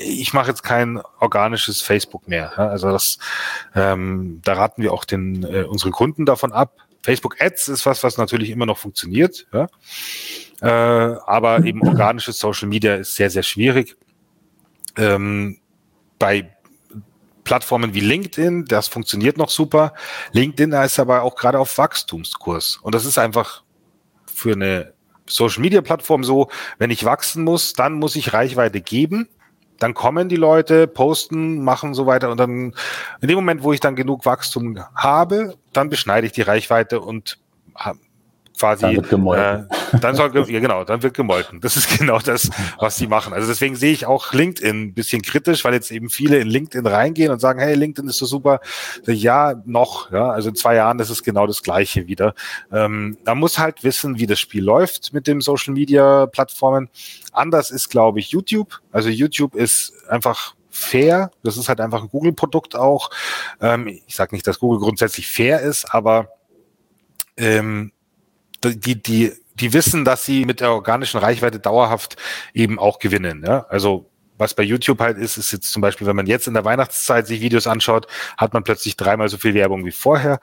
ich 0.00 0.34
mache 0.34 0.48
jetzt 0.48 0.62
kein 0.62 1.00
organisches 1.18 1.80
Facebook 1.80 2.28
mehr. 2.28 2.58
Also 2.58 2.90
das, 2.90 3.18
ähm, 3.74 4.42
da 4.44 4.52
raten 4.52 4.82
wir 4.82 4.92
auch 4.92 5.06
den 5.06 5.44
äh, 5.44 5.62
unsere 5.62 5.92
Kunden 5.92 6.26
davon 6.26 6.52
ab, 6.52 6.76
Facebook 7.02 7.40
Ads 7.40 7.68
ist 7.68 7.86
was, 7.86 8.02
was 8.02 8.18
natürlich 8.18 8.50
immer 8.50 8.66
noch 8.66 8.78
funktioniert, 8.78 9.46
ja? 9.52 9.66
äh, 10.60 11.18
aber 11.26 11.64
eben 11.64 11.86
organisches 11.86 12.38
Social 12.38 12.68
Media 12.68 12.96
ist 12.96 13.14
sehr, 13.14 13.30
sehr 13.30 13.42
schwierig. 13.42 13.96
Ähm, 14.96 15.58
bei 16.18 16.50
Plattformen 17.44 17.94
wie 17.94 18.00
LinkedIn, 18.00 18.66
das 18.66 18.88
funktioniert 18.88 19.38
noch 19.38 19.48
super. 19.48 19.94
LinkedIn 20.32 20.72
ist 20.72 20.98
aber 20.98 21.22
auch 21.22 21.36
gerade 21.36 21.58
auf 21.58 21.78
Wachstumskurs. 21.78 22.78
Und 22.82 22.94
das 22.94 23.04
ist 23.06 23.16
einfach 23.16 23.62
für 24.26 24.52
eine 24.52 24.92
Social 25.26 25.62
Media 25.62 25.80
Plattform 25.80 26.24
so, 26.24 26.50
wenn 26.78 26.90
ich 26.90 27.04
wachsen 27.04 27.44
muss, 27.44 27.72
dann 27.72 27.94
muss 27.94 28.16
ich 28.16 28.32
Reichweite 28.32 28.80
geben 28.80 29.28
dann 29.78 29.94
kommen 29.94 30.28
die 30.28 30.36
Leute, 30.36 30.86
posten, 30.86 31.62
machen 31.62 31.94
so 31.94 32.06
weiter 32.06 32.30
und 32.30 32.38
dann 32.38 32.74
in 33.20 33.28
dem 33.28 33.36
Moment, 33.36 33.62
wo 33.62 33.72
ich 33.72 33.80
dann 33.80 33.96
genug 33.96 34.26
Wachstum 34.26 34.78
habe, 34.94 35.56
dann 35.72 35.88
beschneide 35.88 36.26
ich 36.26 36.32
die 36.32 36.42
Reichweite 36.42 37.00
und 37.00 37.38
quasi 38.58 38.86
äh, 38.86 39.00
Dann 40.00 40.14
soll, 40.14 40.32
ja 40.50 40.60
genau, 40.60 40.84
dann 40.84 41.02
wird 41.02 41.14
gemolken. 41.14 41.60
Das 41.60 41.76
ist 41.76 41.98
genau 41.98 42.18
das, 42.18 42.50
was 42.78 42.96
sie 42.96 43.06
machen. 43.06 43.32
Also 43.32 43.48
deswegen 43.48 43.76
sehe 43.76 43.92
ich 43.92 44.06
auch 44.06 44.32
LinkedIn 44.32 44.82
ein 44.82 44.94
bisschen 44.94 45.22
kritisch, 45.22 45.64
weil 45.64 45.74
jetzt 45.74 45.90
eben 45.90 46.10
viele 46.10 46.38
in 46.38 46.48
LinkedIn 46.48 46.86
reingehen 46.86 47.30
und 47.30 47.40
sagen, 47.40 47.60
hey, 47.60 47.74
LinkedIn 47.74 48.08
ist 48.08 48.18
so 48.18 48.26
super. 48.26 48.60
Ja, 49.06 49.54
noch, 49.64 50.10
ja, 50.10 50.30
also 50.30 50.50
in 50.50 50.56
zwei 50.56 50.74
Jahren 50.74 50.98
ist 50.98 51.10
es 51.10 51.22
genau 51.22 51.46
das 51.46 51.62
Gleiche 51.62 52.06
wieder. 52.06 52.34
Ähm, 52.72 53.16
man 53.24 53.38
muss 53.38 53.58
halt 53.58 53.84
wissen, 53.84 54.18
wie 54.18 54.26
das 54.26 54.40
Spiel 54.40 54.64
läuft 54.64 55.12
mit 55.12 55.26
dem 55.26 55.40
Social 55.40 55.74
Media 55.74 56.26
Plattformen. 56.26 56.88
Anders 57.34 57.70
ist, 57.70 57.88
glaube 57.88 58.20
ich, 58.20 58.30
YouTube. 58.30 58.80
Also 58.92 59.08
YouTube 59.08 59.54
ist 59.54 59.92
einfach 60.08 60.54
fair. 60.70 61.30
Das 61.42 61.56
ist 61.56 61.68
halt 61.68 61.80
einfach 61.80 62.02
ein 62.02 62.08
Google-Produkt 62.08 62.76
auch. 62.76 63.10
Ähm, 63.60 63.88
ich 63.88 64.14
sage 64.14 64.34
nicht, 64.34 64.46
dass 64.46 64.58
Google 64.58 64.80
grundsätzlich 64.80 65.28
fair 65.28 65.60
ist, 65.60 65.92
aber 65.92 66.28
ähm, 67.36 67.92
die, 68.64 69.00
die, 69.00 69.32
die 69.54 69.72
wissen, 69.72 70.04
dass 70.04 70.24
sie 70.24 70.44
mit 70.44 70.60
der 70.60 70.72
organischen 70.72 71.18
Reichweite 71.18 71.58
dauerhaft 71.58 72.16
eben 72.54 72.78
auch 72.78 72.98
gewinnen. 72.98 73.44
Ja? 73.46 73.66
Also 73.68 74.10
was 74.38 74.54
bei 74.54 74.62
YouTube 74.62 75.00
halt 75.00 75.18
ist, 75.18 75.36
ist 75.36 75.52
jetzt 75.52 75.72
zum 75.72 75.82
Beispiel, 75.82 76.06
wenn 76.06 76.16
man 76.16 76.26
jetzt 76.26 76.46
in 76.46 76.54
der 76.54 76.64
Weihnachtszeit 76.64 77.26
sich 77.26 77.40
Videos 77.40 77.66
anschaut, 77.66 78.06
hat 78.36 78.52
man 78.52 78.62
plötzlich 78.62 78.96
dreimal 78.96 79.28
so 79.28 79.36
viel 79.36 79.54
Werbung 79.54 79.84
wie 79.84 79.90
vorher. 79.90 80.40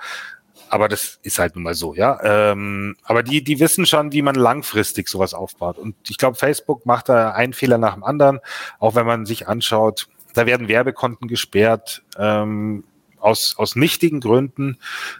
Aber 0.75 0.89
das 0.89 1.19
ist 1.23 1.39
halt 1.39 1.55
nun 1.55 1.63
mal 1.63 1.73
so, 1.73 1.95
ja. 1.95 2.19
Ähm, 2.21 2.97
aber 3.05 3.23
die, 3.23 3.41
die 3.41 3.61
wissen 3.61 3.85
schon, 3.85 4.11
wie 4.11 4.21
man 4.21 4.35
langfristig 4.35 5.07
sowas 5.07 5.33
aufbaut. 5.33 5.77
Und 5.77 5.95
ich 6.09 6.17
glaube, 6.17 6.35
Facebook 6.35 6.85
macht 6.85 7.07
da 7.07 7.31
einen 7.31 7.53
Fehler 7.53 7.77
nach 7.77 7.93
dem 7.93 8.03
anderen. 8.03 8.41
Auch 8.77 8.93
wenn 8.93 9.05
man 9.05 9.25
sich 9.25 9.47
anschaut, 9.47 10.09
da 10.33 10.45
werden 10.45 10.67
Werbekonten 10.67 11.29
gesperrt. 11.29 12.03
Ähm, 12.17 12.83
aus, 13.21 13.55
aus 13.57 13.77
nichtigen 13.77 14.19
Gründen, 14.19 14.77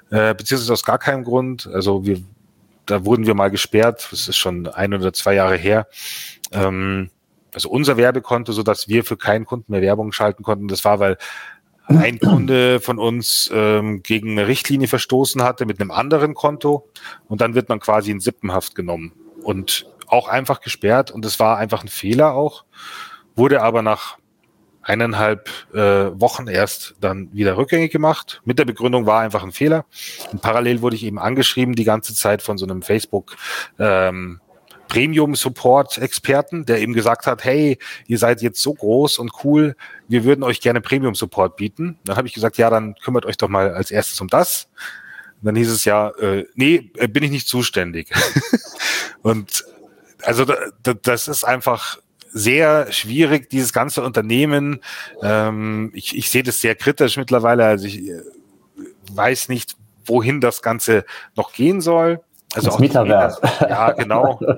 äh, 0.10 0.36
beziehungsweise 0.36 0.74
aus 0.74 0.84
gar 0.84 1.00
keinem 1.00 1.24
Grund. 1.24 1.68
Also 1.68 2.06
wir, 2.06 2.22
da 2.86 3.06
wurden 3.06 3.26
wir 3.26 3.34
mal 3.34 3.50
gesperrt, 3.50 4.10
das 4.12 4.28
ist 4.28 4.36
schon 4.36 4.68
ein 4.68 4.94
oder 4.94 5.14
zwei 5.14 5.36
Jahre 5.36 5.56
her. 5.56 5.88
Ähm, 6.52 7.12
also 7.54 7.70
unser 7.70 7.96
Werbekonto, 7.96 8.52
so 8.52 8.62
dass 8.62 8.90
wir 8.90 9.06
für 9.06 9.16
keinen 9.16 9.46
Kunden 9.46 9.72
mehr 9.72 9.82
Werbung 9.82 10.12
schalten 10.12 10.44
konnten. 10.44 10.68
Das 10.68 10.84
war, 10.84 11.00
weil 11.00 11.18
ein 11.88 12.20
Kunde 12.20 12.80
von 12.80 12.98
uns 12.98 13.50
ähm, 13.54 14.02
gegen 14.02 14.32
eine 14.32 14.48
Richtlinie 14.48 14.88
verstoßen 14.88 15.44
hatte 15.44 15.66
mit 15.66 15.80
einem 15.80 15.92
anderen 15.92 16.34
Konto 16.34 16.90
und 17.28 17.42
dann 17.42 17.56
wird 17.56 17.70
man 17.70 17.80
quasi 17.80 18.12
in 18.12 18.20
Sippenhaft 18.20 18.76
genommen 18.76 19.14
und 19.44 19.88
auch 20.08 20.28
einfach 20.28 20.62
gesperrt 20.62 21.12
und 21.12 21.26
es 21.26 21.40
war 21.40 21.58
einfach 21.58 21.84
ein 21.84 21.88
Fehler 21.88 22.34
auch, 22.34 22.66
wurde 23.36 23.62
aber 23.62 23.82
nach 23.82 24.18
eineinhalb 24.82 25.50
äh, 25.74 25.80
Wochen 25.80 26.48
erst 26.48 26.96
dann 27.02 27.30
wieder 27.34 27.58
rückgängig 27.58 27.92
gemacht. 27.92 28.42
Mit 28.46 28.60
der 28.60 28.66
Begründung 28.66 29.08
war 29.08 29.22
einfach 29.22 29.44
ein 29.44 29.52
Fehler. 29.52 29.86
Und 30.32 30.44
parallel 30.44 30.82
wurde 30.84 30.96
ich 30.96 31.04
eben 31.04 31.18
angeschrieben 31.18 31.74
die 31.74 31.86
ganze 31.86 32.14
Zeit 32.14 32.44
von 32.44 32.60
so 32.60 32.66
einem 32.68 32.84
Facebook 32.84 33.36
ähm, 33.80 34.42
Premium-Support-Experten, 34.88 36.66
der 36.66 36.80
eben 36.82 36.94
gesagt 36.94 37.28
hat, 37.28 37.44
hey, 37.44 37.78
ihr 38.08 38.18
seid 38.18 38.42
jetzt 38.42 38.62
so 38.62 38.74
groß 38.74 39.20
und 39.20 39.32
cool, 39.44 39.76
wir 40.08 40.24
würden 40.24 40.44
euch 40.44 40.62
gerne 40.62 40.82
Premium-Support 40.82 41.58
bieten. 41.58 41.98
Dann 42.06 42.18
habe 42.18 42.28
ich 42.28 42.34
gesagt, 42.34 42.58
ja, 42.58 42.70
dann 42.70 42.96
kümmert 42.96 43.26
euch 43.26 43.38
doch 43.38 43.50
mal 43.50 43.74
als 43.74 43.92
erstes 43.92 44.22
um 44.22 44.28
das. 44.28 44.68
Und 45.42 45.48
dann 45.48 45.56
hieß 45.56 45.70
es 45.70 45.86
ja, 45.86 46.10
äh, 46.20 46.46
nee, 46.56 46.92
äh, 46.98 47.08
bin 47.08 47.24
ich 47.24 47.32
nicht 47.32 47.48
zuständig. 47.48 48.10
und 49.22 49.66
also 50.24 50.46
das 51.04 51.28
ist 51.28 51.44
einfach 51.44 52.00
sehr 52.32 52.92
schwierig, 52.92 53.50
dieses 53.50 53.72
ganze 53.72 54.04
Unternehmen. 54.04 54.82
Ähm, 55.22 55.92
ich, 55.94 56.18
ich 56.18 56.30
sehe 56.30 56.44
das 56.44 56.60
sehr 56.60 56.76
kritisch 56.76 57.16
mittlerweile. 57.16 57.66
Also 57.66 57.88
ich 57.88 58.08
äh, 58.08 58.22
weiß 59.14 59.50
nicht, 59.50 59.78
wohin 60.06 60.42
das 60.42 60.62
Ganze 60.62 61.06
noch 61.36 61.54
gehen 61.54 61.80
soll. 61.80 62.22
Also 62.56 62.68
das 62.68 62.76
auch 62.76 62.80
Metaverse. 62.80 63.42
Ja, 63.62 63.92
genau. 63.92 64.40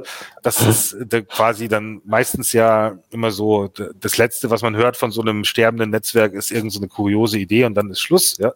Das 0.43 0.61
ist 0.61 0.93
äh, 0.93 1.23
quasi 1.23 1.67
dann 1.67 1.99
meistens 2.05 2.53
ja 2.53 2.97
immer 3.09 3.31
so 3.31 3.67
das 3.99 4.17
Letzte, 4.17 4.49
was 4.49 4.61
man 4.61 4.77
hört 4.77 4.95
von 4.95 5.11
so 5.11 5.21
einem 5.21 5.43
sterbenden 5.43 5.89
Netzwerk, 5.89 6.33
ist 6.33 6.51
irgendeine 6.51 6.71
so 6.71 6.79
eine 6.79 6.87
kuriose 6.87 7.37
Idee 7.37 7.65
und 7.65 7.73
dann 7.75 7.89
ist 7.89 7.99
Schluss. 7.99 8.37
Ja. 8.37 8.53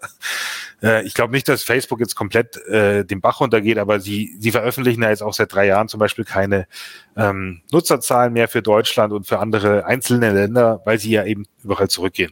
Äh, 0.82 1.06
ich 1.06 1.14
glaube 1.14 1.34
nicht, 1.34 1.50
dass 1.50 1.64
Facebook 1.64 2.00
jetzt 2.00 2.16
komplett 2.16 2.56
äh, 2.68 3.04
den 3.04 3.20
Bach 3.20 3.42
runtergeht, 3.42 3.78
aber 3.78 4.00
sie, 4.00 4.38
sie 4.40 4.52
veröffentlichen 4.52 5.04
ja 5.04 5.10
jetzt 5.10 5.24
auch 5.24 5.34
seit 5.34 5.54
drei 5.54 5.66
Jahren 5.66 5.90
zum 5.90 6.00
Beispiel 6.00 6.24
keine 6.24 6.66
ähm, 7.18 7.62
Nutzerzahlen 7.72 8.32
mehr 8.32 8.48
für 8.48 8.62
Deutschland 8.62 9.12
und 9.12 9.28
für 9.28 9.40
andere 9.40 9.86
einzelne 9.86 10.32
Länder, 10.32 10.82
weil 10.86 10.98
sie 10.98 11.12
ja 11.12 11.26
eben 11.26 11.46
überall 11.64 11.90
zurückgehen. 11.90 12.32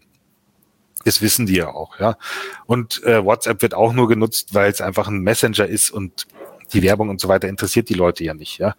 Das 1.05 1.21
wissen 1.21 1.45
die 1.45 1.55
ja 1.55 1.67
auch, 1.69 1.99
ja. 1.99 2.17
Und 2.65 3.03
äh, 3.03 3.23
WhatsApp 3.23 3.61
wird 3.61 3.73
auch 3.73 3.93
nur 3.93 4.07
genutzt, 4.07 4.53
weil 4.53 4.69
es 4.71 4.81
einfach 4.81 5.07
ein 5.07 5.19
Messenger 5.21 5.65
ist 5.65 5.91
und 5.91 6.27
die 6.73 6.83
Werbung 6.83 7.09
und 7.09 7.19
so 7.19 7.27
weiter 7.27 7.47
interessiert 7.47 7.89
die 7.89 7.93
Leute 7.93 8.23
ja 8.23 8.33
nicht, 8.33 8.59
ja. 8.59 8.75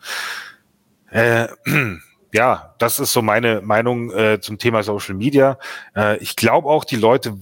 Äh, 1.10 1.48
ja, 2.32 2.74
das 2.78 2.98
ist 2.98 3.12
so 3.12 3.22
meine 3.22 3.60
Meinung 3.60 4.10
äh, 4.12 4.40
zum 4.40 4.58
Thema 4.58 4.82
Social 4.82 5.14
Media. 5.14 5.58
Äh, 5.96 6.18
ich 6.18 6.36
glaube 6.36 6.68
auch, 6.68 6.84
die 6.84 6.96
Leute 6.96 7.36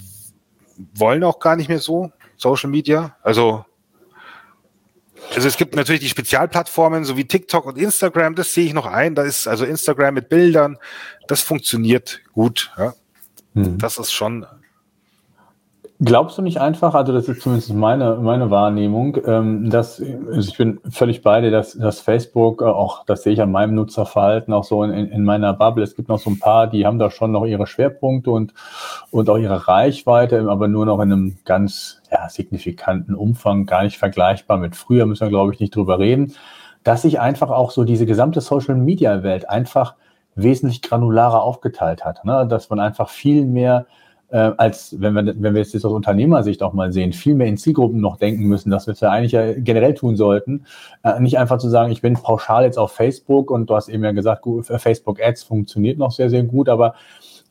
wollen 0.93 1.23
auch 1.23 1.39
gar 1.39 1.55
nicht 1.55 1.69
mehr 1.69 1.79
so 1.79 2.11
Social 2.37 2.69
Media. 2.69 3.15
Also, 3.21 3.65
also 5.35 5.47
es 5.47 5.57
gibt 5.57 5.75
natürlich 5.75 6.01
die 6.01 6.09
Spezialplattformen, 6.09 7.03
so 7.03 7.17
wie 7.17 7.25
TikTok 7.25 7.65
und 7.65 7.77
Instagram, 7.77 8.35
das 8.35 8.53
sehe 8.53 8.65
ich 8.65 8.73
noch 8.73 8.85
ein. 8.85 9.15
Da 9.15 9.23
ist 9.23 9.47
also 9.47 9.65
Instagram 9.65 10.15
mit 10.15 10.29
Bildern, 10.29 10.77
das 11.27 11.41
funktioniert 11.41 12.21
gut. 12.33 12.71
Ja. 12.77 12.93
Hm. 13.53 13.77
Das 13.77 13.97
ist 13.97 14.11
schon 14.11 14.45
Glaubst 16.01 16.37
du 16.37 16.41
nicht 16.41 16.61
einfach, 16.61 16.95
also 16.95 17.11
das 17.11 17.27
ist 17.27 17.41
zumindest 17.41 17.73
meine, 17.73 18.15
meine 18.15 18.49
Wahrnehmung, 18.49 19.17
ähm, 19.25 19.69
dass, 19.69 20.01
also 20.01 20.49
ich 20.49 20.57
bin 20.57 20.79
völlig 20.89 21.23
bei 21.23 21.41
dir, 21.41 21.51
dass, 21.51 21.73
dass 21.73 21.99
Facebook, 21.99 22.61
äh, 22.61 22.65
auch 22.65 23.03
das 23.03 23.23
sehe 23.23 23.33
ich 23.33 23.41
an 23.41 23.51
meinem 23.51 23.75
Nutzerverhalten, 23.75 24.53
auch 24.53 24.63
so 24.63 24.81
in, 24.83 24.91
in 24.91 25.25
meiner 25.25 25.53
Bubble, 25.53 25.83
es 25.83 25.97
gibt 25.97 26.07
noch 26.07 26.19
so 26.19 26.29
ein 26.29 26.39
paar, 26.39 26.67
die 26.67 26.85
haben 26.85 26.99
da 26.99 27.11
schon 27.11 27.33
noch 27.33 27.45
ihre 27.45 27.67
Schwerpunkte 27.67 28.31
und, 28.31 28.53
und 29.11 29.29
auch 29.29 29.37
ihre 29.37 29.67
Reichweite, 29.67 30.49
aber 30.49 30.69
nur 30.69 30.85
noch 30.85 31.01
in 31.01 31.11
einem 31.11 31.37
ganz 31.43 32.01
ja, 32.09 32.29
signifikanten 32.29 33.13
Umfang, 33.13 33.65
gar 33.65 33.83
nicht 33.83 33.97
vergleichbar 33.97 34.57
mit 34.57 34.77
früher, 34.77 35.05
müssen 35.05 35.25
wir, 35.25 35.29
glaube 35.29 35.53
ich, 35.53 35.59
nicht 35.59 35.75
drüber 35.75 35.99
reden, 35.99 36.33
dass 36.85 37.01
sich 37.01 37.19
einfach 37.19 37.49
auch 37.49 37.71
so 37.71 37.83
diese 37.83 38.05
gesamte 38.05 38.39
Social-Media-Welt 38.39 39.49
einfach 39.49 39.95
wesentlich 40.35 40.81
granularer 40.81 41.43
aufgeteilt 41.43 42.05
hat, 42.05 42.23
ne? 42.23 42.47
dass 42.47 42.69
man 42.69 42.79
einfach 42.79 43.09
viel 43.09 43.45
mehr 43.45 43.85
äh, 44.31 44.51
als 44.57 44.95
wenn 44.99 45.13
wir, 45.13 45.25
wenn 45.25 45.53
wir 45.53 45.61
jetzt 45.61 45.75
aus 45.75 45.91
Unternehmersicht 45.91 46.61
auch 46.61 46.73
mal 46.73 46.91
sehen, 46.91 47.13
viel 47.13 47.35
mehr 47.35 47.47
in 47.47 47.57
Zielgruppen 47.57 47.99
noch 47.99 48.17
denken 48.17 48.43
müssen, 48.43 48.69
dass 48.69 48.87
wir 48.87 48.93
es 48.93 48.99
ja 48.99 49.09
eigentlich 49.09 49.31
ja 49.31 49.53
generell 49.53 49.93
tun 49.93 50.15
sollten. 50.15 50.65
Äh, 51.03 51.19
nicht 51.19 51.39
einfach 51.39 51.57
zu 51.57 51.69
sagen, 51.69 51.91
ich 51.91 52.01
bin 52.01 52.13
pauschal 52.13 52.63
jetzt 52.63 52.77
auf 52.77 52.91
Facebook 52.91 53.51
und 53.51 53.69
du 53.69 53.75
hast 53.75 53.89
eben 53.89 54.03
ja 54.03 54.11
gesagt, 54.11 54.45
Facebook 54.77 55.21
Ads 55.21 55.43
funktioniert 55.43 55.97
noch 55.97 56.11
sehr, 56.11 56.29
sehr 56.29 56.43
gut, 56.43 56.69
aber 56.69 56.95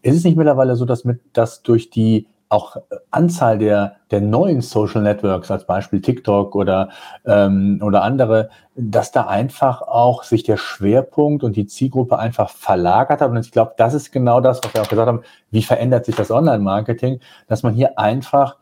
ist 0.03 0.17
es 0.17 0.25
nicht 0.25 0.37
mittlerweile 0.37 0.77
so, 0.77 0.85
dass 0.85 1.05
mit, 1.05 1.21
dass 1.33 1.63
durch 1.63 1.91
die 1.91 2.27
auch 2.49 2.77
äh, 2.77 2.81
Anzahl 3.11 3.59
der, 3.59 3.97
der 4.11 4.21
neuen 4.21 4.61
Social 4.61 5.03
Networks, 5.03 5.51
als 5.51 5.67
Beispiel 5.67 6.01
TikTok 6.01 6.55
oder, 6.55 6.91
ähm, 7.27 7.81
oder 7.85 8.03
andere, 8.03 8.51
dass 8.75 9.13
da 9.13 9.27
einfach 9.27 9.83
auch 9.83 10.23
sich 10.23 10.43
der 10.43 10.57
Schwerpunkt 10.57 11.45
und 11.45 11.57
die 11.57 11.67
Zielgruppe 11.67 12.19
einfach 12.19 12.51
verlagert 12.51 13.21
hat. 13.21 13.31
Und 13.31 13.39
ich 13.39 13.53
glaube, 13.53 13.75
das 13.77 13.95
ist 13.95 14.13
genau 14.13 14.41
das, 14.41 14.61
was 14.63 14.73
wir 14.75 14.83
auch 14.83 14.89
gesagt 14.89 15.09
haben, 15.09 15.23
wie 15.51 15.63
verändert 15.63 16.07
sich 16.07 16.17
das 16.17 16.31
Online-Marketing, 16.31 17.21
dass 17.49 17.63
man 17.63 17.75
hier 17.75 17.99
einfach 17.99 18.57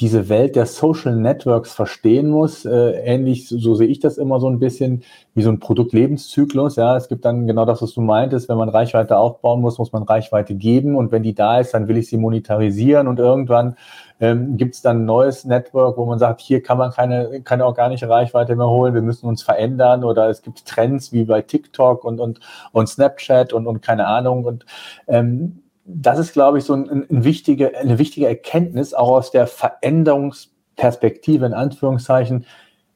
diese 0.00 0.30
Welt 0.30 0.56
der 0.56 0.64
Social 0.64 1.14
Networks 1.14 1.74
verstehen 1.74 2.30
muss. 2.30 2.64
Äh, 2.64 2.92
ähnlich, 3.04 3.48
so, 3.48 3.58
so 3.58 3.74
sehe 3.74 3.86
ich 3.86 4.00
das 4.00 4.16
immer 4.16 4.40
so 4.40 4.48
ein 4.48 4.58
bisschen, 4.58 5.02
wie 5.34 5.42
so 5.42 5.50
ein 5.50 5.60
Produktlebenszyklus. 5.60 6.76
Ja, 6.76 6.96
es 6.96 7.08
gibt 7.08 7.26
dann 7.26 7.46
genau 7.46 7.66
das, 7.66 7.82
was 7.82 7.92
du 7.92 8.00
meintest. 8.00 8.48
Wenn 8.48 8.56
man 8.56 8.70
Reichweite 8.70 9.18
aufbauen 9.18 9.60
muss, 9.60 9.78
muss 9.78 9.92
man 9.92 10.02
Reichweite 10.02 10.54
geben. 10.54 10.96
Und 10.96 11.12
wenn 11.12 11.22
die 11.22 11.34
da 11.34 11.60
ist, 11.60 11.74
dann 11.74 11.86
will 11.86 11.98
ich 11.98 12.08
sie 12.08 12.16
monetarisieren. 12.16 13.08
Und 13.08 13.18
irgendwann 13.18 13.76
ähm, 14.20 14.56
gibt 14.56 14.74
es 14.74 14.80
dann 14.80 15.02
ein 15.02 15.04
neues 15.04 15.44
Network, 15.44 15.98
wo 15.98 16.06
man 16.06 16.18
sagt, 16.18 16.40
hier 16.40 16.62
kann 16.62 16.78
man 16.78 16.92
keine, 16.92 17.42
keine 17.42 17.66
organische 17.66 18.08
Reichweite 18.08 18.56
mehr 18.56 18.68
holen. 18.68 18.94
Wir 18.94 19.02
müssen 19.02 19.26
uns 19.26 19.42
verändern. 19.42 20.02
Oder 20.02 20.30
es 20.30 20.40
gibt 20.40 20.64
Trends 20.64 21.12
wie 21.12 21.24
bei 21.24 21.42
TikTok 21.42 22.04
und, 22.04 22.20
und, 22.20 22.40
und 22.72 22.88
Snapchat 22.88 23.52
und, 23.52 23.66
und 23.66 23.82
keine 23.82 24.06
Ahnung. 24.06 24.46
Und 24.46 24.64
ähm, 25.08 25.59
das 25.84 26.18
ist, 26.18 26.32
glaube 26.32 26.58
ich, 26.58 26.64
so 26.64 26.74
ein, 26.74 27.06
ein 27.10 27.24
wichtige, 27.24 27.78
eine 27.78 27.98
wichtige 27.98 28.26
Erkenntnis 28.26 28.94
auch 28.94 29.10
aus 29.10 29.30
der 29.30 29.46
Veränderungsperspektive, 29.46 31.46
in 31.46 31.54
Anführungszeichen, 31.54 32.46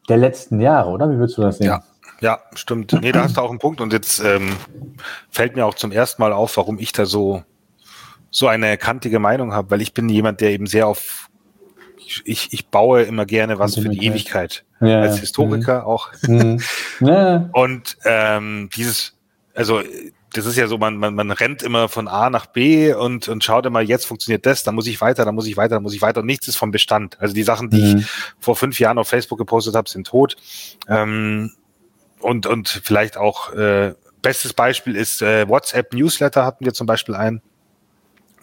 der 0.08 0.16
letzten 0.18 0.60
Jahre, 0.60 0.90
oder? 0.90 1.10
Wie 1.10 1.18
würdest 1.18 1.38
du 1.38 1.42
das 1.42 1.58
sehen? 1.58 1.66
Ja. 1.66 1.82
Ja, 2.20 2.38
stimmt. 2.54 2.92
Nee, 3.02 3.12
da 3.12 3.24
hast 3.24 3.36
du 3.36 3.40
auch 3.40 3.50
einen 3.50 3.58
Punkt. 3.58 3.80
Und 3.80 3.92
jetzt 3.92 4.20
ähm, 4.20 4.52
fällt 5.30 5.56
mir 5.56 5.66
auch 5.66 5.74
zum 5.74 5.90
ersten 5.92 6.22
Mal 6.22 6.32
auf, 6.32 6.56
warum 6.56 6.78
ich 6.78 6.92
da 6.92 7.06
so, 7.06 7.42
so 8.30 8.46
eine 8.46 8.78
kantige 8.78 9.18
Meinung 9.18 9.52
habe, 9.52 9.72
weil 9.72 9.82
ich 9.82 9.92
bin 9.92 10.08
jemand, 10.08 10.40
der 10.40 10.52
eben 10.52 10.66
sehr 10.66 10.86
auf 10.86 11.28
ich, 12.24 12.52
ich 12.52 12.68
baue 12.68 13.02
immer 13.02 13.26
gerne 13.26 13.58
was 13.58 13.74
für 13.74 13.88
die 13.88 14.04
Ewigkeit. 14.04 14.64
Ja, 14.80 15.00
als 15.00 15.18
Historiker 15.18 15.80
mhm. 15.80 15.86
auch. 15.86 16.12
Mhm. 16.22 16.60
Ja. 17.00 17.48
Und 17.52 17.96
ähm, 18.04 18.68
dieses, 18.76 19.16
also 19.54 19.80
das 20.36 20.46
ist 20.46 20.56
ja 20.56 20.66
so, 20.66 20.78
man, 20.78 20.96
man, 20.96 21.14
man 21.14 21.30
rennt 21.30 21.62
immer 21.62 21.88
von 21.88 22.08
A 22.08 22.28
nach 22.28 22.46
B 22.46 22.92
und, 22.92 23.28
und 23.28 23.42
schaut 23.42 23.66
immer, 23.66 23.80
jetzt 23.80 24.04
funktioniert 24.04 24.44
das, 24.46 24.64
dann 24.64 24.74
muss 24.74 24.86
ich 24.86 25.00
weiter, 25.00 25.24
dann 25.24 25.34
muss 25.34 25.46
ich 25.46 25.56
weiter, 25.56 25.76
dann 25.76 25.82
muss 25.82 25.94
ich 25.94 26.02
weiter 26.02 26.20
und 26.20 26.26
nichts 26.26 26.48
ist 26.48 26.56
vom 26.56 26.70
Bestand. 26.70 27.20
Also 27.20 27.34
die 27.34 27.42
Sachen, 27.42 27.70
die 27.70 27.82
mhm. 27.82 27.98
ich 27.98 28.06
vor 28.40 28.56
fünf 28.56 28.78
Jahren 28.80 28.98
auf 28.98 29.08
Facebook 29.08 29.38
gepostet 29.38 29.74
habe, 29.74 29.88
sind 29.88 30.06
tot. 30.06 30.36
Ähm, 30.88 31.52
und, 32.20 32.46
und 32.46 32.68
vielleicht 32.68 33.16
auch, 33.16 33.52
äh, 33.52 33.94
bestes 34.24 34.54
Beispiel 34.54 34.96
ist 34.96 35.22
äh, 35.22 35.48
WhatsApp 35.48 35.92
Newsletter 35.92 36.44
hatten 36.44 36.64
wir 36.64 36.74
zum 36.74 36.88
Beispiel 36.88 37.14
einen. 37.14 37.42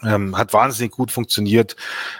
Ähm, 0.03 0.35
hat 0.35 0.51
wahnsinnig 0.51 0.93
gut 0.93 1.11
funktioniert, 1.11 1.75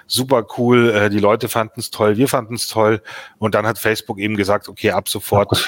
super 0.06 0.46
cool, 0.58 0.92
äh, 0.92 1.10
die 1.10 1.18
Leute 1.18 1.50
fanden 1.50 1.80
es 1.80 1.90
toll, 1.90 2.16
wir 2.16 2.28
fanden 2.28 2.54
es 2.54 2.68
toll 2.68 3.02
und 3.40 3.56
dann 3.56 3.66
hat 3.66 3.80
Facebook 3.80 4.20
eben 4.20 4.36
gesagt, 4.38 4.70
okay, 4.70 4.92
ab 4.92 5.10
sofort 5.10 5.68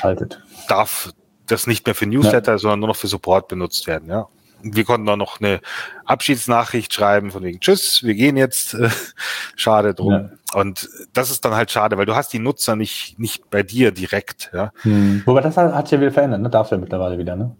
darf 0.67 1.11
das 1.53 1.67
nicht 1.67 1.85
mehr 1.85 1.95
für 1.95 2.05
Newsletter, 2.05 2.53
ja. 2.53 2.57
sondern 2.57 2.79
nur 2.79 2.89
noch 2.89 2.95
für 2.95 3.07
Support 3.07 3.47
benutzt 3.47 3.87
werden, 3.87 4.09
ja 4.09 4.27
wir 4.63 4.85
konnten 4.85 5.07
auch 5.09 5.17
noch 5.17 5.39
eine 5.39 5.59
Abschiedsnachricht 6.05 6.93
schreiben 6.93 7.31
von 7.31 7.43
wegen 7.43 7.59
Tschüss, 7.59 8.03
wir 8.03 8.15
gehen 8.15 8.37
jetzt. 8.37 8.77
schade 9.55 9.93
drum. 9.93 10.11
Ja. 10.11 10.29
Und 10.53 10.89
das 11.13 11.31
ist 11.31 11.43
dann 11.45 11.53
halt 11.53 11.71
schade, 11.71 11.97
weil 11.97 12.05
du 12.05 12.15
hast 12.15 12.33
die 12.33 12.39
Nutzer 12.39 12.75
nicht, 12.75 13.19
nicht 13.19 13.49
bei 13.49 13.63
dir 13.63 13.91
direkt. 13.91 14.51
Ja. 14.53 14.71
Hm. 14.81 15.23
Wobei 15.25 15.41
das 15.41 15.57
hat, 15.57 15.73
hat 15.73 15.87
sich 15.87 15.93
ja 15.93 16.01
wieder 16.01 16.11
verändert, 16.11 16.41
ne? 16.41 16.49
Darfst 16.49 16.71
du 16.71 16.75
ja 16.75 16.81
mittlerweile 16.81 17.17
wieder, 17.17 17.35
ne? 17.35 17.55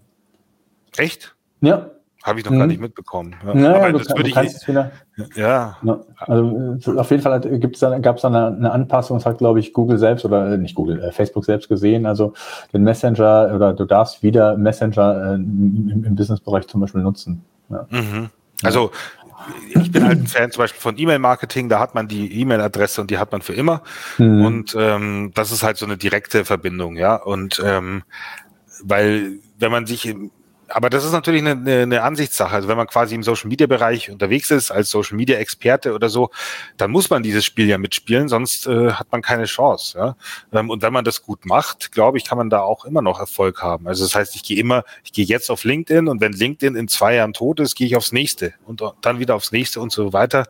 Echt? 0.95 1.35
Ja, 1.61 1.91
habe 2.24 2.39
ich 2.39 2.45
noch 2.45 2.53
mhm. 2.53 2.59
gar 2.59 2.67
nicht 2.67 2.80
mitbekommen. 2.80 3.36
Ja, 3.45 3.53
ja, 3.53 3.76
aber 3.76 3.99
das 3.99 4.09
würde 4.09 4.30
ich. 4.30 4.67
Wieder, 4.67 4.91
ja. 5.36 5.78
ja. 5.84 5.99
Also 6.17 6.97
auf 6.97 7.11
jeden 7.11 7.21
Fall 7.21 7.41
gab 7.41 8.15
es 8.15 8.21
da 8.21 8.28
eine, 8.28 8.47
eine, 8.47 8.71
Anpassung, 8.71 9.17
das 9.17 9.26
hat, 9.26 9.38
glaube 9.38 9.59
ich, 9.59 9.74
Google 9.74 9.97
selbst 9.97 10.24
oder 10.24 10.53
äh, 10.53 10.57
nicht 10.57 10.74
Google, 10.74 11.01
äh, 11.01 11.11
Facebook 11.11 11.43
selbst 11.43 11.67
gesehen. 11.67 12.05
Also 12.05 12.34
den 12.71 12.84
Messenger 12.84 13.51
oder 13.53 13.74
du 13.74 13.84
darfst 13.86 14.24
wieder 14.24 14.57
Messenger 14.57 15.32
äh, 15.32 15.36
im, 15.36 16.03
im 16.05 16.15
Businessbereich 16.15 16.67
zum 16.67 16.82
Beispiel 16.82 17.01
nutzen. 17.01 17.43
Ja. 17.69 17.86
Mhm. 17.89 18.30
Also 18.63 18.91
ich 19.76 19.91
bin 19.91 20.05
halt 20.05 20.19
ein 20.19 20.28
Fan 20.28 20.51
zum 20.51 20.61
Beispiel 20.61 20.80
von 20.80 20.97
E-Mail-Marketing, 20.97 21.67
da 21.67 21.80
hat 21.80 21.93
man 21.93 22.07
die 22.07 22.39
E-Mail-Adresse 22.39 23.01
und 23.01 23.11
die 23.11 23.17
hat 23.17 23.34
man 23.34 23.41
für 23.41 23.53
immer. 23.53 23.82
Mhm. 24.17 24.45
Und 24.45 24.76
ähm, 24.80 25.32
das 25.34 25.51
ist 25.51 25.63
halt 25.63 25.76
so 25.76 25.86
eine 25.86 25.97
direkte 25.97 26.45
Verbindung, 26.45 26.95
ja. 26.95 27.15
Und 27.15 27.61
ähm, 27.65 28.03
weil 28.82 29.39
wenn 29.59 29.71
man 29.71 29.86
sich 29.86 30.15
aber 30.74 30.89
das 30.89 31.05
ist 31.05 31.11
natürlich 31.11 31.41
eine, 31.41 31.51
eine, 31.51 31.82
eine 31.84 32.01
Ansichtssache. 32.01 32.55
Also 32.55 32.67
wenn 32.67 32.78
man 32.78 32.88
quasi 32.88 33.13
im 33.13 33.21
Social 33.21 33.47
Media 33.47 33.67
Bereich 33.67 34.09
unterwegs 34.09 34.49
ist, 34.49 34.71
als 34.71 34.89
Social 34.89 35.15
Media 35.15 35.38
Experte 35.38 35.93
oder 35.93 36.09
so, 36.09 36.32
dann 36.78 36.89
muss 36.89 37.09
man 37.09 37.21
dieses 37.21 37.45
Spiel 37.45 37.67
ja 37.67 37.78
mitspielen, 37.78 38.28
sonst 38.28 38.65
äh, 38.65 38.91
hat 38.91 39.11
man 39.11 39.21
keine 39.21 39.45
Chance. 39.45 39.97
Ja? 39.97 40.15
Ähm, 40.51 40.69
und 40.71 40.82
wenn 40.82 40.91
man 40.91 41.05
das 41.05 41.21
gut 41.21 41.45
macht, 41.45 41.91
glaube 41.91 42.17
ich, 42.17 42.26
kann 42.26 42.38
man 42.38 42.49
da 42.49 42.61
auch 42.61 42.86
immer 42.86 43.01
noch 43.03 43.19
Erfolg 43.19 43.61
haben. 43.61 43.88
Also 43.88 44.03
das 44.03 44.15
heißt, 44.15 44.36
ich 44.36 44.43
gehe 44.43 44.57
immer, 44.57 44.84
ich 45.03 45.13
gehe 45.13 45.26
jetzt 45.26 45.51
auf 45.51 45.63
LinkedIn 45.63 46.07
und 46.07 46.21
wenn 46.21 46.34
LinkedIn 46.34 46.76
in 46.76 46.88
zwei 46.88 47.15
Jahren 47.15 47.34
tot 47.34 47.59
ist, 47.59 47.76
gehe 47.76 47.86
ich 47.86 47.95
aufs 47.95 48.11
nächste 48.11 48.53
und 48.65 48.82
dann 49.01 49.19
wieder 49.19 49.36
aufs 49.36 49.51
nächste 49.51 49.80
und 49.80 49.91
so 49.91 50.11
weiter. 50.11 50.47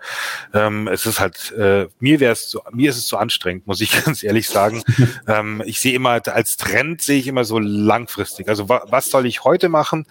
Ähm, 0.53 0.87
es 0.87 1.05
ist 1.05 1.19
halt, 1.19 1.51
äh, 1.51 1.87
mir 1.99 2.19
wäre 2.21 2.31
es, 2.31 2.57
mir 2.71 2.89
ist 2.89 2.97
es 2.97 3.07
zu 3.07 3.17
anstrengend, 3.17 3.67
muss 3.67 3.81
ich 3.81 3.91
ganz 4.05 4.23
ehrlich 4.23 4.47
sagen. 4.47 4.83
ähm, 5.27 5.61
ich 5.65 5.81
sehe 5.81 5.93
immer 5.93 6.21
als 6.25 6.57
Trend 6.57 7.01
sehe 7.01 7.19
ich 7.19 7.27
immer 7.27 7.43
so 7.43 7.59
langfristig. 7.59 8.47
Also 8.47 8.69
wa 8.69 8.83
was 8.87 9.09
soll 9.09 9.25
ich 9.25 9.43
heute 9.43 9.69
machen? 9.69 10.05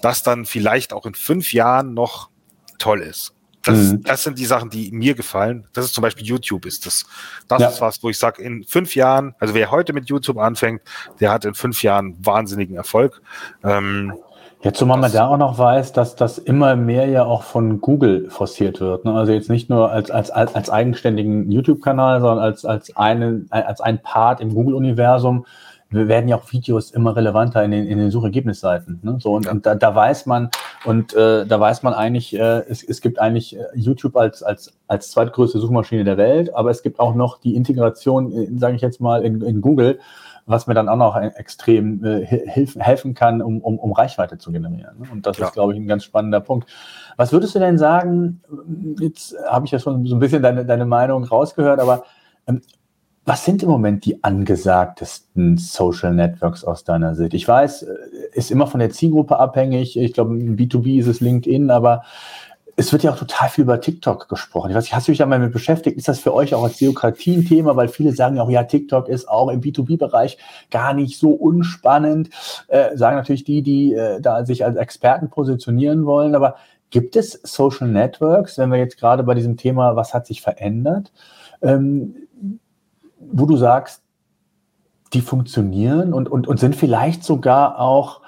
Das 0.00 0.22
dann 0.22 0.44
vielleicht 0.44 0.92
auch 0.92 1.06
in 1.06 1.14
fünf 1.14 1.52
Jahren 1.52 1.94
noch 1.94 2.30
toll 2.78 3.00
ist. 3.00 3.32
Das, 3.66 3.78
mhm. 3.78 4.02
das 4.04 4.22
sind 4.22 4.38
die 4.38 4.44
Sachen, 4.44 4.70
die 4.70 4.92
mir 4.92 5.14
gefallen. 5.14 5.66
Das 5.72 5.84
ist 5.84 5.94
zum 5.94 6.02
Beispiel 6.02 6.24
YouTube 6.24 6.66
ist 6.66 6.86
das. 6.86 7.04
Das 7.48 7.60
ja. 7.60 7.68
ist 7.68 7.80
was, 7.80 8.02
wo 8.02 8.08
ich 8.08 8.18
sage, 8.18 8.40
in 8.40 8.62
fünf 8.62 8.94
Jahren, 8.94 9.34
also 9.40 9.54
wer 9.54 9.72
heute 9.72 9.92
mit 9.92 10.08
YouTube 10.08 10.38
anfängt, 10.38 10.82
der 11.18 11.32
hat 11.32 11.44
in 11.44 11.54
fünf 11.54 11.82
Jahren 11.82 12.16
wahnsinnigen 12.24 12.76
Erfolg. 12.76 13.20
Ähm, 13.64 14.12
Jetzt, 14.62 14.78
zumal 14.78 14.98
man 14.98 15.12
da 15.12 15.28
auch 15.28 15.36
noch 15.36 15.58
weiß, 15.58 15.92
dass 15.92 16.16
das 16.16 16.38
immer 16.38 16.76
mehr 16.76 17.06
ja 17.06 17.24
auch 17.24 17.42
von 17.42 17.80
Google 17.80 18.30
forciert 18.30 18.80
wird. 18.80 19.04
Ne? 19.04 19.12
Also 19.12 19.32
jetzt 19.32 19.50
nicht 19.50 19.68
nur 19.68 19.90
als, 19.92 20.10
als, 20.10 20.30
als 20.30 20.70
eigenständigen 20.70 21.50
YouTube-Kanal, 21.50 22.20
sondern 22.20 22.38
als, 22.38 22.64
als, 22.64 22.96
eine, 22.96 23.44
als 23.50 23.80
ein 23.80 24.02
Part 24.02 24.40
im 24.40 24.54
Google-Universum 24.54 25.46
werden 25.90 26.28
ja 26.28 26.36
auch 26.36 26.52
Videos 26.52 26.90
immer 26.90 27.14
relevanter 27.14 27.62
in 27.64 27.70
den, 27.70 27.86
in 27.86 27.98
den 27.98 28.10
Suchergebnisseiten. 28.10 29.00
Ne? 29.02 29.18
So, 29.20 29.34
und, 29.34 29.46
ja. 29.46 29.52
und 29.52 29.66
da, 29.66 29.74
da 29.74 29.94
weiß 29.94 30.26
man, 30.26 30.50
und 30.84 31.14
äh, 31.14 31.46
da 31.46 31.60
weiß 31.60 31.82
man 31.82 31.94
eigentlich, 31.94 32.34
äh, 32.34 32.64
es, 32.68 32.82
es 32.82 33.00
gibt 33.00 33.18
eigentlich 33.20 33.56
äh, 33.56 33.64
YouTube 33.74 34.16
als, 34.16 34.42
als, 34.42 34.76
als 34.88 35.10
zweitgrößte 35.10 35.58
Suchmaschine 35.58 36.04
der 36.04 36.16
Welt, 36.16 36.54
aber 36.54 36.70
es 36.70 36.82
gibt 36.82 36.98
auch 36.98 37.14
noch 37.14 37.38
die 37.38 37.54
Integration, 37.54 38.58
sage 38.58 38.76
ich 38.76 38.82
jetzt 38.82 39.00
mal, 39.00 39.24
in, 39.24 39.40
in 39.42 39.60
Google, 39.60 40.00
was 40.46 40.66
mir 40.68 40.74
dann 40.74 40.88
auch 40.88 40.96
noch 40.96 41.16
extrem 41.16 42.04
äh, 42.04 42.24
helfen, 42.24 42.80
helfen 42.80 43.14
kann, 43.14 43.42
um, 43.42 43.60
um, 43.60 43.78
um 43.78 43.92
Reichweite 43.92 44.38
zu 44.38 44.52
generieren. 44.52 44.98
Ne? 44.98 45.08
Und 45.10 45.26
das 45.26 45.38
ja. 45.38 45.46
ist, 45.46 45.52
glaube 45.52 45.72
ich, 45.72 45.78
ein 45.78 45.88
ganz 45.88 46.04
spannender 46.04 46.40
Punkt. 46.40 46.68
Was 47.16 47.32
würdest 47.32 47.54
du 47.54 47.58
denn 47.58 47.78
sagen, 47.78 48.42
jetzt 49.00 49.36
habe 49.48 49.66
ich 49.66 49.72
ja 49.72 49.78
schon 49.78 50.06
so 50.06 50.14
ein 50.14 50.20
bisschen 50.20 50.42
deine, 50.42 50.64
deine 50.64 50.86
Meinung 50.86 51.24
rausgehört, 51.24 51.80
aber 51.80 52.04
ähm, 52.46 52.62
was 53.26 53.44
sind 53.44 53.64
im 53.64 53.68
Moment 53.68 54.04
die 54.04 54.22
angesagtesten 54.22 55.58
Social 55.58 56.14
Networks 56.14 56.62
aus 56.62 56.84
deiner 56.84 57.16
Sicht? 57.16 57.34
Ich 57.34 57.46
weiß, 57.46 57.82
äh, 57.82 57.94
ist 58.32 58.52
immer 58.52 58.68
von 58.68 58.78
der 58.78 58.90
Zielgruppe 58.90 59.38
abhängig. 59.38 59.98
Ich 59.98 60.12
glaube, 60.12 60.38
im 60.38 60.56
B2B 60.56 61.00
ist 61.00 61.08
es 61.08 61.20
LinkedIn, 61.20 61.70
aber 61.70 62.04
es 62.76 62.92
wird 62.92 63.02
ja 63.02 63.10
auch 63.10 63.18
total 63.18 63.48
viel 63.48 63.64
über 63.64 63.80
TikTok 63.80 64.28
gesprochen. 64.28 64.70
Ich 64.70 64.76
weiß 64.76 64.84
nicht, 64.84 64.94
hast 64.94 65.08
du 65.08 65.12
dich 65.12 65.24
mit 65.24 65.52
beschäftigt? 65.52 65.96
Ist 65.96 66.08
das 66.08 66.20
für 66.20 66.32
euch 66.34 66.54
auch 66.54 66.62
als 66.62 66.76
Demokratie 66.76 67.36
ein 67.36 67.46
Thema? 67.46 67.74
Weil 67.74 67.88
viele 67.88 68.12
sagen 68.12 68.36
ja 68.36 68.42
auch, 68.42 68.50
ja, 68.50 68.62
TikTok 68.62 69.08
ist 69.08 69.28
auch 69.28 69.48
im 69.48 69.60
B2B-Bereich 69.60 70.38
gar 70.70 70.94
nicht 70.94 71.18
so 71.18 71.30
unspannend. 71.30 72.30
Äh, 72.68 72.96
sagen 72.96 73.16
natürlich 73.16 73.44
die, 73.44 73.62
die 73.62 73.94
äh, 73.94 74.20
da 74.20 74.44
sich 74.44 74.64
als 74.64 74.76
Experten 74.76 75.30
positionieren 75.30 76.04
wollen. 76.04 76.34
Aber 76.36 76.56
gibt 76.90 77.16
es 77.16 77.40
Social 77.42 77.88
Networks, 77.88 78.56
wenn 78.58 78.70
wir 78.70 78.78
jetzt 78.78 78.98
gerade 78.98 79.24
bei 79.24 79.34
diesem 79.34 79.56
Thema, 79.56 79.96
was 79.96 80.14
hat 80.14 80.26
sich 80.26 80.42
verändert? 80.42 81.12
Ähm, 81.62 82.14
wo 83.18 83.46
du 83.46 83.56
sagst, 83.56 84.02
die 85.12 85.20
funktionieren 85.20 86.12
und, 86.12 86.28
und, 86.28 86.46
und 86.46 86.58
sind 86.58 86.76
vielleicht 86.76 87.24
sogar 87.24 87.80
auch 87.80 88.20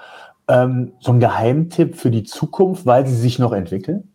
ähm, 0.47 0.93
so 0.99 1.11
ein 1.11 1.19
Geheimtipp 1.19 1.95
für 1.95 2.11
die 2.11 2.23
Zukunft, 2.23 2.85
weil 2.85 3.05
sie 3.05 3.15
sich 3.15 3.39
noch 3.39 3.51
entwickeln? 3.51 4.09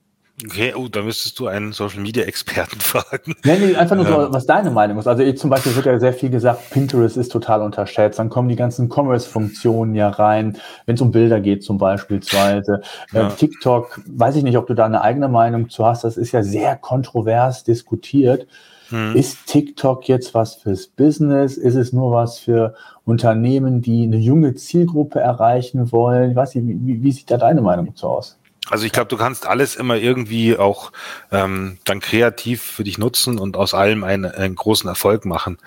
Okay, 0.44 0.74
oh, 0.76 0.88
da 0.88 1.00
müsstest 1.02 1.38
du 1.38 1.46
einen 1.46 1.72
Social 1.72 2.00
Media 2.00 2.24
Experten 2.24 2.80
fragen. 2.80 3.36
Nee, 3.44 3.56
nee, 3.58 3.76
einfach 3.76 3.94
nur 3.94 4.04
so, 4.04 4.32
was 4.32 4.46
deine 4.46 4.70
Meinung 4.70 4.98
ist. 4.98 5.06
Also 5.06 5.22
ich, 5.22 5.38
zum 5.38 5.48
Beispiel 5.48 5.76
wird 5.76 5.86
ja 5.86 6.00
sehr 6.00 6.12
viel 6.12 6.28
gesagt, 6.28 6.70
Pinterest 6.70 7.16
ist 7.16 7.30
total 7.30 7.62
unterschätzt. 7.62 8.18
Dann 8.18 8.30
kommen 8.30 8.48
die 8.48 8.56
ganzen 8.56 8.88
Commerce-Funktionen 8.88 9.94
ja 9.94 10.08
rein, 10.08 10.58
wenn 10.86 10.96
es 10.96 11.00
um 11.00 11.12
Bilder 11.12 11.40
geht 11.40 11.62
zum 11.62 11.78
beispielsweise. 11.78 12.82
Ja. 13.12 13.28
Äh, 13.28 13.30
TikTok, 13.30 14.00
weiß 14.06 14.34
ich 14.34 14.42
nicht, 14.42 14.58
ob 14.58 14.66
du 14.66 14.74
da 14.74 14.86
eine 14.86 15.02
eigene 15.02 15.28
Meinung 15.28 15.70
zu 15.70 15.86
hast. 15.86 16.02
Das 16.02 16.16
ist 16.16 16.32
ja 16.32 16.42
sehr 16.42 16.76
kontrovers 16.76 17.62
diskutiert. 17.62 18.48
Hm. 18.90 19.16
Ist 19.16 19.46
TikTok 19.46 20.08
jetzt 20.08 20.34
was 20.34 20.56
fürs 20.56 20.86
Business? 20.86 21.56
Ist 21.56 21.74
es 21.74 21.92
nur 21.92 22.12
was 22.12 22.38
für 22.38 22.74
Unternehmen, 23.04 23.82
die 23.82 24.04
eine 24.04 24.18
junge 24.18 24.54
Zielgruppe 24.54 25.20
erreichen 25.20 25.92
wollen? 25.92 26.30
Ich 26.30 26.36
weiß 26.36 26.54
nicht, 26.56 26.66
wie, 26.84 27.02
wie 27.02 27.12
sieht 27.12 27.30
da 27.30 27.36
deine 27.36 27.62
Meinung 27.62 27.86
dazu 27.86 28.08
aus? 28.08 28.38
Also 28.70 28.86
ich 28.86 28.92
glaube, 28.92 29.08
du 29.08 29.16
kannst 29.16 29.46
alles 29.46 29.76
immer 29.76 29.96
irgendwie 29.96 30.56
auch 30.56 30.90
ähm, 31.30 31.78
dann 31.84 32.00
kreativ 32.00 32.62
für 32.62 32.84
dich 32.84 32.96
nutzen 32.96 33.38
und 33.38 33.56
aus 33.56 33.74
allem 33.74 34.04
einen, 34.04 34.24
einen 34.24 34.54
großen 34.54 34.88
Erfolg 34.88 35.26
machen. 35.26 35.58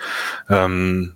Ähm, 0.50 1.14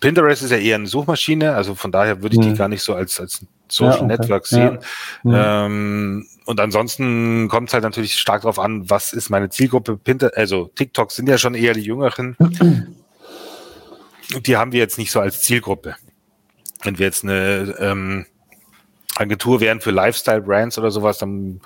Pinterest 0.00 0.42
ist 0.42 0.50
ja 0.50 0.56
eher 0.56 0.76
eine 0.76 0.86
Suchmaschine, 0.86 1.54
also 1.54 1.74
von 1.74 1.92
daher 1.92 2.22
würde 2.22 2.36
ich 2.36 2.42
hm. 2.42 2.52
die 2.52 2.58
gar 2.58 2.68
nicht 2.68 2.82
so 2.82 2.94
als, 2.94 3.20
als 3.20 3.44
Social 3.68 3.92
ja, 3.92 4.04
okay. 4.04 4.06
Network 4.06 4.46
sehen. 4.46 4.78
Ja. 5.24 5.66
Ähm, 5.66 6.26
und 6.44 6.60
ansonsten 6.60 7.48
kommt 7.48 7.68
es 7.68 7.74
halt 7.74 7.84
natürlich 7.84 8.16
stark 8.16 8.42
darauf 8.42 8.58
an, 8.58 8.88
was 8.90 9.12
ist 9.12 9.30
meine 9.30 9.48
Zielgruppe. 9.50 9.98
Also 10.34 10.70
TikTok 10.74 11.12
sind 11.12 11.28
ja 11.28 11.38
schon 11.38 11.54
eher 11.54 11.74
die 11.74 11.82
Jüngeren. 11.82 12.36
Die 14.46 14.56
haben 14.56 14.72
wir 14.72 14.80
jetzt 14.80 14.98
nicht 14.98 15.12
so 15.12 15.20
als 15.20 15.40
Zielgruppe. 15.40 15.94
Wenn 16.82 16.98
wir 16.98 17.06
jetzt 17.06 17.22
eine 17.22 17.74
ähm, 17.78 18.26
Agentur 19.16 19.60
wären 19.60 19.80
für 19.80 19.90
Lifestyle-Brands 19.90 20.78
oder 20.78 20.90
sowas, 20.90 21.18
dann 21.18 21.60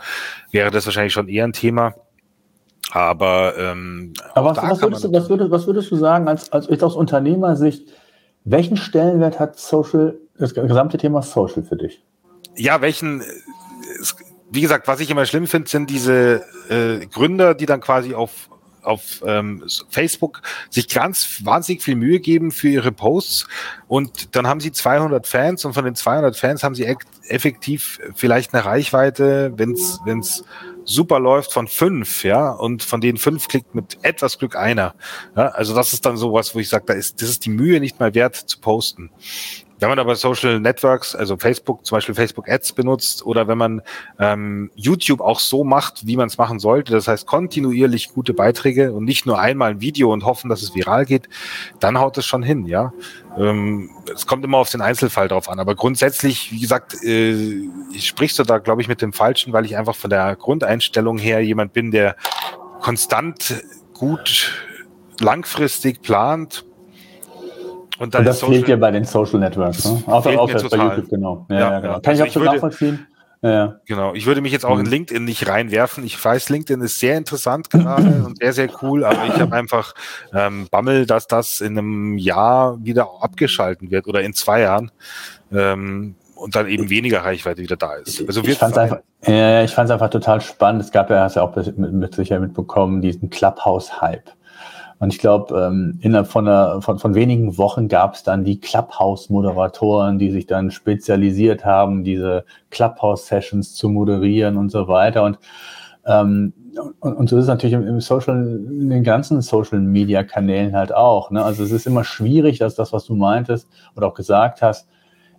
wäre 0.51 0.70
das 0.70 0.85
wahrscheinlich 0.87 1.12
schon 1.12 1.29
eher 1.29 1.45
ein 1.45 1.53
Thema. 1.53 1.95
Aber, 2.91 3.57
ähm, 3.57 4.12
Aber 4.35 4.51
was, 4.51 4.62
was, 4.62 4.83
würdest 4.83 5.05
du, 5.05 5.12
was, 5.12 5.29
würdest, 5.29 5.51
was 5.51 5.66
würdest 5.66 5.91
du 5.91 5.97
sagen, 5.97 6.29
als, 6.29 6.53
als 6.53 6.83
aus 6.83 6.95
Unternehmersicht, 6.95 7.89
welchen 8.45 8.77
Stellenwert 8.77 9.41
hat 9.41 9.59
Social, 9.59 10.18
das 10.39 10.55
gesamte 10.55 10.99
Thema 10.99 11.22
Social 11.22 11.62
für 11.62 11.77
dich? 11.77 12.03
Ja, 12.57 12.81
welchen, 12.81 13.22
wie 14.51 14.61
gesagt, 14.61 14.88
was 14.88 15.01
ich 15.01 15.11
immer 15.11 15.26
schlimm 15.26 15.47
finde, 15.47 15.68
sind 15.68 15.90
diese 15.90 16.44
äh, 16.68 17.07
Gründer, 17.07 17.55
die 17.55 17.66
dann 17.66 17.80
quasi 17.80 18.14
auf 18.14 18.49
auf 18.86 19.22
ähm, 19.26 19.64
Facebook 19.90 20.42
sich 20.70 20.88
ganz 20.88 21.40
wahnsinnig 21.44 21.82
viel 21.82 21.97
Mühe 21.97 22.20
geben 22.20 22.53
für 22.53 22.68
ihre 22.68 22.92
Posts 22.92 23.49
und 23.88 24.36
dann 24.36 24.47
haben 24.47 24.61
sie 24.61 24.72
200 24.72 25.26
Fans 25.26 25.64
und 25.64 25.72
von 25.72 25.84
den 25.84 25.97
200 25.97 26.36
Fans 26.36 26.62
haben 26.62 26.74
sie 26.74 26.86
effektiv 27.28 27.99
vielleicht 28.14 28.55
eine 28.55 28.64
Reichweite, 28.64 29.53
wenn 29.57 29.72
es 29.72 30.44
super 30.84 31.18
läuft 31.18 31.53
von 31.53 31.66
fünf, 31.66 32.22
ja, 32.22 32.51
und 32.51 32.84
von 32.84 33.01
denen 33.01 33.18
fünf 33.18 33.49
klickt 33.49 33.74
mit 33.74 33.99
etwas 34.03 34.38
Glück 34.38 34.57
einer. 34.57 34.94
Ja, 35.36 35.49
also 35.49 35.74
das 35.74 35.92
ist 35.92 36.07
dann 36.07 36.16
sowas, 36.16 36.55
wo 36.55 36.61
ich 36.61 36.68
sage, 36.68 36.84
da 36.86 36.94
ist, 36.94 37.20
das 37.20 37.28
ist 37.28 37.44
die 37.44 37.51
Mühe 37.51 37.80
nicht 37.80 37.99
mal 37.99 38.14
wert 38.14 38.36
zu 38.36 38.61
posten. 38.61 39.11
Wenn 39.79 39.89
man 39.89 39.99
aber 39.99 40.16
Social 40.16 40.59
Networks, 40.59 41.14
also 41.14 41.37
Facebook, 41.37 41.85
zum 41.85 41.97
Beispiel 41.97 42.14
Facebook 42.14 42.49
Ads 42.49 42.72
benutzt 42.72 43.24
oder 43.27 43.47
wenn 43.47 43.59
man 43.59 43.83
ähm, 44.18 44.70
YouTube 44.74 45.20
auch 45.20 45.39
so 45.39 45.64
macht, 45.64 46.07
wie 46.07 46.16
man 46.16 46.29
es 46.29 46.39
machen 46.39 46.59
sollte, 46.59 46.93
das 46.93 47.09
heißt 47.09 47.27
kontinuierlich 47.27 48.12
gute 48.14 48.33
Beiträge 48.33 48.93
und 48.93 49.05
nicht 49.05 49.27
nur 49.27 49.39
einmal 49.39 49.72
ein 49.72 49.81
Video 49.81 50.12
und 50.12 50.24
hoffen, 50.24 50.49
dass 50.49 50.62
es 50.62 50.74
viral 50.74 51.05
geht, 51.05 51.29
dann 51.79 51.99
haut 51.99 52.16
es 52.16 52.24
schon 52.24 52.43
hin, 52.43 52.66
ja. 52.66 52.93
Ähm, 53.39 53.91
es 54.14 54.27
kommt 54.27 54.45
immer 54.45 54.59
auf 54.59 54.70
den 54.70 54.81
Einzelfall 54.81 55.29
drauf 55.29 55.49
an, 55.49 55.61
aber 55.61 55.74
grundsätzlich, 55.74 56.53
wie 56.53 56.61
gesagt, 56.61 56.95
äh, 57.05 57.68
sprichst 57.99 58.39
du 58.39 58.45
da, 58.45 58.59
glaube 58.59 58.81
ich, 58.81 58.89
mit 58.89 59.03
dem 59.03 59.12
Falschen, 59.12 59.53
weil 59.53 59.66
ich 59.66 59.77
einfach 59.77 59.95
von 59.95 60.11
der 60.11 60.37
Grundeinstellung 60.37 61.18
her 61.18 61.41
jemand 61.41 61.74
bin, 61.74 61.91
der 61.91 62.16
konstant 62.81 63.62
gut 63.93 64.53
langfristig 65.20 66.03
plant, 66.03 66.64
und, 67.99 68.14
und 68.14 68.26
das 68.26 68.42
fehlt 68.42 68.68
dir 68.68 68.76
bei 68.76 68.90
den 68.90 69.05
Social 69.05 69.40
Networks, 69.40 69.84
ne? 69.84 70.03
Außer, 70.07 70.38
außer 70.38 70.68
bei 70.68 70.76
YouTube, 70.76 71.09
genau. 71.09 71.47
Ja, 71.49 71.57
ja, 71.57 71.70
ja 71.70 71.80
genau. 71.80 71.94
Kann 71.94 72.03
also 72.07 72.22
ich 72.22 72.28
absolut 72.28 72.53
nachvollziehen. 72.53 73.07
Ja. 73.42 73.76
Genau. 73.86 74.14
Ich 74.14 74.26
würde 74.26 74.40
mich 74.40 74.53
jetzt 74.53 74.64
auch 74.64 74.78
in 74.78 74.86
mhm. 74.86 74.90
LinkedIn 74.90 75.24
nicht 75.24 75.49
reinwerfen. 75.49 76.05
Ich 76.05 76.22
weiß, 76.22 76.49
LinkedIn 76.49 76.80
ist 76.80 76.99
sehr 76.99 77.16
interessant 77.16 77.70
gerade 77.70 78.03
und 78.26 78.38
sehr, 78.38 78.53
sehr 78.53 78.68
cool, 78.82 79.05
aber 79.05 79.26
ich 79.26 79.40
habe 79.40 79.55
einfach 79.55 79.94
ähm, 80.34 80.68
Bammel, 80.70 81.07
dass 81.07 81.26
das 81.26 81.61
in 81.61 81.78
einem 81.78 82.18
Jahr 82.18 82.78
wieder 82.82 83.09
abgeschalten 83.20 83.90
wird 83.90 84.07
oder 84.07 84.22
in 84.22 84.32
zwei 84.32 84.61
Jahren. 84.62 84.90
Ähm, 85.53 86.16
und 86.34 86.55
dann 86.55 86.68
eben 86.68 86.90
weniger 86.90 87.24
Reichweite 87.24 87.62
wieder 87.62 87.76
da 87.76 87.94
ist. 87.94 88.22
Also 88.26 88.42
ich 88.42 88.59
fand 88.59 88.72
es 88.72 88.78
einfach, 88.78 88.99
ja, 89.26 89.64
ich 89.64 89.72
fand's 89.72 89.90
einfach 89.90 90.11
total 90.11 90.42
spannend. 90.42 90.82
Es 90.82 90.92
gab 90.92 91.09
ja, 91.09 91.22
hast 91.22 91.36
ja 91.36 91.42
auch 91.42 91.57
mit, 91.57 91.78
mit 91.78 92.14
Sicherheit 92.14 92.42
mitbekommen, 92.42 93.01
diesen 93.01 93.30
Clubhouse-Hype. 93.30 94.30
Und 94.99 95.12
ich 95.12 95.18
glaube, 95.18 95.55
ähm, 95.59 95.99
innerhalb 96.01 96.28
von, 96.28 96.49
einer, 96.49 96.80
von, 96.80 96.99
von 96.99 97.14
wenigen 97.14 97.59
Wochen 97.59 97.88
gab 97.88 98.14
es 98.14 98.22
dann 98.22 98.44
die 98.44 98.61
Clubhouse-Moderatoren, 98.61 100.18
die 100.18 100.30
sich 100.30 100.47
dann 100.47 100.70
spezialisiert 100.70 101.64
haben, 101.64 102.03
diese 102.03 102.44
Clubhouse-Sessions 102.70 103.74
zu 103.74 103.90
moderieren 103.90 104.57
und 104.57 104.70
so 104.70 104.88
weiter. 104.88 105.24
Und, 105.24 105.38
ähm, 106.07 106.55
und, 107.01 107.14
und 107.14 107.28
so 107.28 107.36
ist 107.36 107.42
es 107.42 107.49
natürlich 107.49 107.74
im, 107.74 107.86
im 107.86 108.01
Social, 108.01 108.36
in 108.36 108.88
den 108.88 109.05
ganzen 109.05 109.42
Social-Media-Kanälen 109.42 110.74
halt 110.74 110.94
auch. 110.94 111.30
Ne? 111.30 111.44
Also 111.44 111.62
es 111.62 111.72
ist 111.72 111.86
immer 111.86 112.05
schwierig, 112.05 112.59
dass 112.59 112.74
das, 112.74 112.92
was 112.94 113.05
du 113.05 113.14
meintest 113.14 113.68
oder 113.97 114.07
auch 114.07 114.14
gesagt 114.14 114.62
hast, 114.62 114.88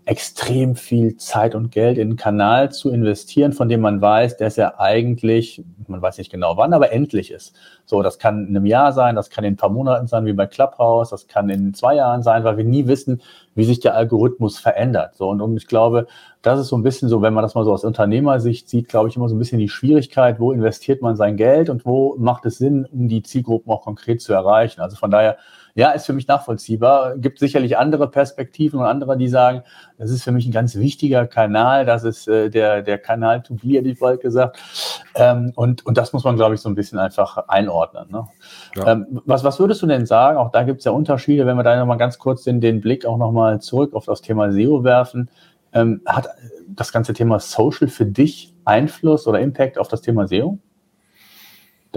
extrem 0.07 0.77
viel 0.77 1.17
Zeit 1.17 1.53
und 1.53 1.69
Geld 1.69 1.97
in 1.97 2.07
einen 2.07 2.15
Kanal 2.15 2.71
zu 2.71 2.89
investieren, 2.91 3.51
von 3.51 3.67
dem 3.67 3.81
man 3.81 3.99
weiß, 3.99 4.37
dass 4.37 4.57
er 4.57 4.79
eigentlich, 4.79 5.61
man 5.85 6.01
weiß 6.01 6.17
nicht 6.17 6.31
genau 6.31 6.55
wann, 6.55 6.71
aber 6.71 6.93
endlich 6.93 7.29
ist. 7.29 7.53
So, 7.85 8.01
das 8.01 8.17
kann 8.17 8.47
in 8.47 8.55
einem 8.55 8.65
Jahr 8.65 8.93
sein, 8.93 9.15
das 9.15 9.29
kann 9.29 9.43
in 9.43 9.55
ein 9.55 9.57
paar 9.57 9.69
Monaten 9.69 10.07
sein, 10.07 10.25
wie 10.25 10.31
bei 10.31 10.47
Clubhouse, 10.47 11.09
das 11.09 11.27
kann 11.27 11.49
in 11.49 11.73
zwei 11.73 11.95
Jahren 11.95 12.23
sein, 12.23 12.45
weil 12.45 12.55
wir 12.55 12.63
nie 12.63 12.87
wissen, 12.87 13.21
wie 13.53 13.65
sich 13.65 13.81
der 13.81 13.95
Algorithmus 13.95 14.57
verändert. 14.57 15.15
So, 15.15 15.27
und, 15.27 15.41
und 15.41 15.57
ich 15.57 15.67
glaube, 15.67 16.07
das 16.41 16.61
ist 16.61 16.69
so 16.69 16.77
ein 16.77 16.83
bisschen 16.83 17.09
so, 17.09 17.21
wenn 17.21 17.33
man 17.33 17.41
das 17.41 17.55
mal 17.55 17.65
so 17.65 17.73
aus 17.73 17.83
Unternehmersicht 17.83 18.69
sieht, 18.69 18.87
glaube 18.87 19.09
ich, 19.09 19.17
immer 19.17 19.27
so 19.27 19.35
ein 19.35 19.39
bisschen 19.39 19.59
die 19.59 19.67
Schwierigkeit, 19.67 20.39
wo 20.39 20.53
investiert 20.53 21.01
man 21.01 21.17
sein 21.17 21.35
Geld 21.35 21.69
und 21.69 21.85
wo 21.85 22.15
macht 22.17 22.45
es 22.45 22.57
Sinn, 22.57 22.85
um 22.85 23.09
die 23.09 23.23
Zielgruppen 23.23 23.69
auch 23.73 23.81
konkret 23.81 24.21
zu 24.21 24.31
erreichen. 24.31 24.79
Also 24.79 24.95
von 24.95 25.11
daher, 25.11 25.37
ja, 25.77 25.91
ist 25.91 26.07
für 26.07 26.13
mich 26.13 26.27
nachvollziehbar. 26.27 27.19
Gibt 27.19 27.37
sicherlich 27.37 27.77
andere 27.77 28.09
Perspektiven 28.09 28.79
und 28.79 28.87
andere, 28.87 29.15
die 29.15 29.27
sagen, 29.27 29.61
das 29.99 30.09
ist 30.09 30.23
für 30.23 30.31
mich 30.31 30.47
ein 30.47 30.51
ganz 30.51 30.75
wichtiger 30.75 31.27
Kanal. 31.27 31.85
Das 31.85 32.03
ist 32.03 32.27
äh, 32.27 32.49
der, 32.49 32.81
der 32.81 32.97
Kanal 32.97 33.43
to 33.43 33.53
be, 33.53 33.77
hätte 33.77 33.89
ich 33.89 33.99
bald 33.99 34.21
gesagt. 34.21 34.57
Ähm, 35.13 35.53
und, 35.55 35.85
und 35.85 35.95
das 35.95 36.13
muss 36.13 36.23
man, 36.23 36.35
glaube 36.35 36.55
ich, 36.55 36.61
so 36.61 36.69
ein 36.69 36.73
bisschen 36.73 36.97
einfach 36.97 37.37
einordnen. 37.47 38.07
Ne? 38.09 38.27
Ja. 38.75 38.93
Ähm, 38.93 39.21
was, 39.25 39.43
was 39.43 39.59
würdest 39.59 39.83
du 39.83 39.85
denn 39.85 40.07
sagen? 40.07 40.39
Auch 40.39 40.49
da 40.49 40.63
gibt 40.63 40.79
es 40.79 40.85
ja 40.85 40.91
Unterschiede, 40.91 41.45
wenn 41.45 41.57
wir 41.57 41.63
da 41.63 41.77
nochmal 41.77 41.99
ganz 41.99 42.17
kurz 42.17 42.41
den, 42.41 42.59
den 42.59 42.81
Blick 42.81 43.05
auch 43.05 43.17
nochmal 43.17 43.61
zurück 43.61 43.93
auf 43.93 44.05
das 44.05 44.23
Thema 44.23 44.51
SEO 44.51 44.83
werfen. 44.83 45.29
Ähm, 45.73 46.01
hat 46.07 46.27
das 46.69 46.91
ganze 46.91 47.13
Thema 47.13 47.39
Social 47.39 47.87
für 47.87 48.07
dich 48.07 48.51
Einfluss 48.65 49.27
oder 49.27 49.39
Impact 49.41 49.77
auf 49.77 49.89
das 49.89 50.01
Thema 50.01 50.27
SEO? 50.27 50.57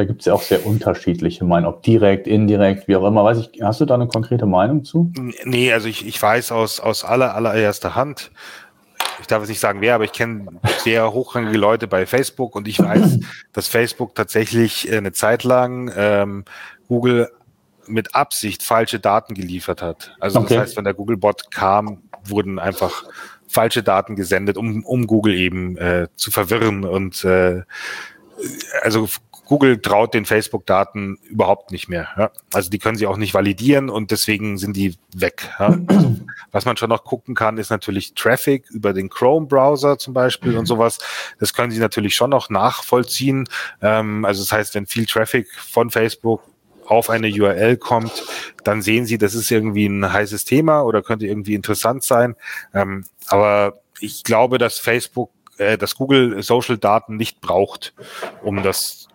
Da 0.00 0.06
gibt 0.06 0.20
es 0.20 0.24
ja 0.24 0.32
auch 0.32 0.40
sehr 0.40 0.64
unterschiedliche 0.64 1.44
Meinungen, 1.44 1.74
ob 1.74 1.82
direkt, 1.82 2.26
indirekt, 2.26 2.88
wie 2.88 2.96
auch 2.96 3.06
immer. 3.06 3.22
Weiß 3.22 3.36
ich, 3.36 3.62
hast 3.62 3.82
du 3.82 3.84
da 3.84 3.96
eine 3.96 4.06
konkrete 4.06 4.46
Meinung 4.46 4.82
zu? 4.82 5.12
Nee, 5.44 5.74
also 5.74 5.88
ich, 5.88 6.06
ich 6.06 6.22
weiß 6.22 6.52
aus, 6.52 6.80
aus 6.80 7.04
aller, 7.04 7.34
allererster 7.34 7.94
Hand, 7.94 8.30
ich 9.20 9.26
darf 9.26 9.40
jetzt 9.40 9.50
nicht 9.50 9.60
sagen 9.60 9.82
wer, 9.82 9.94
aber 9.94 10.04
ich 10.04 10.12
kenne 10.12 10.46
sehr 10.78 11.12
hochrangige 11.12 11.58
Leute 11.58 11.86
bei 11.86 12.06
Facebook 12.06 12.56
und 12.56 12.66
ich 12.66 12.78
weiß, 12.78 13.18
dass 13.52 13.68
Facebook 13.68 14.14
tatsächlich 14.14 14.90
eine 14.90 15.12
Zeit 15.12 15.44
lang 15.44 15.92
ähm, 15.94 16.46
Google 16.88 17.30
mit 17.86 18.14
Absicht 18.14 18.62
falsche 18.62 19.00
Daten 19.00 19.34
geliefert 19.34 19.82
hat. 19.82 20.16
Also 20.18 20.38
okay. 20.38 20.54
das 20.54 20.62
heißt, 20.62 20.76
wenn 20.78 20.84
der 20.84 20.94
Googlebot 20.94 21.50
kam, 21.50 22.04
wurden 22.24 22.58
einfach 22.58 23.04
falsche 23.46 23.82
Daten 23.82 24.16
gesendet, 24.16 24.56
um, 24.56 24.82
um 24.82 25.06
Google 25.06 25.34
eben 25.34 25.76
äh, 25.76 26.08
zu 26.16 26.30
verwirren 26.30 26.86
und 26.86 27.22
äh, 27.22 27.64
also 28.82 29.06
Google 29.50 29.82
traut 29.82 30.14
den 30.14 30.26
Facebook-Daten 30.26 31.18
überhaupt 31.24 31.72
nicht 31.72 31.88
mehr. 31.88 32.06
Ja? 32.16 32.30
Also 32.52 32.70
die 32.70 32.78
können 32.78 32.96
sie 32.96 33.08
auch 33.08 33.16
nicht 33.16 33.34
validieren 33.34 33.90
und 33.90 34.12
deswegen 34.12 34.58
sind 34.58 34.76
die 34.76 34.94
weg. 35.12 35.50
Ja? 35.58 35.76
Also, 35.88 36.16
was 36.52 36.66
man 36.66 36.76
schon 36.76 36.88
noch 36.88 37.02
gucken 37.02 37.34
kann, 37.34 37.58
ist 37.58 37.68
natürlich 37.68 38.14
Traffic 38.14 38.70
über 38.70 38.92
den 38.92 39.10
Chrome-Browser 39.10 39.98
zum 39.98 40.14
Beispiel 40.14 40.56
und 40.56 40.66
sowas. 40.66 40.98
Das 41.40 41.52
können 41.52 41.72
sie 41.72 41.80
natürlich 41.80 42.14
schon 42.14 42.30
noch 42.30 42.48
nachvollziehen. 42.48 43.48
Ähm, 43.82 44.24
also 44.24 44.40
das 44.40 44.52
heißt, 44.52 44.76
wenn 44.76 44.86
viel 44.86 45.04
Traffic 45.04 45.48
von 45.52 45.90
Facebook 45.90 46.44
auf 46.86 47.10
eine 47.10 47.26
URL 47.26 47.76
kommt, 47.76 48.22
dann 48.62 48.82
sehen 48.82 49.04
Sie, 49.04 49.18
das 49.18 49.34
ist 49.34 49.50
irgendwie 49.50 49.86
ein 49.86 50.12
heißes 50.12 50.44
Thema 50.44 50.82
oder 50.82 51.02
könnte 51.02 51.26
irgendwie 51.26 51.54
interessant 51.54 52.04
sein. 52.04 52.36
Ähm, 52.72 53.04
aber 53.26 53.80
ich 53.98 54.22
glaube, 54.22 54.58
dass 54.58 54.78
Facebook, 54.78 55.32
äh, 55.58 55.76
dass 55.76 55.96
Google 55.96 56.40
Social 56.44 56.78
Daten 56.78 57.16
nicht 57.16 57.40
braucht, 57.40 57.94
um 58.42 58.62
das 58.62 59.09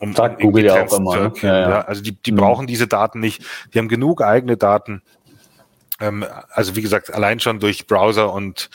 um, 0.00 0.14
Sagt 0.14 0.42
um 0.42 0.46
Google 0.50 0.64
ja 0.66 0.84
auch 0.84 0.92
immer. 0.98 1.16
Ne? 1.16 1.32
Ja, 1.42 1.68
ja. 1.68 1.80
Also 1.82 2.02
die, 2.02 2.12
die 2.12 2.32
mhm. 2.32 2.36
brauchen 2.36 2.66
diese 2.66 2.86
Daten 2.86 3.20
nicht. 3.20 3.44
Die 3.72 3.78
haben 3.78 3.88
genug 3.88 4.22
eigene 4.22 4.56
Daten. 4.56 5.02
Ähm, 6.00 6.24
also 6.50 6.76
wie 6.76 6.82
gesagt, 6.82 7.12
allein 7.12 7.40
schon 7.40 7.58
durch 7.60 7.86
Browser 7.86 8.32
und, 8.32 8.68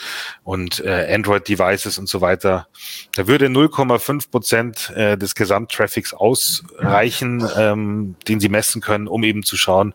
und 0.44 0.84
äh, 0.84 1.14
Android-Devices 1.14 1.98
und 1.98 2.10
so 2.10 2.22
weiter. 2.22 2.68
Da 3.16 3.28
würde 3.28 3.48
0,5 3.48 4.32
Prozent 4.32 4.92
äh, 4.96 5.18
des 5.18 5.36
Gesamttraffics 5.36 6.14
ausreichen, 6.14 7.48
ähm, 7.58 8.16
den 8.28 8.40
sie 8.40 8.50
messen 8.50 8.82
können, 8.82 9.08
um 9.08 9.24
eben 9.24 9.44
zu 9.44 9.56
schauen, 9.56 9.94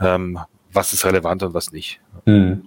ähm, 0.00 0.38
was 0.72 0.92
ist 0.92 1.04
relevant 1.04 1.42
und 1.42 1.54
was 1.54 1.70
nicht. 1.70 2.00
Hm. 2.26 2.64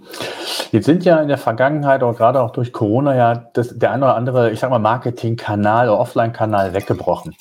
Jetzt 0.71 0.85
sind 0.85 1.03
ja 1.03 1.19
in 1.19 1.27
der 1.27 1.37
Vergangenheit, 1.37 2.03
auch 2.03 2.15
gerade 2.15 2.41
auch 2.41 2.51
durch 2.51 2.71
Corona, 2.71 3.15
ja 3.15 3.49
das, 3.53 3.77
der 3.77 3.91
eine 3.91 4.05
oder 4.05 4.15
andere, 4.15 4.51
ich 4.51 4.59
sag 4.59 4.69
mal, 4.69 4.79
Marketing-Kanal 4.79 5.89
oder 5.89 5.99
Offline-Kanal 5.99 6.73
weggebrochen. 6.73 7.35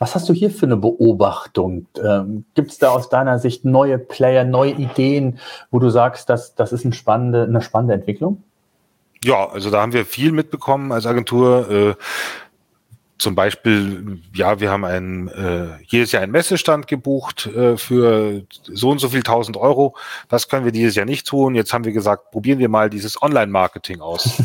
Was 0.00 0.14
hast 0.14 0.30
du 0.30 0.32
hier 0.32 0.50
für 0.50 0.64
eine 0.64 0.78
Beobachtung? 0.78 1.86
Ähm, 2.02 2.46
Gibt 2.54 2.70
es 2.70 2.78
da 2.78 2.88
aus 2.88 3.10
deiner 3.10 3.38
Sicht 3.38 3.66
neue 3.66 3.98
Player, 3.98 4.44
neue 4.44 4.72
Ideen, 4.72 5.38
wo 5.70 5.78
du 5.78 5.90
sagst, 5.90 6.30
dass 6.30 6.54
das 6.54 6.72
ist 6.72 6.86
eine 6.86 6.94
spannende, 6.94 7.42
eine 7.42 7.60
spannende 7.60 7.94
Entwicklung? 7.94 8.42
Ja, 9.22 9.50
also 9.50 9.68
da 9.68 9.82
haben 9.82 9.92
wir 9.92 10.06
viel 10.06 10.32
mitbekommen 10.32 10.90
als 10.90 11.04
Agentur. 11.04 11.70
Äh, 11.70 11.94
zum 13.20 13.34
Beispiel, 13.34 14.18
ja, 14.34 14.60
wir 14.60 14.70
haben 14.70 14.84
ein, 14.84 15.28
äh, 15.28 15.82
jedes 15.86 16.12
Jahr 16.12 16.22
einen 16.22 16.32
Messestand 16.32 16.86
gebucht 16.86 17.46
äh, 17.46 17.76
für 17.76 18.44
so 18.62 18.90
und 18.90 18.98
so 18.98 19.10
viel 19.10 19.22
tausend 19.22 19.58
Euro. 19.58 19.94
Das 20.28 20.48
können 20.48 20.64
wir 20.64 20.72
dieses 20.72 20.94
Jahr 20.94 21.04
nicht 21.04 21.26
tun. 21.26 21.54
Jetzt 21.54 21.74
haben 21.74 21.84
wir 21.84 21.92
gesagt, 21.92 22.30
probieren 22.30 22.58
wir 22.58 22.70
mal 22.70 22.88
dieses 22.88 23.20
Online-Marketing 23.20 24.00
aus. 24.00 24.42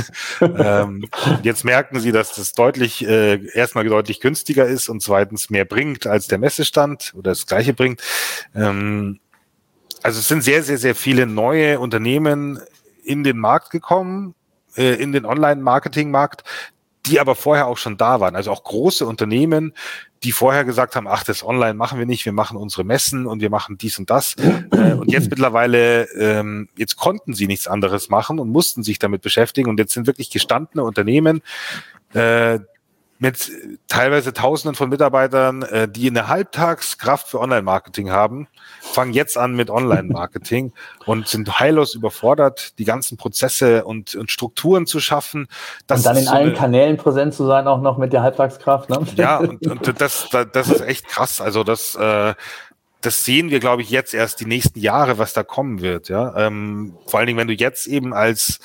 ähm, 0.40 1.08
jetzt 1.44 1.64
merken 1.64 2.00
Sie, 2.00 2.10
dass 2.10 2.34
das 2.34 2.54
deutlich, 2.54 3.06
äh, 3.06 3.40
erstmal 3.54 3.84
deutlich 3.84 4.20
günstiger 4.20 4.66
ist 4.66 4.88
und 4.88 5.00
zweitens 5.00 5.48
mehr 5.48 5.64
bringt 5.64 6.06
als 6.06 6.26
der 6.26 6.38
Messestand 6.38 7.12
oder 7.16 7.30
das 7.30 7.46
gleiche 7.46 7.72
bringt. 7.72 8.02
Ähm, 8.52 9.20
also 10.02 10.18
es 10.18 10.26
sind 10.26 10.42
sehr, 10.42 10.64
sehr, 10.64 10.78
sehr 10.78 10.96
viele 10.96 11.26
neue 11.26 11.78
Unternehmen 11.78 12.60
in 13.04 13.22
den 13.22 13.38
Markt 13.38 13.70
gekommen, 13.70 14.34
äh, 14.76 14.94
in 14.94 15.12
den 15.12 15.24
Online-Marketing-Markt, 15.24 16.42
die 17.08 17.20
aber 17.20 17.34
vorher 17.34 17.66
auch 17.66 17.78
schon 17.78 17.96
da 17.96 18.20
waren. 18.20 18.36
Also 18.36 18.50
auch 18.50 18.64
große 18.64 19.06
Unternehmen, 19.06 19.74
die 20.22 20.32
vorher 20.32 20.64
gesagt 20.64 20.96
haben, 20.96 21.06
ach, 21.06 21.24
das 21.24 21.44
Online 21.44 21.74
machen 21.74 21.98
wir 21.98 22.06
nicht, 22.06 22.24
wir 22.24 22.32
machen 22.32 22.56
unsere 22.56 22.84
Messen 22.84 23.26
und 23.26 23.40
wir 23.40 23.50
machen 23.50 23.78
dies 23.78 23.98
und 23.98 24.10
das. 24.10 24.34
Äh, 24.70 24.92
und 24.92 25.10
jetzt 25.10 25.30
mittlerweile, 25.30 26.04
ähm, 26.18 26.68
jetzt 26.76 26.96
konnten 26.96 27.34
sie 27.34 27.46
nichts 27.46 27.66
anderes 27.66 28.08
machen 28.08 28.38
und 28.38 28.50
mussten 28.50 28.82
sich 28.82 28.98
damit 28.98 29.22
beschäftigen. 29.22 29.70
Und 29.70 29.78
jetzt 29.78 29.92
sind 29.92 30.06
wirklich 30.06 30.30
gestandene 30.30 30.84
Unternehmen, 30.84 31.42
äh, 32.12 32.58
mit 33.18 33.50
teilweise 33.88 34.32
Tausenden 34.32 34.74
von 34.74 34.88
Mitarbeitern, 34.88 35.62
äh, 35.62 35.88
die 35.88 36.08
eine 36.08 36.28
Halbtagskraft 36.28 37.28
für 37.28 37.40
Online-Marketing 37.40 38.10
haben, 38.10 38.46
fangen 38.80 39.12
jetzt 39.12 39.36
an 39.36 39.54
mit 39.54 39.70
Online-Marketing 39.70 40.72
und 41.06 41.26
sind 41.26 41.58
heillos 41.58 41.94
überfordert, 41.94 42.78
die 42.78 42.84
ganzen 42.84 43.16
Prozesse 43.16 43.84
und, 43.84 44.14
und 44.14 44.30
Strukturen 44.30 44.86
zu 44.86 45.00
schaffen. 45.00 45.48
und 45.90 46.06
dann 46.06 46.16
in 46.16 46.24
so 46.24 46.30
allen 46.30 46.48
eine, 46.48 46.54
Kanälen 46.54 46.96
präsent 46.96 47.34
zu 47.34 47.46
sein, 47.46 47.66
auch 47.66 47.80
noch 47.80 47.98
mit 47.98 48.12
der 48.12 48.22
Halbtagskraft. 48.22 48.90
Ne? 48.90 49.00
Ja, 49.16 49.38
und, 49.38 49.66
und 49.66 50.00
das, 50.00 50.28
das 50.30 50.68
ist 50.68 50.80
echt 50.82 51.08
krass. 51.08 51.40
Also 51.40 51.64
das, 51.64 51.96
äh, 51.96 52.34
das 53.00 53.24
sehen 53.24 53.50
wir, 53.50 53.60
glaube 53.60 53.82
ich, 53.82 53.90
jetzt 53.90 54.12
erst 54.12 54.40
die 54.40 54.46
nächsten 54.46 54.80
Jahre, 54.80 55.18
was 55.18 55.32
da 55.32 55.44
kommen 55.44 55.80
wird. 55.80 56.08
Ja, 56.08 56.36
ähm, 56.36 56.94
vor 57.06 57.20
allen 57.20 57.28
Dingen, 57.28 57.38
wenn 57.38 57.46
du 57.46 57.54
jetzt 57.54 57.86
eben 57.86 58.12
als 58.12 58.58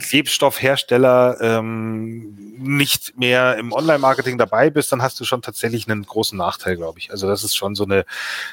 Klebstoffhersteller 0.00 1.36
ähm, 1.40 2.54
nicht 2.58 3.18
mehr 3.18 3.56
im 3.58 3.72
Online-Marketing 3.72 4.38
dabei 4.38 4.70
bist, 4.70 4.92
dann 4.92 5.02
hast 5.02 5.20
du 5.20 5.24
schon 5.24 5.42
tatsächlich 5.42 5.90
einen 5.90 6.04
großen 6.04 6.38
Nachteil, 6.38 6.76
glaube 6.76 6.98
ich. 6.98 7.10
Also 7.10 7.26
das 7.26 7.44
ist 7.44 7.54
schon 7.54 7.74
so 7.74 7.84
eine 7.84 8.06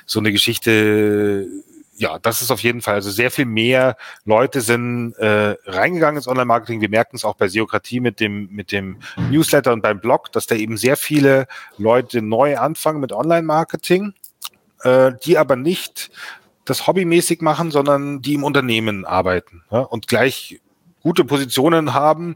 so 0.05 0.19
eine 0.19 0.31
Geschichte. 0.33 1.47
Ja, 1.95 2.19
das 2.19 2.41
ist 2.41 2.51
auf 2.51 2.59
jeden 2.59 2.81
Fall. 2.81 2.95
Also 2.95 3.09
sehr 3.09 3.31
viel 3.31 3.45
mehr 3.45 3.97
Leute 4.25 4.61
sind 4.61 5.13
äh, 5.13 5.55
reingegangen 5.65 6.17
ins 6.17 6.27
Online-Marketing. 6.27 6.81
Wir 6.81 6.89
merken 6.89 7.15
es 7.15 7.23
auch 7.23 7.35
bei 7.35 7.47
Seokratie 7.47 8.01
mit 8.01 8.19
dem 8.19 8.49
mit 8.51 8.73
dem 8.73 8.97
Newsletter 9.31 9.71
und 9.71 9.81
beim 9.81 10.01
Blog, 10.01 10.33
dass 10.33 10.47
da 10.47 10.55
eben 10.55 10.75
sehr 10.75 10.97
viele 10.97 11.47
Leute 11.77 12.21
neu 12.21 12.57
anfangen 12.57 12.99
mit 12.99 13.13
Online-Marketing 13.13 14.13
äh, 14.84 15.11
die 15.23 15.38
aber 15.38 15.55
nicht 15.55 16.11
das 16.65 16.86
hobbymäßig 16.86 17.41
machen, 17.41 17.71
sondern 17.71 18.21
die 18.21 18.34
im 18.34 18.43
Unternehmen 18.43 19.05
arbeiten 19.05 19.63
ja, 19.71 19.80
und 19.80 20.07
gleich 20.07 20.59
gute 21.01 21.23
Positionen 21.23 21.93
haben, 21.93 22.36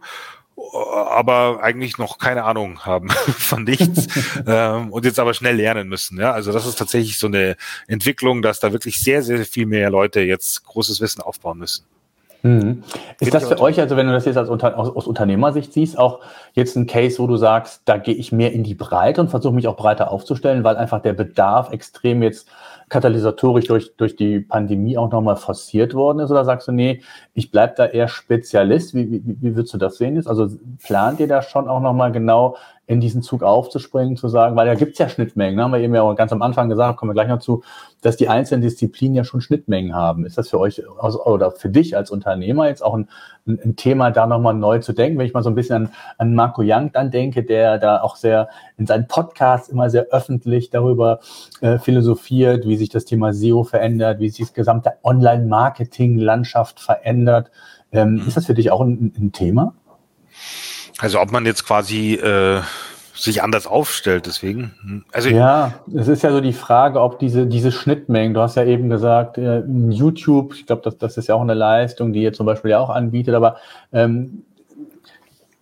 aber 0.74 1.62
eigentlich 1.62 1.98
noch 1.98 2.18
keine 2.18 2.44
Ahnung 2.44 2.86
haben 2.86 3.10
von 3.38 3.64
nichts 3.64 4.08
ähm, 4.48 4.92
und 4.92 5.06
jetzt 5.06 5.20
aber 5.20 5.34
schnell 5.34 5.56
lernen 5.56 5.90
müssen. 5.90 6.20
Ja, 6.20 6.32
also 6.32 6.52
das 6.52 6.66
ist 6.66 6.78
tatsächlich 6.78 7.18
so 7.18 7.28
eine 7.28 7.58
Entwicklung, 7.88 8.42
dass 8.42 8.60
da 8.60 8.72
wirklich 8.72 9.00
sehr, 9.00 9.24
sehr 9.24 9.46
viel 9.46 9.66
mehr 9.66 9.90
Leute 9.90 10.22
jetzt 10.22 10.64
großes 10.66 11.02
Wissen 11.02 11.22
aufbauen 11.22 11.58
müssen. 11.58 11.86
Mhm. 12.44 12.84
Ist 13.20 13.34
das 13.34 13.48
für 13.48 13.60
euch, 13.60 13.80
also 13.80 13.98
wenn 13.98 14.08
du 14.08 14.14
das 14.14 14.26
jetzt 14.26 14.38
als 14.38 14.50
Unter 14.50 14.78
aus, 14.78 14.90
aus, 14.96 15.06
Unternehmersicht 15.06 15.74
siehst, 15.74 15.98
auch 15.98 16.20
jetzt 16.54 16.76
ein 16.76 16.88
Case, 16.88 17.20
wo 17.20 17.28
du 17.28 17.38
sagst, 17.38 17.84
da 17.86 17.98
gehe 17.98 18.16
ich 18.16 18.32
mehr 18.32 18.52
in 18.52 18.64
die 18.64 18.74
Breite 18.74 19.22
und 19.22 19.30
versuche 19.30 19.54
mich 19.54 19.68
auch 19.68 19.76
breiter 19.76 20.12
aufzustellen, 20.12 20.64
weil 20.64 20.78
einfach 20.78 21.02
der 21.02 21.14
Bedarf 21.14 21.72
extrem 21.72 22.24
jetzt 22.24 22.48
katalysatorisch 22.92 23.68
durch, 23.68 23.96
durch 23.96 24.18
die 24.18 24.42
Pandemie 24.42 24.98
auch 24.98 25.10
nochmal 25.10 25.38
forciert 25.38 25.94
worden 25.94 26.20
ist? 26.20 26.30
Oder 26.30 26.44
sagst 26.44 26.68
du, 26.68 26.74
nee, 26.74 27.02
ich 27.34 27.50
bleib 27.50 27.78
da 27.78 27.86
eher 27.86 28.10
Spezialist? 28.10 28.94
Wie, 28.94 29.10
wie, 29.10 29.22
wie 29.26 29.56
würdest 29.56 29.74
du 29.74 29.78
das 29.78 29.96
sehen 29.98 30.18
jetzt? 30.18 30.28
Also 30.28 30.50
plant 30.84 31.22
ihr 31.22 31.28
da 31.30 31.42
schon 31.42 31.70
auch 31.70 31.80
nochmal 31.80 32.12
genau 32.12 32.58
in 32.88 33.00
diesen 33.00 33.22
Zug 33.22 33.44
aufzuspringen, 33.44 34.18
zu 34.18 34.28
sagen, 34.28 34.58
weil 34.58 34.68
da 34.68 34.76
gibt's 34.76 35.00
ja 35.00 35.08
Schnittmengen, 35.08 35.56
ne? 35.56 35.64
haben 35.64 35.72
wir 35.72 35.80
eben 35.80 35.96
ja 35.96 36.02
auch 36.02 36.14
ganz 36.16 36.34
am 36.34 36.42
Anfang 36.42 36.68
gesagt, 36.68 36.98
kommen 36.98 37.12
wir 37.12 37.14
gleich 37.14 37.30
noch 37.30 37.40
zu, 37.40 37.64
dass 38.02 38.18
die 38.18 38.28
einzelnen 38.28 38.62
Disziplinen 38.62 39.16
ja 39.16 39.24
schon 39.24 39.40
Schnittmengen 39.40 39.96
haben. 39.96 40.26
Ist 40.26 40.38
das 40.38 40.50
für 40.50 40.60
euch 40.60 40.84
also, 41.00 41.24
oder 41.24 41.52
für 41.52 41.70
dich 41.70 41.96
als 41.96 42.12
Unternehmer 42.12 42.68
jetzt 42.68 42.84
auch 42.84 42.94
ein, 42.94 43.08
ein, 43.48 43.60
ein 43.64 43.76
Thema, 43.76 44.12
da 44.12 44.28
nochmal 44.28 44.54
neu 44.54 44.80
zu 44.80 44.94
denken? 44.94 45.18
Wenn 45.18 45.26
ich 45.26 45.34
mal 45.34 45.44
so 45.44 45.50
ein 45.50 45.56
bisschen 45.56 45.88
an, 45.88 45.94
an 46.18 46.36
Marco 46.36 46.62
Young 46.64 46.92
dann 46.92 47.12
denke, 47.12 47.44
der 47.44 47.78
da 47.78 48.02
auch 48.02 48.16
sehr 48.16 48.50
in 48.78 48.88
seinen 48.88 49.08
Podcasts 49.08 49.70
immer 49.70 49.90
sehr 49.90 50.08
öffentlich 50.12 50.70
darüber 50.70 51.20
äh, 51.62 51.78
philosophiert, 51.78 52.68
wie 52.68 52.78
sich 52.78 52.90
das 52.90 53.06
Thema 53.06 53.34
SEO 53.34 53.64
verändert, 53.64 54.20
wie 54.20 54.30
sich 54.30 54.48
das 54.48 54.54
gesamte 54.54 54.94
Online-Marketing-Landschaft 55.04 56.80
verändert. 56.80 57.52
Ähm, 57.92 58.14
mhm. 58.14 58.28
Ist 58.28 58.38
das 58.38 58.46
für 58.46 58.54
dich 58.54 58.72
auch 58.72 58.82
ein, 58.82 59.14
ein 59.18 59.32
Thema? 59.32 59.74
Also 61.00 61.20
ob 61.20 61.32
man 61.32 61.46
jetzt 61.46 61.66
quasi 61.66 62.14
äh, 62.14 62.62
sich 63.16 63.44
anders 63.44 63.68
aufstellt, 63.68 64.26
deswegen. 64.26 64.74
Hm, 64.82 65.06
also 65.12 65.30
ja, 65.30 65.74
es 65.94 66.08
ist 66.08 66.24
ja 66.24 66.32
so 66.32 66.42
die 66.42 66.54
Frage, 66.54 67.02
ob 67.02 67.20
diese, 67.20 67.48
diese 67.48 67.72
Schnittmengen, 67.72 68.34
du 68.34 68.42
hast 68.42 68.56
ja 68.56 68.64
eben 68.64 68.90
gesagt, 68.90 69.38
äh, 69.38 69.64
YouTube, 69.90 70.54
ich 70.56 70.66
glaube, 70.66 70.82
das, 70.84 70.98
das 70.98 71.18
ist 71.18 71.28
ja 71.28 71.36
auch 71.36 71.42
eine 71.42 71.54
Leistung, 71.54 72.14
die 72.14 72.24
ihr 72.24 72.34
zum 72.34 72.46
Beispiel 72.46 72.72
ja 72.72 72.80
auch 72.80 72.90
anbietet, 72.90 73.36
aber 73.36 73.58
ähm, 73.94 74.44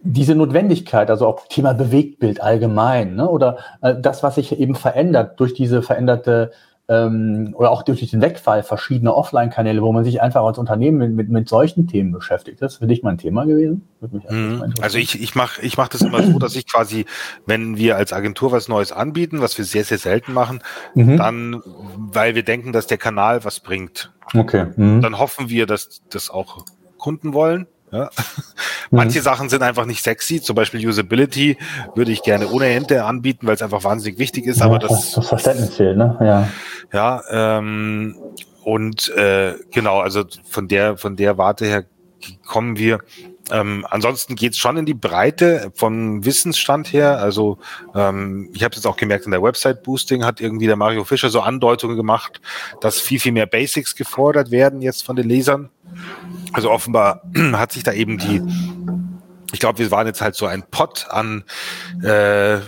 diese 0.02 0.36
Notwendigkeit, 0.36 1.10
also 1.10 1.28
auch 1.28 1.48
Thema 1.48 1.74
Bewegtbild 1.74 2.42
allgemein, 2.42 3.16
ne, 3.16 3.30
oder 3.30 3.58
äh, 3.82 3.96
das, 4.00 4.24
was 4.24 4.36
sich 4.36 4.58
eben 4.58 4.76
verändert 4.76 5.40
durch 5.40 5.54
diese 5.54 5.82
veränderte 5.82 6.52
ähm, 6.90 7.54
oder 7.56 7.70
auch 7.70 7.84
durch 7.84 8.10
den 8.10 8.20
Wegfall 8.20 8.64
verschiedener 8.64 9.16
Offline-Kanäle, 9.16 9.82
wo 9.84 9.92
man 9.94 10.04
sich 10.04 10.22
einfach 10.22 10.44
als 10.44 10.58
Unternehmen 10.58 10.98
mit, 10.98 11.14
mit, 11.14 11.30
mit 11.30 11.48
solchen 11.48 11.88
Themen 11.88 12.12
beschäftigt. 12.12 12.62
Das 12.62 12.74
ist 12.74 12.80
für 12.80 12.88
dich 12.88 13.04
mal 13.04 13.12
ein 13.12 13.20
Thema 13.20 13.46
gewesen? 13.46 13.88
Mhm. 14.02 14.74
Also 14.82 14.98
ich, 14.98 15.22
ich 15.22 15.36
mache 15.36 15.62
ich 15.62 15.78
mach 15.78 15.88
das 15.88 16.02
immer 16.02 16.24
so, 16.24 16.40
dass 16.40 16.56
ich 16.56 16.68
quasi, 16.68 17.06
wenn 17.46 17.78
wir 17.78 17.96
als 17.96 18.12
Agentur 18.12 18.52
was 18.52 18.68
Neues 18.68 18.92
anbieten, 18.92 19.40
was 19.40 19.58
wir 19.60 19.66
sehr, 19.66 19.84
sehr 19.84 20.00
selten 20.00 20.34
machen, 20.34 20.62
mhm. 20.96 21.18
dann, 21.18 21.62
weil 21.96 22.34
wir 22.34 22.44
denken, 22.44 22.74
dass 22.74 22.88
der 22.88 22.98
Kanal 22.98 23.46
was 23.46 23.60
bringt. 23.60 24.12
Okay. 24.36 24.66
Mhm. 24.76 25.02
Dann 25.02 25.20
hoffen 25.20 25.50
wir, 25.50 25.68
dass 25.68 26.02
das 26.10 26.32
auch 26.32 26.66
Kunden 26.98 27.34
wollen. 27.34 27.68
Ja. 27.92 28.10
Manche 28.92 29.20
mhm. 29.20 29.24
Sachen 29.24 29.50
sind 29.50 29.64
einfach 29.64 29.86
nicht 29.86 30.04
sexy, 30.04 30.42
zum 30.42 30.56
Beispiel 30.56 30.88
Usability 30.88 31.58
würde 31.96 32.12
ich 32.12 32.24
gerne 32.24 32.48
ohne 32.50 32.68
Ente 32.68 33.04
anbieten, 33.04 33.48
weil 33.48 33.56
es 33.56 33.62
einfach 33.62 33.84
wahnsinnig 33.84 34.20
wichtig 34.20 34.46
ist, 34.46 34.60
ja, 34.60 34.66
aber 34.66 34.80
das, 34.80 35.14
das 35.14 35.28
Verständnis 35.28 35.76
fehlt, 35.76 35.98
ne? 35.98 36.18
Ja. 36.22 36.50
Ja, 36.92 37.58
ähm, 37.58 38.16
und 38.64 39.10
äh, 39.16 39.56
genau, 39.72 40.00
also 40.00 40.24
von 40.48 40.68
der 40.68 40.98
von 40.98 41.16
der 41.16 41.38
Warte 41.38 41.66
her 41.66 41.86
kommen 42.46 42.78
wir. 42.78 43.00
Ähm, 43.52 43.86
ansonsten 43.90 44.36
geht's 44.36 44.58
schon 44.58 44.78
in 44.78 44.86
die 44.86 44.94
Breite 44.94 45.72
vom 45.74 46.24
Wissensstand 46.24 46.94
her. 46.94 47.20
Also 47.20 47.58
ähm, 47.96 48.50
ich 48.54 48.64
habe 48.64 48.76
jetzt 48.76 48.86
auch 48.86 48.98
gemerkt, 48.98 49.26
in 49.26 49.32
der 49.32 49.42
Website 49.42 49.84
Boosting 49.84 50.24
hat 50.24 50.40
irgendwie 50.40 50.68
der 50.68 50.76
Mario 50.76 51.04
Fischer 51.04 51.30
so 51.30 51.42
Andeutungen 51.42 51.98
gemacht, 51.98 52.42
dass 52.82 53.00
viel, 53.00 53.20
viel 53.20 53.32
mehr 53.32 53.48
Basics 53.48 53.96
gefordert 53.96 54.52
werden 54.52 54.82
jetzt 54.82 55.04
von 55.04 55.16
den 55.16 55.28
Lesern. 55.28 55.70
Also 56.54 56.72
offenbar 56.72 57.22
hat 57.54 57.72
sich 57.72 57.84
da 57.84 57.94
eben 57.94 58.18
die, 58.18 58.42
ich 59.52 59.60
glaube, 59.60 59.80
wir 59.80 59.92
waren 59.92 60.08
jetzt 60.08 60.22
halt 60.22 60.36
so 60.36 60.46
ein 60.46 60.64
Pot 60.64 61.08
an 61.10 61.44
äh, 62.04 62.60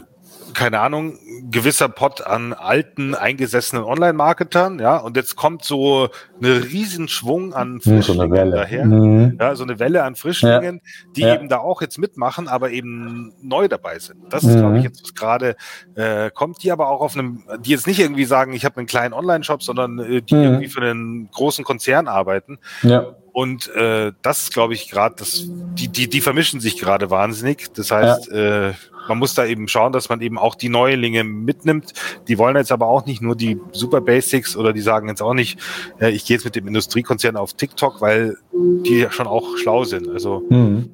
keine 0.53 0.79
Ahnung, 0.79 1.17
gewisser 1.49 1.89
Pot 1.89 2.25
an 2.25 2.53
alten, 2.53 3.15
eingesessenen 3.15 3.84
Online-Marketern, 3.84 4.79
ja, 4.79 4.97
und 4.97 5.17
jetzt 5.17 5.36
kommt 5.36 5.63
so 5.63 6.09
eine 6.41 6.63
Riesenschwung 6.63 7.53
an 7.53 7.82
Frischlingen 7.82 8.51
so 8.51 8.55
daher, 8.55 8.86
mhm. 8.86 9.38
ja, 9.39 9.55
so 9.55 9.63
eine 9.63 9.79
Welle 9.79 10.03
an 10.03 10.15
Frischlingen, 10.15 10.82
ja. 10.84 11.11
die 11.15 11.21
ja. 11.21 11.36
eben 11.36 11.49
da 11.49 11.57
auch 11.57 11.82
jetzt 11.82 11.97
mitmachen, 11.97 12.47
aber 12.47 12.71
eben 12.71 13.34
neu 13.41 13.67
dabei 13.67 13.99
sind. 13.99 14.21
Das 14.29 14.43
ist, 14.43 14.55
mhm. 14.55 14.59
glaube 14.59 14.77
ich, 14.77 14.84
jetzt 14.84 15.03
was 15.03 15.13
gerade 15.13 15.55
äh, 15.95 16.32
kommt, 16.32 16.63
die 16.63 16.71
aber 16.71 16.89
auch 16.89 17.01
auf 17.01 17.15
einem, 17.15 17.43
die 17.59 17.71
jetzt 17.71 17.88
nicht 17.88 17.99
irgendwie 17.99 18.25
sagen, 18.25 18.53
ich 18.53 18.65
habe 18.65 18.77
einen 18.77 18.88
kleinen 18.88 19.13
Online-Shop, 19.13 19.63
sondern 19.63 19.99
äh, 19.99 20.21
die 20.21 20.36
mhm. 20.36 20.43
irgendwie 20.43 20.67
für 20.67 20.82
einen 20.82 21.29
großen 21.32 21.63
Konzern 21.63 22.07
arbeiten. 22.07 22.59
Ja. 22.84 23.15
Und 23.34 23.73
äh, 23.75 24.11
das 24.21 24.43
ist, 24.43 24.53
glaube 24.53 24.73
ich, 24.73 24.89
gerade 24.89 25.15
das, 25.17 25.45
die, 25.47 25.88
die, 25.88 26.09
die 26.09 26.21
vermischen 26.21 26.59
sich 26.59 26.77
gerade 26.77 27.09
wahnsinnig. 27.09 27.73
Das 27.73 27.91
heißt, 27.91 28.27
ja. 28.32 28.69
äh, 28.69 28.73
man 29.07 29.19
muss 29.19 29.34
da 29.34 29.45
eben 29.45 29.67
schauen, 29.67 29.93
dass 29.93 30.09
man 30.09 30.21
eben 30.21 30.38
auch 30.38 30.55
die 30.55 30.69
Neulinge 30.69 31.23
mitnimmt. 31.23 31.93
Die 32.27 32.38
wollen 32.38 32.55
jetzt 32.55 32.71
aber 32.71 32.88
auch 32.88 33.05
nicht 33.05 33.21
nur 33.21 33.36
die 33.36 33.59
Super 33.71 34.01
Basics 34.01 34.55
oder 34.57 34.73
die 34.73 34.82
sagen 34.82 35.07
jetzt 35.07 35.21
auch 35.21 35.34
nicht, 35.34 35.59
äh, 35.99 36.11
ich 36.11 36.25
gehe 36.25 36.36
jetzt 36.36 36.43
mit 36.43 36.55
dem 36.55 36.67
Industriekonzern 36.67 37.38
auf 37.38 37.53
TikTok, 37.53 38.01
weil 38.01 38.38
die 38.51 39.07
schon 39.09 39.27
auch 39.27 39.57
schlau 39.57 39.86
sind. 39.86 40.09
Also 40.09 40.43
mhm. 40.49 40.91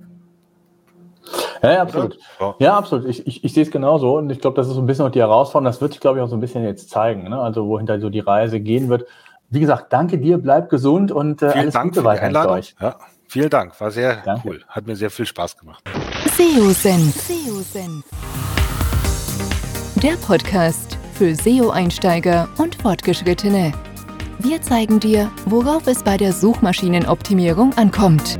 Ja, 1.61 1.73
ja, 1.73 1.81
absolut. 1.81 2.17
Ja, 2.39 2.55
ja 2.59 2.77
absolut. 2.77 3.07
Ich, 3.07 3.25
ich, 3.27 3.43
ich 3.43 3.53
sehe 3.53 3.63
es 3.63 3.71
genauso 3.71 4.17
und 4.17 4.29
ich 4.29 4.39
glaube, 4.39 4.55
das 4.55 4.67
ist 4.67 4.75
so 4.75 4.81
ein 4.81 4.85
bisschen 4.85 5.05
auch 5.05 5.11
die 5.11 5.19
Herausforderung. 5.19 5.65
Das 5.65 5.81
wird 5.81 5.93
sich, 5.93 6.01
glaube 6.01 6.19
ich, 6.19 6.23
auch 6.23 6.29
so 6.29 6.35
ein 6.35 6.39
bisschen 6.39 6.63
jetzt 6.63 6.89
zeigen, 6.89 7.29
ne? 7.29 7.39
also 7.39 7.67
wohin 7.67 7.87
so 7.99 8.09
die 8.09 8.19
Reise 8.19 8.59
gehen 8.59 8.89
wird. 8.89 9.05
Wie 9.49 9.61
gesagt, 9.61 9.93
danke 9.93 10.17
dir, 10.17 10.37
bleib 10.37 10.69
gesund 10.69 11.11
und 11.11 11.41
äh, 11.41 11.45
alles 11.45 11.73
Dank 11.73 11.93
Gute 11.93 12.03
weiter 12.03 12.41
für 12.41 12.49
euch. 12.49 12.75
Ja, 12.81 12.97
vielen 13.29 13.49
Dank, 13.49 13.79
war 13.79 13.91
sehr 13.91 14.17
danke. 14.25 14.47
cool. 14.47 14.63
Hat 14.67 14.85
mir 14.85 14.95
sehr 14.95 15.09
viel 15.09 15.25
Spaß 15.25 15.57
gemacht. 15.57 15.83
SEO-Senf. 16.35 17.15
Der 20.03 20.13
Podcast 20.25 20.97
für 21.13 21.33
SEO-Einsteiger 21.33 22.49
und 22.57 22.75
Fortgeschrittene. 22.75 23.71
Wir 24.39 24.61
zeigen 24.61 24.99
dir, 24.99 25.31
worauf 25.45 25.87
es 25.87 26.03
bei 26.03 26.17
der 26.17 26.33
Suchmaschinenoptimierung 26.33 27.73
ankommt. 27.77 28.37